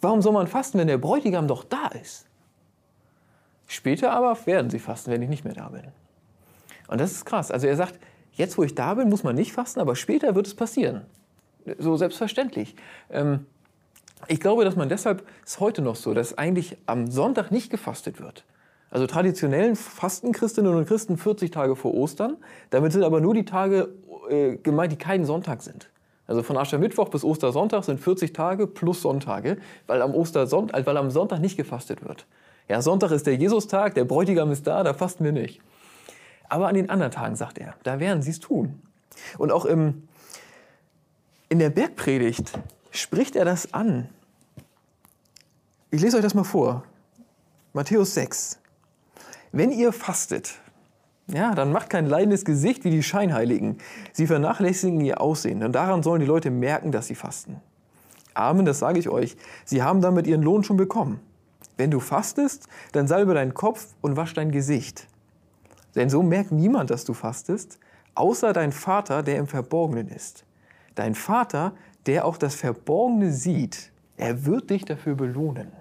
[0.00, 2.26] Warum soll man fasten, wenn der Bräutigam doch da ist?
[3.66, 5.84] Später aber werden sie fasten, wenn ich nicht mehr da bin.
[6.88, 7.50] Und das ist krass.
[7.50, 7.98] Also er sagt,
[8.32, 11.02] jetzt wo ich da bin, muss man nicht fasten, aber später wird es passieren.
[11.78, 12.76] So selbstverständlich.
[13.10, 13.46] Ähm,
[14.28, 18.20] ich glaube, dass man deshalb ist heute noch so, dass eigentlich am Sonntag nicht gefastet
[18.20, 18.44] wird.
[18.90, 22.36] Also traditionell fasten Christinnen und Christen 40 Tage vor Ostern.
[22.70, 23.92] Damit sind aber nur die Tage
[24.30, 25.90] äh, gemeint, die keinen Sonntag sind.
[26.26, 30.96] Also von Aschermittwoch bis Ostersonntag sind 40 Tage plus Sonntage, weil am, Ostersonntag, äh, weil
[30.96, 32.26] am Sonntag nicht gefastet wird.
[32.68, 35.60] Ja, Sonntag ist der Jesustag, der Bräutigam ist da, da fasten wir nicht.
[36.48, 38.80] Aber an den anderen Tagen, sagt er, da werden sie es tun.
[39.38, 40.08] Und auch im,
[41.48, 42.58] in der Bergpredigt
[42.90, 44.08] spricht er das an.
[45.90, 46.84] Ich lese euch das mal vor.
[47.72, 48.58] Matthäus 6.
[49.52, 50.54] Wenn ihr fastet,
[51.26, 53.78] ja, dann macht kein leidendes Gesicht wie die Scheinheiligen.
[54.12, 55.62] Sie vernachlässigen ihr Aussehen.
[55.62, 57.60] Und daran sollen die Leute merken, dass sie fasten.
[58.34, 59.36] Amen, das sage ich euch.
[59.64, 61.20] Sie haben damit ihren Lohn schon bekommen.
[61.76, 65.06] Wenn du fastest, dann salbe deinen Kopf und wasch dein Gesicht.
[65.94, 67.78] Denn so merkt niemand, dass du fastest,
[68.14, 70.44] außer dein Vater, der im Verborgenen ist.
[70.94, 71.72] Dein Vater,
[72.06, 75.72] der auch das Verborgene sieht, er wird dich dafür belohnen.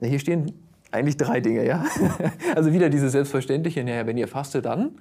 [0.00, 0.52] Hier stehen
[0.92, 1.84] eigentlich drei Dinge, ja.
[2.54, 5.00] Also wieder dieses Selbstverständliche, naja, wenn ihr fastet, dann.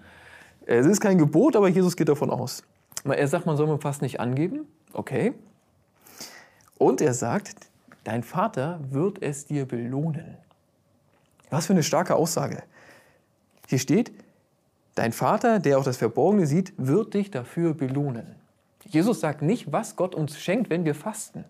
[0.65, 2.63] Es ist kein Gebot, aber Jesus geht davon aus.
[3.03, 4.67] Er sagt, man soll man fast nicht angeben.
[4.93, 5.33] Okay.
[6.77, 7.55] Und er sagt,
[8.03, 10.37] dein Vater wird es dir belohnen.
[11.49, 12.63] Was für eine starke Aussage.
[13.67, 14.11] Hier steht,
[14.95, 18.35] dein Vater, der auch das Verborgene sieht, wird dich dafür belohnen.
[18.85, 21.45] Jesus sagt nicht, was Gott uns schenkt, wenn wir fasten.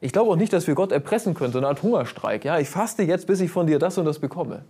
[0.00, 2.44] Ich glaube auch nicht, dass wir Gott erpressen können, so eine Art Hungerstreik.
[2.44, 4.64] Ja, ich faste jetzt, bis ich von dir das und das bekomme.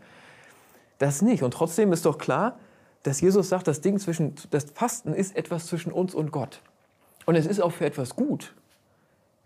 [0.98, 1.43] Das nicht.
[1.43, 2.59] Und trotzdem ist doch klar,
[3.02, 6.61] dass Jesus sagt, das Ding zwischen, das Fasten ist etwas zwischen uns und Gott.
[7.27, 8.55] Und es ist auch für etwas gut.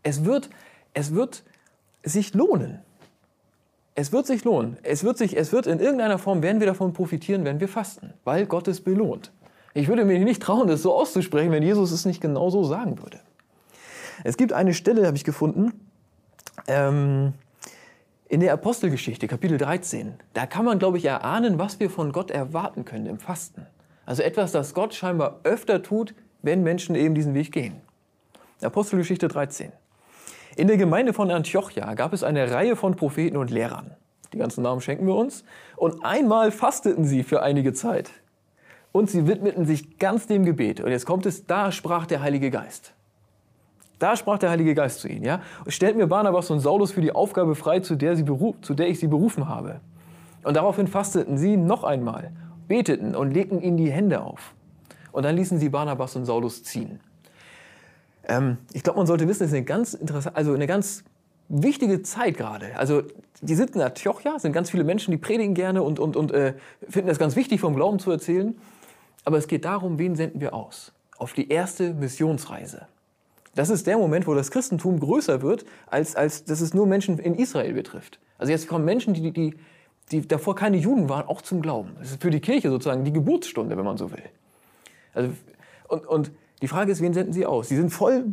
[0.03, 0.51] Es wird,
[0.95, 1.45] es wird
[2.03, 2.81] sich lohnen.
[3.95, 4.79] Es wird sich lohnen.
[4.83, 8.15] Es wird, sich, es wird in irgendeiner Form, werden wir davon profitieren, wenn wir fasten,
[8.25, 9.33] weil Gott es belohnt.
[9.75, 13.01] Ich würde mir nicht trauen, das so auszusprechen, wenn Jesus es nicht genau so sagen
[13.03, 13.21] würde.
[14.25, 15.73] Es gibt eine Stelle, habe ich gefunden,
[16.67, 17.35] ähm,
[18.27, 20.15] in der Apostelgeschichte, Kapitel 13.
[20.33, 23.67] Da kann man, glaube ich, erahnen, was wir von Gott erwarten können im Fasten.
[24.07, 27.83] Also etwas, das Gott scheinbar öfter tut, wenn Menschen eben diesen Weg gehen.
[28.63, 29.73] Apostelgeschichte 13.
[30.57, 33.95] In der Gemeinde von Antiochia gab es eine Reihe von Propheten und Lehrern.
[34.33, 35.45] Die ganzen Namen schenken wir uns.
[35.77, 38.11] Und einmal fasteten sie für einige Zeit.
[38.91, 40.81] Und sie widmeten sich ganz dem Gebet.
[40.81, 42.95] Und jetzt kommt es, da sprach der Heilige Geist.
[44.05, 47.13] Da sprach der Heilige Geist zu ihnen, ja, stellt mir Barnabas und Saulus für die
[47.13, 48.25] Aufgabe frei, zu der, sie
[48.61, 49.81] zu der ich sie berufen habe.
[50.43, 52.31] Und daraufhin fasteten sie noch einmal,
[52.69, 54.53] beteten und legten ihnen die Hände auf.
[55.11, 57.01] Und dann ließen sie Barnabas und Saulus ziehen.
[58.29, 61.03] Ähm, ich glaube, man sollte wissen, es ist eine ganz interessante, also eine ganz
[61.49, 62.77] wichtige Zeit gerade.
[62.77, 63.05] Also
[63.41, 66.53] die sind in Antiochia, sind ganz viele Menschen, die predigen gerne und, und, und äh,
[66.91, 68.55] finden es ganz wichtig, vom Glauben zu erzählen.
[69.25, 70.93] Aber es geht darum, wen senden wir aus?
[71.17, 72.87] Auf die erste Missionsreise.
[73.55, 77.19] Das ist der Moment, wo das Christentum größer wird, als, als dass es nur Menschen
[77.19, 78.19] in Israel betrifft.
[78.39, 79.55] Also jetzt kommen Menschen, die, die,
[80.11, 81.93] die davor keine Juden waren, auch zum Glauben.
[81.99, 84.23] Das ist für die Kirche sozusagen die Geburtsstunde, wenn man so will.
[85.13, 85.31] Also,
[85.89, 86.33] und, und
[86.63, 87.69] die Frage ist, wen senden sie aus?
[87.69, 88.25] Sie sind voll,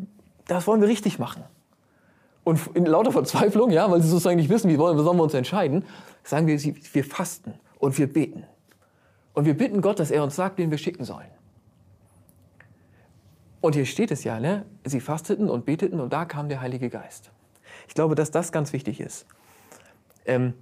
[0.47, 1.43] das wollen wir richtig machen.
[2.43, 5.33] Und in lauter Verzweiflung, ja, weil sie sozusagen nicht wissen, wie wollen, sollen wir uns
[5.35, 5.85] entscheiden,
[6.23, 8.43] sagen wir, wir fasten und wir beten.
[9.33, 11.27] Und wir bitten Gott, dass er uns sagt, wen wir schicken sollen.
[13.61, 14.65] Und hier steht es ja, ne?
[14.83, 17.31] sie fasteten und beteten und da kam der Heilige Geist.
[17.87, 19.25] Ich glaube, dass das ganz wichtig ist.
[20.25, 20.53] Ähm,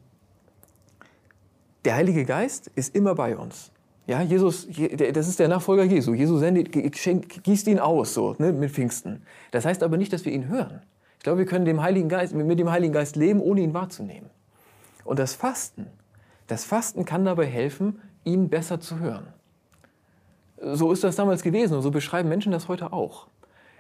[1.86, 3.72] der Heilige Geist ist immer bei uns.
[4.06, 6.14] Ja, Jesus, das ist der Nachfolger Jesu.
[6.14, 9.22] Jesus sendet, gießt ihn aus, so, ne, mit Pfingsten.
[9.52, 10.82] Das heißt aber nicht, dass wir ihn hören.
[11.18, 14.30] Ich glaube, wir können dem Heiligen Geist, mit dem Heiligen Geist leben, ohne ihn wahrzunehmen.
[15.04, 15.86] Und das Fasten,
[16.48, 19.28] das Fasten kann dabei helfen, ihn besser zu hören.
[20.62, 23.28] So ist das damals gewesen und so beschreiben Menschen das heute auch.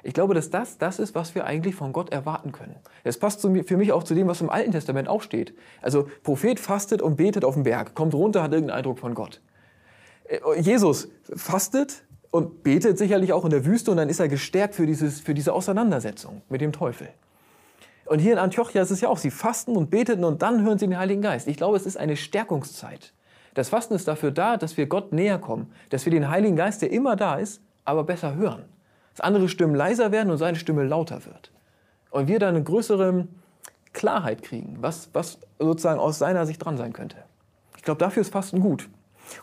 [0.01, 2.75] Ich glaube, dass das das ist, was wir eigentlich von Gott erwarten können.
[3.03, 5.53] Es passt für mich auch zu dem, was im Alten Testament auch steht.
[5.81, 9.41] Also Prophet fastet und betet auf dem Berg, kommt runter, hat irgendeinen Eindruck von Gott.
[10.25, 14.75] Äh, Jesus fastet und betet sicherlich auch in der Wüste und dann ist er gestärkt
[14.75, 17.09] für, dieses, für diese Auseinandersetzung mit dem Teufel.
[18.05, 20.79] Und hier in Antiochia ist es ja auch, sie fasten und beteten und dann hören
[20.79, 21.47] sie den Heiligen Geist.
[21.47, 23.13] Ich glaube, es ist eine Stärkungszeit.
[23.53, 26.81] Das Fasten ist dafür da, dass wir Gott näher kommen, dass wir den Heiligen Geist,
[26.81, 28.65] der immer da ist, aber besser hören.
[29.11, 31.51] Dass andere Stimmen leiser werden und seine Stimme lauter wird.
[32.11, 33.27] Und wir dann eine größere
[33.93, 37.17] Klarheit kriegen, was, was sozusagen aus seiner Sicht dran sein könnte.
[37.77, 38.89] Ich glaube, dafür ist Fasten gut.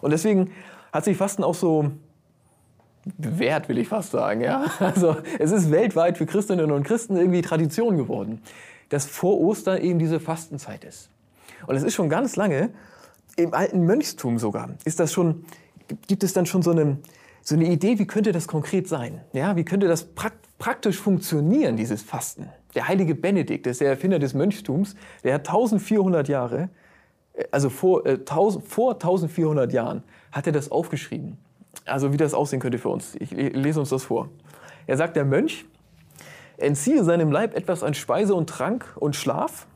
[0.01, 0.53] Und deswegen
[0.93, 1.91] hat sich Fasten auch so
[3.19, 4.41] bewährt, will ich fast sagen.
[4.41, 4.67] Ja?
[4.79, 8.43] Also es ist weltweit für Christinnen und Christen irgendwie Tradition geworden,
[8.89, 11.11] dass vor Ostern eben diese Fastenzeit ist.
[11.67, 12.71] Und es ist schon ganz lange,
[13.37, 15.45] im alten Mönchstum sogar, ist das schon,
[16.09, 16.99] gibt es dann schon so eine,
[17.43, 19.21] so eine Idee, wie könnte das konkret sein?
[19.33, 20.09] Ja, wie könnte das
[20.59, 22.49] praktisch funktionieren, dieses Fasten?
[22.75, 26.71] Der heilige Benedikt, das ist der Erfinder des Mönchtums, der hat 1400 Jahre,
[27.35, 30.03] äh, also vor, äh, 1000, vor 1400 Jahren,
[30.33, 31.39] hat er das aufgeschrieben.
[31.85, 33.15] Also wie das aussehen könnte für uns.
[33.17, 34.31] Ich lese uns das vor.
[34.87, 35.67] Er sagt, der Mönch
[36.57, 39.67] entziehe seinem Leib etwas an Speise und Trank und Schlaf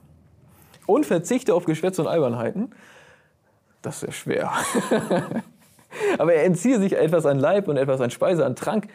[0.86, 2.70] und verzichte auf Geschwätz und Albernheiten.
[3.82, 4.52] Das ist sehr schwer.
[6.18, 8.88] Aber er entziehe sich etwas an Leib und etwas an Speise, an Trank,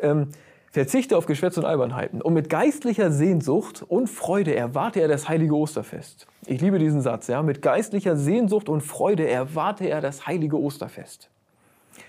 [0.00, 0.28] ähm,
[0.70, 2.22] verzichte auf Geschwätz und Albernheiten.
[2.22, 6.26] Und mit geistlicher Sehnsucht und Freude erwarte er das heilige Osterfest.
[6.46, 7.42] Ich liebe diesen Satz, ja.
[7.42, 11.28] Mit geistlicher Sehnsucht und Freude erwarte er das heilige Osterfest.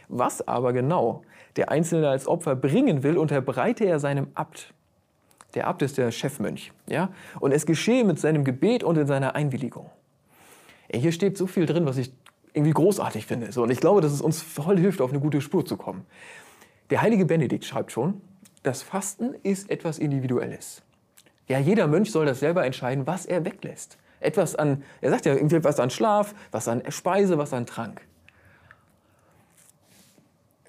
[0.08, 1.24] Was aber genau
[1.56, 4.74] der Einzelne als Opfer bringen will, unterbreite er seinem Abt.
[5.56, 6.72] Der Abt ist der Chefmönch.
[6.88, 7.10] Ja?
[7.40, 9.90] Und es geschehe mit seinem Gebet und in seiner Einwilligung.
[10.94, 12.12] Hier steht so viel drin, was ich
[12.54, 13.52] irgendwie großartig finde.
[13.52, 16.06] So, und ich glaube, dass es uns voll hilft, auf eine gute Spur zu kommen.
[16.90, 18.22] Der heilige Benedikt schreibt schon,
[18.64, 20.82] das Fasten ist etwas Individuelles.
[21.48, 23.98] Ja, jeder Mönch soll das selber entscheiden, was er weglässt.
[24.20, 28.02] Etwas an, er sagt ja irgendwie was an Schlaf, was an Speise, was an Trank.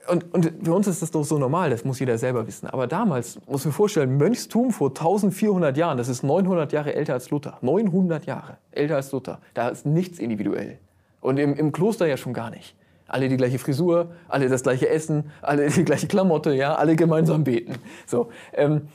[0.09, 2.66] Und, und für uns ist das doch so normal, das muss jeder selber wissen.
[2.66, 7.31] Aber damals, muss man vorstellen, Mönchstum vor 1400 Jahren, das ist 900 Jahre älter als
[7.31, 7.59] Luther.
[7.61, 9.41] 900 Jahre älter als Luther.
[9.55, 10.79] Da ist nichts individuell.
[11.20, 12.74] Und im, im Kloster ja schon gar nicht.
[13.07, 17.45] Alle die gleiche Frisur, alle das gleiche Essen, alle die gleiche Klamotte, ja, alle gemeinsam
[17.45, 17.74] beten.
[18.07, 18.89] So, ähm,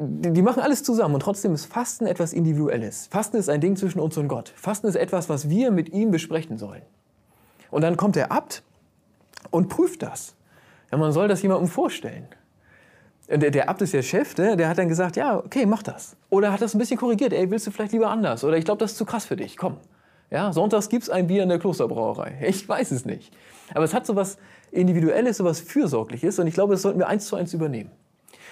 [0.00, 3.06] die, die machen alles zusammen und trotzdem ist Fasten etwas Individuelles.
[3.08, 4.52] Fasten ist ein Ding zwischen uns und Gott.
[4.56, 6.82] Fasten ist etwas, was wir mit ihm besprechen sollen.
[7.70, 8.62] Und dann kommt der Abt
[9.50, 10.34] und prüft das.
[10.90, 12.28] Ja, man soll das jemandem vorstellen.
[13.28, 14.56] Der, der Abt ist der Chef, der, ne?
[14.56, 16.16] der hat dann gesagt, ja, okay, mach das.
[16.28, 18.44] Oder hat das ein bisschen korrigiert, ey, willst du vielleicht lieber anders?
[18.44, 19.78] Oder ich glaube, das ist zu krass für dich, komm.
[20.30, 22.38] Ja, sonntags gibt es ein Bier in der Klosterbrauerei.
[22.46, 23.34] Ich weiß es nicht.
[23.72, 24.36] Aber es hat so was
[24.70, 27.90] Individuelles, so was Fürsorgliches und ich glaube, das sollten wir eins zu eins übernehmen.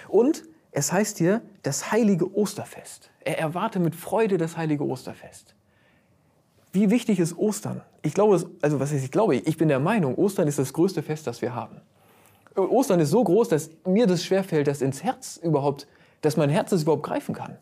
[0.09, 3.11] Und es heißt hier das heilige Osterfest.
[3.21, 5.55] Er erwarte mit Freude das heilige Osterfest.
[6.73, 7.83] Wie wichtig ist Ostern?
[8.03, 11.03] Ich glaube, also was heißt ich glaube, ich bin der Meinung, Ostern ist das größte
[11.03, 11.81] Fest, das wir haben.
[12.57, 15.87] Ostern ist so groß, dass mir das schwerfällt, das ins Herz überhaupt,
[16.23, 17.57] dass mein Herz es überhaupt greifen kann.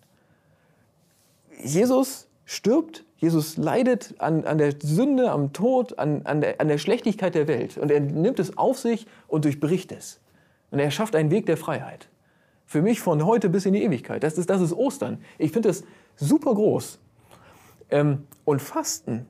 [1.63, 6.79] Jesus stirbt, Jesus leidet an, an der Sünde, am Tod, an, an, der, an der
[6.79, 7.79] Schlechtigkeit der Welt.
[7.79, 10.21] Und er nimmt es auf sich und durchbricht es.
[10.71, 12.09] Und er schafft einen Weg der Freiheit.
[12.65, 14.23] Für mich von heute bis in die Ewigkeit.
[14.23, 15.19] Das ist, das ist Ostern.
[15.39, 15.83] Ich finde das
[16.17, 17.00] super groß.
[17.91, 19.27] Ähm, und Fasten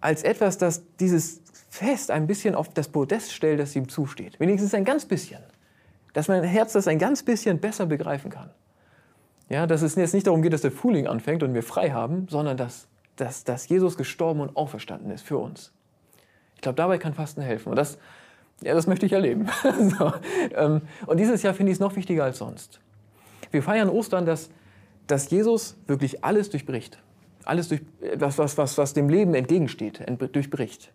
[0.00, 4.38] als etwas, das dieses Fest ein bisschen auf das Podest stellt, das ihm zusteht.
[4.40, 5.42] Wenigstens ein ganz bisschen.
[6.12, 8.50] Dass mein Herz das ein ganz bisschen besser begreifen kann.
[9.48, 12.26] Ja, dass es jetzt nicht darum geht, dass der Frühling anfängt und wir frei haben,
[12.28, 15.72] sondern dass, dass, dass Jesus gestorben und auferstanden ist für uns.
[16.56, 17.70] Ich glaube, dabei kann Fasten helfen.
[17.70, 17.98] Und das,
[18.62, 19.48] ja, das möchte ich erleben.
[19.98, 20.12] so,
[20.54, 22.80] ähm, und dieses Jahr finde ich es noch wichtiger als sonst.
[23.50, 24.50] Wir feiern Ostern, dass,
[25.06, 26.98] dass Jesus wirklich alles durchbricht
[27.48, 30.92] alles durch etwas, was, was, was dem Leben entgegensteht, durchbricht.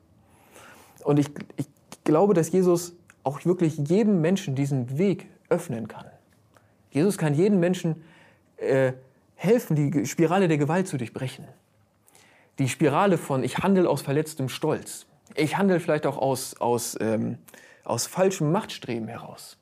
[1.03, 1.27] Und ich,
[1.57, 1.67] ich
[2.03, 2.93] glaube, dass Jesus
[3.23, 6.05] auch wirklich jedem Menschen diesen Weg öffnen kann.
[6.91, 8.03] Jesus kann jedem Menschen
[8.57, 8.93] äh,
[9.35, 11.45] helfen, die Spirale der Gewalt zu durchbrechen.
[12.59, 15.07] Die Spirale von ich handle aus verletztem Stolz.
[15.35, 17.39] Ich handle vielleicht auch aus, aus, ähm,
[17.83, 19.57] aus falschem Machtstreben heraus.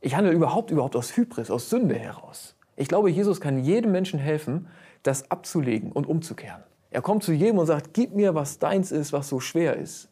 [0.00, 2.54] Ich handle überhaupt, überhaupt aus Hybris, aus Sünde heraus.
[2.76, 4.68] Ich glaube, Jesus kann jedem Menschen helfen,
[5.02, 6.62] das abzulegen und umzukehren.
[6.90, 10.08] Er kommt zu jedem und sagt, gib mir, was deins ist, was so schwer ist,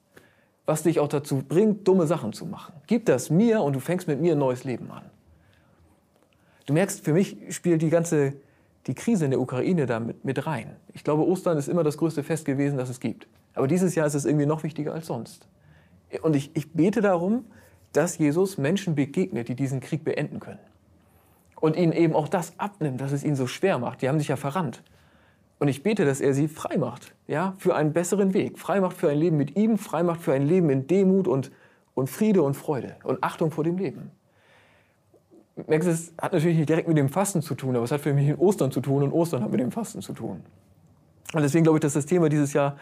[0.67, 2.75] was dich auch dazu bringt, dumme Sachen zu machen.
[2.87, 5.05] Gib das mir und du fängst mit mir ein neues Leben an.
[6.67, 8.35] Du merkst, für mich spielt die ganze
[8.87, 10.77] die Krise in der Ukraine da mit, mit rein.
[10.95, 13.27] Ich glaube, Ostern ist immer das größte Fest gewesen, das es gibt.
[13.55, 15.49] Aber dieses Jahr ist es irgendwie noch wichtiger als sonst.
[16.23, 17.45] Und ich, ich bete darum,
[17.93, 20.61] dass Jesus Menschen begegnet, die diesen Krieg beenden können.
[21.61, 24.03] Und ihnen eben auch das abnimmt, das es ihnen so schwer macht.
[24.03, 24.83] Die haben sich ja verrannt.
[25.59, 28.59] Und ich bete, dass er sie frei macht, ja, für einen besseren Weg.
[28.59, 31.51] Frei macht für ein Leben mit ihm, frei macht für ein Leben in Demut und,
[31.95, 34.11] und Friede und Freude und Achtung vor dem Leben.
[35.67, 38.01] Merkst du, es hat natürlich nicht direkt mit dem Fasten zu tun, aber es hat
[38.01, 40.43] für mich mit Ostern zu tun und Ostern hat mit dem Fasten zu tun.
[41.35, 42.77] Und deswegen glaube ich, dass das Thema dieses Jahr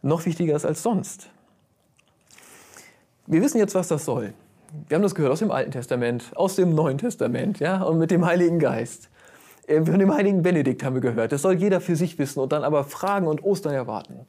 [0.00, 1.28] noch wichtiger ist als sonst.
[3.26, 4.32] Wir wissen jetzt, was das soll.
[4.88, 8.10] Wir haben das gehört aus dem Alten Testament, aus dem Neuen Testament, ja, und mit
[8.10, 9.08] dem Heiligen Geist.
[9.66, 11.32] Äh, von dem heiligen Benedikt haben wir gehört.
[11.32, 14.26] Das soll jeder für sich wissen und dann aber Fragen und Ostern erwarten.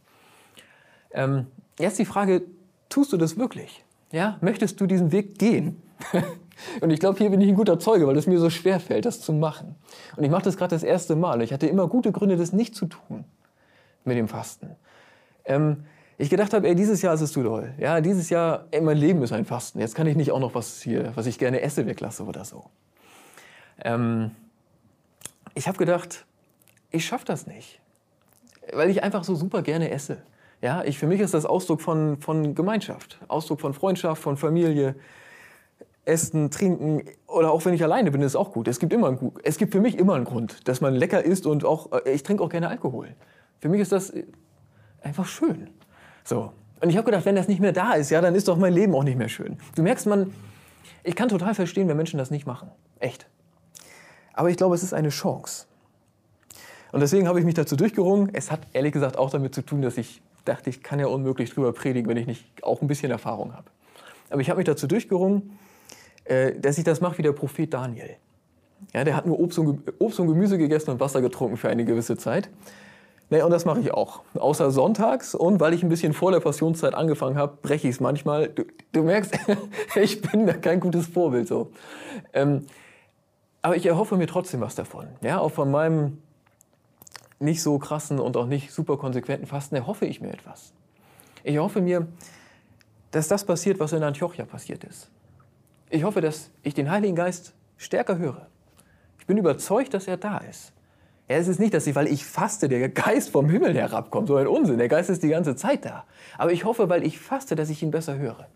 [1.11, 1.47] Ähm,
[1.79, 2.43] jetzt die Frage,
[2.89, 3.83] tust du das wirklich?
[4.11, 5.81] Ja, möchtest du diesen Weg gehen?
[6.81, 9.05] und ich glaube, hier bin ich ein guter Zeuge, weil es mir so schwer fällt,
[9.05, 9.75] das zu machen.
[10.15, 11.41] Und ich mache das gerade das erste Mal.
[11.41, 13.25] Ich hatte immer gute Gründe, das nicht zu tun
[14.03, 14.75] mit dem Fasten.
[15.45, 15.85] Ähm,
[16.21, 17.73] ich gedacht habe, ey, dieses Jahr ist es zu doll.
[17.79, 19.79] Ja, dieses Jahr, ey, mein Leben ist ein Fasten.
[19.79, 22.65] Jetzt kann ich nicht auch noch was hier, was ich gerne esse, weglasse oder so.
[23.83, 24.29] Ähm,
[25.55, 26.25] ich habe gedacht,
[26.91, 27.81] ich schaffe das nicht,
[28.71, 30.21] weil ich einfach so super gerne esse.
[30.61, 34.95] Ja, ich, für mich ist das Ausdruck von, von Gemeinschaft, Ausdruck von Freundschaft, von Familie.
[36.03, 38.67] Essen, trinken oder auch wenn ich alleine bin, ist auch gut.
[38.67, 41.45] Es gibt immer einen, es gibt für mich immer einen Grund, dass man lecker isst
[41.45, 43.15] und auch äh, ich trinke auch gerne Alkohol.
[43.59, 44.25] Für mich ist das äh,
[45.03, 45.69] einfach schön.
[46.23, 46.51] So.
[46.81, 48.73] Und ich habe gedacht, wenn das nicht mehr da ist, ja, dann ist doch mein
[48.73, 49.57] Leben auch nicht mehr schön.
[49.75, 50.33] Du merkst, man,
[51.03, 52.69] ich kann total verstehen, wenn Menschen das nicht machen.
[52.99, 53.27] Echt.
[54.33, 55.65] Aber ich glaube, es ist eine Chance.
[56.91, 58.29] Und deswegen habe ich mich dazu durchgerungen.
[58.33, 61.51] Es hat ehrlich gesagt auch damit zu tun, dass ich dachte, ich kann ja unmöglich
[61.51, 63.69] drüber predigen, wenn ich nicht auch ein bisschen Erfahrung habe.
[64.29, 65.57] Aber ich habe mich dazu durchgerungen,
[66.25, 68.15] äh, dass ich das mache wie der Prophet Daniel.
[68.93, 71.85] Ja, der hat nur Obst und, Obst und Gemüse gegessen und Wasser getrunken für eine
[71.85, 72.49] gewisse Zeit.
[73.31, 74.23] Nee, und das mache ich auch.
[74.33, 77.99] Außer sonntags und weil ich ein bisschen vor der Passionszeit angefangen habe, breche ich es
[78.01, 78.49] manchmal.
[78.49, 79.33] Du, du merkst,
[79.95, 81.71] ich bin da kein gutes Vorbild so.
[82.33, 82.67] Ähm,
[83.61, 85.07] aber ich erhoffe mir trotzdem was davon.
[85.21, 86.17] Ja, auch von meinem
[87.39, 90.73] nicht so krassen und auch nicht super konsequenten Fasten erhoffe ich mir etwas.
[91.45, 92.07] Ich hoffe mir,
[93.11, 95.09] dass das passiert, was in Antiochia passiert ist.
[95.89, 98.47] Ich hoffe, dass ich den Heiligen Geist stärker höre.
[99.19, 100.73] Ich bin überzeugt, dass er da ist.
[101.31, 104.27] Ja, es ist nicht, dass ich, weil ich faste, der Geist vom Himmel herabkommt.
[104.27, 104.77] So ein Unsinn.
[104.77, 106.03] Der Geist ist die ganze Zeit da.
[106.37, 108.47] Aber ich hoffe, weil ich faste, dass ich ihn besser höre.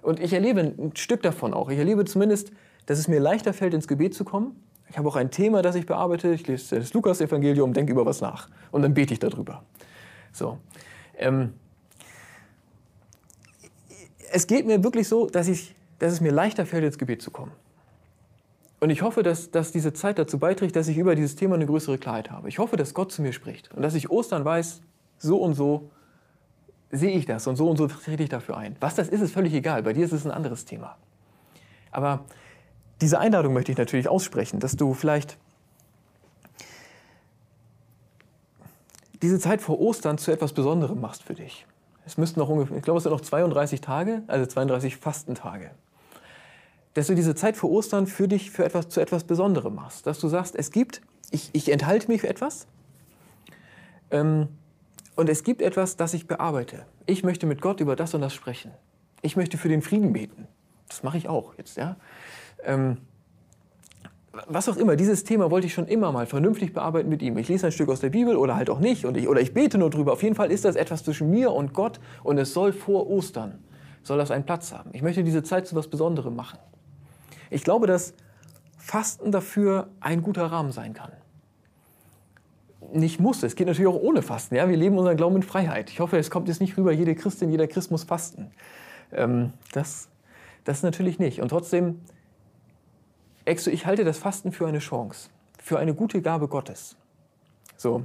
[0.00, 1.70] Und ich erlebe ein Stück davon auch.
[1.70, 2.52] Ich erlebe zumindest,
[2.86, 4.54] dass es mir leichter fällt, ins Gebet zu kommen.
[4.88, 6.32] Ich habe auch ein Thema, das ich bearbeite.
[6.32, 8.48] Ich lese das Lukas-Evangelium, denke über was nach.
[8.70, 9.64] Und dann bete ich darüber.
[10.30, 10.58] So.
[11.18, 11.54] Ähm,
[14.30, 17.32] es geht mir wirklich so, dass, ich, dass es mir leichter fällt, ins Gebet zu
[17.32, 17.50] kommen.
[18.84, 21.64] Und ich hoffe, dass, dass diese Zeit dazu beiträgt, dass ich über dieses Thema eine
[21.64, 22.50] größere Klarheit habe.
[22.50, 24.82] Ich hoffe, dass Gott zu mir spricht und dass ich Ostern weiß,
[25.16, 25.88] so und so
[26.90, 28.76] sehe ich das und so und so trete ich dafür ein.
[28.80, 29.82] Was das ist, ist völlig egal.
[29.84, 30.98] Bei dir ist es ein anderes Thema.
[31.92, 32.26] Aber
[33.00, 35.38] diese Einladung möchte ich natürlich aussprechen, dass du vielleicht
[39.22, 41.66] diese Zeit vor Ostern zu etwas Besonderem machst für dich.
[42.04, 45.70] Es müssten noch ungefähr, ich glaube, es sind noch 32 Tage, also 32 Fastentage.
[46.94, 50.06] Dass du diese Zeit vor Ostern für dich für etwas, zu etwas Besonderem machst.
[50.06, 51.00] Dass du sagst, es gibt,
[51.30, 52.66] ich, ich enthalte mich für etwas
[54.10, 54.48] ähm,
[55.16, 56.86] und es gibt etwas, das ich bearbeite.
[57.06, 58.70] Ich möchte mit Gott über das und das sprechen.
[59.22, 60.46] Ich möchte für den Frieden beten.
[60.88, 61.96] Das mache ich auch jetzt, ja.
[62.64, 62.98] Ähm,
[64.46, 67.38] was auch immer, dieses Thema wollte ich schon immer mal vernünftig bearbeiten mit ihm.
[67.38, 69.54] Ich lese ein Stück aus der Bibel oder halt auch nicht und ich, oder ich
[69.54, 70.12] bete nur drüber.
[70.12, 73.62] Auf jeden Fall ist das etwas zwischen mir und Gott und es soll vor Ostern,
[74.02, 74.90] soll das einen Platz haben.
[74.92, 76.58] Ich möchte diese Zeit zu was Besonderem machen.
[77.54, 78.14] Ich glaube, dass
[78.78, 81.12] Fasten dafür ein guter Rahmen sein kann.
[82.92, 84.56] Nicht muss, es geht natürlich auch ohne Fasten.
[84.56, 84.68] Ja?
[84.68, 85.88] Wir leben unseren Glauben in Freiheit.
[85.88, 88.50] Ich hoffe, es kommt jetzt nicht rüber, jede Christin, jeder Christ muss fasten.
[89.12, 90.08] Ähm, das,
[90.64, 91.40] das natürlich nicht.
[91.40, 92.00] Und trotzdem
[93.46, 95.28] ich halte das Fasten für eine Chance,
[95.62, 96.96] für eine gute Gabe Gottes.
[97.76, 98.04] So.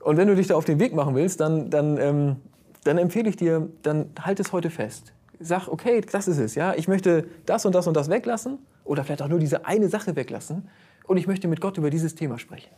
[0.00, 2.36] Und wenn du dich da auf den Weg machen willst, dann, dann, ähm,
[2.84, 5.14] dann empfehle ich dir, dann halt es heute fest.
[5.38, 6.74] Sag, okay, das ist es, ja.
[6.74, 10.16] Ich möchte das und das und das weglassen oder vielleicht auch nur diese eine Sache
[10.16, 10.68] weglassen
[11.06, 12.70] und ich möchte mit Gott über dieses Thema sprechen.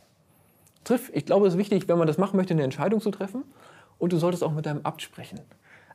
[0.83, 3.43] Triff, ich glaube, es ist wichtig, wenn man das machen möchte, eine Entscheidung zu treffen
[3.97, 5.39] und du solltest auch mit deinem Abt sprechen.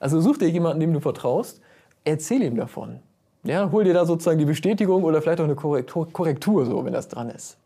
[0.00, 1.60] Also such dir jemanden, dem du vertraust,
[2.04, 3.00] erzähl ihm davon.
[3.44, 6.92] Ja, hol dir da sozusagen die Bestätigung oder vielleicht auch eine Korrektur, Korrektur, so, wenn
[6.92, 7.58] das dran ist.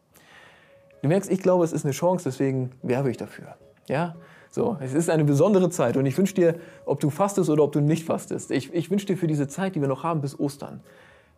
[1.02, 3.54] Du merkst, ich glaube, es ist eine Chance, deswegen werbe ich dafür.
[3.86, 4.16] Ja,
[4.58, 7.70] so, es ist eine besondere Zeit und ich wünsche dir, ob du fastest oder ob
[7.70, 10.38] du nicht fastest, ich, ich wünsche dir für diese Zeit, die wir noch haben bis
[10.40, 10.80] Ostern,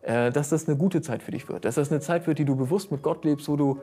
[0.01, 2.45] äh, dass das eine gute Zeit für dich wird, dass das eine Zeit wird, die
[2.45, 3.79] du bewusst mit Gott lebst, wo du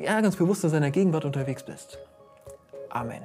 [0.00, 1.98] ja, ganz bewusst in seiner Gegenwart unterwegs bist.
[2.90, 3.22] Amen.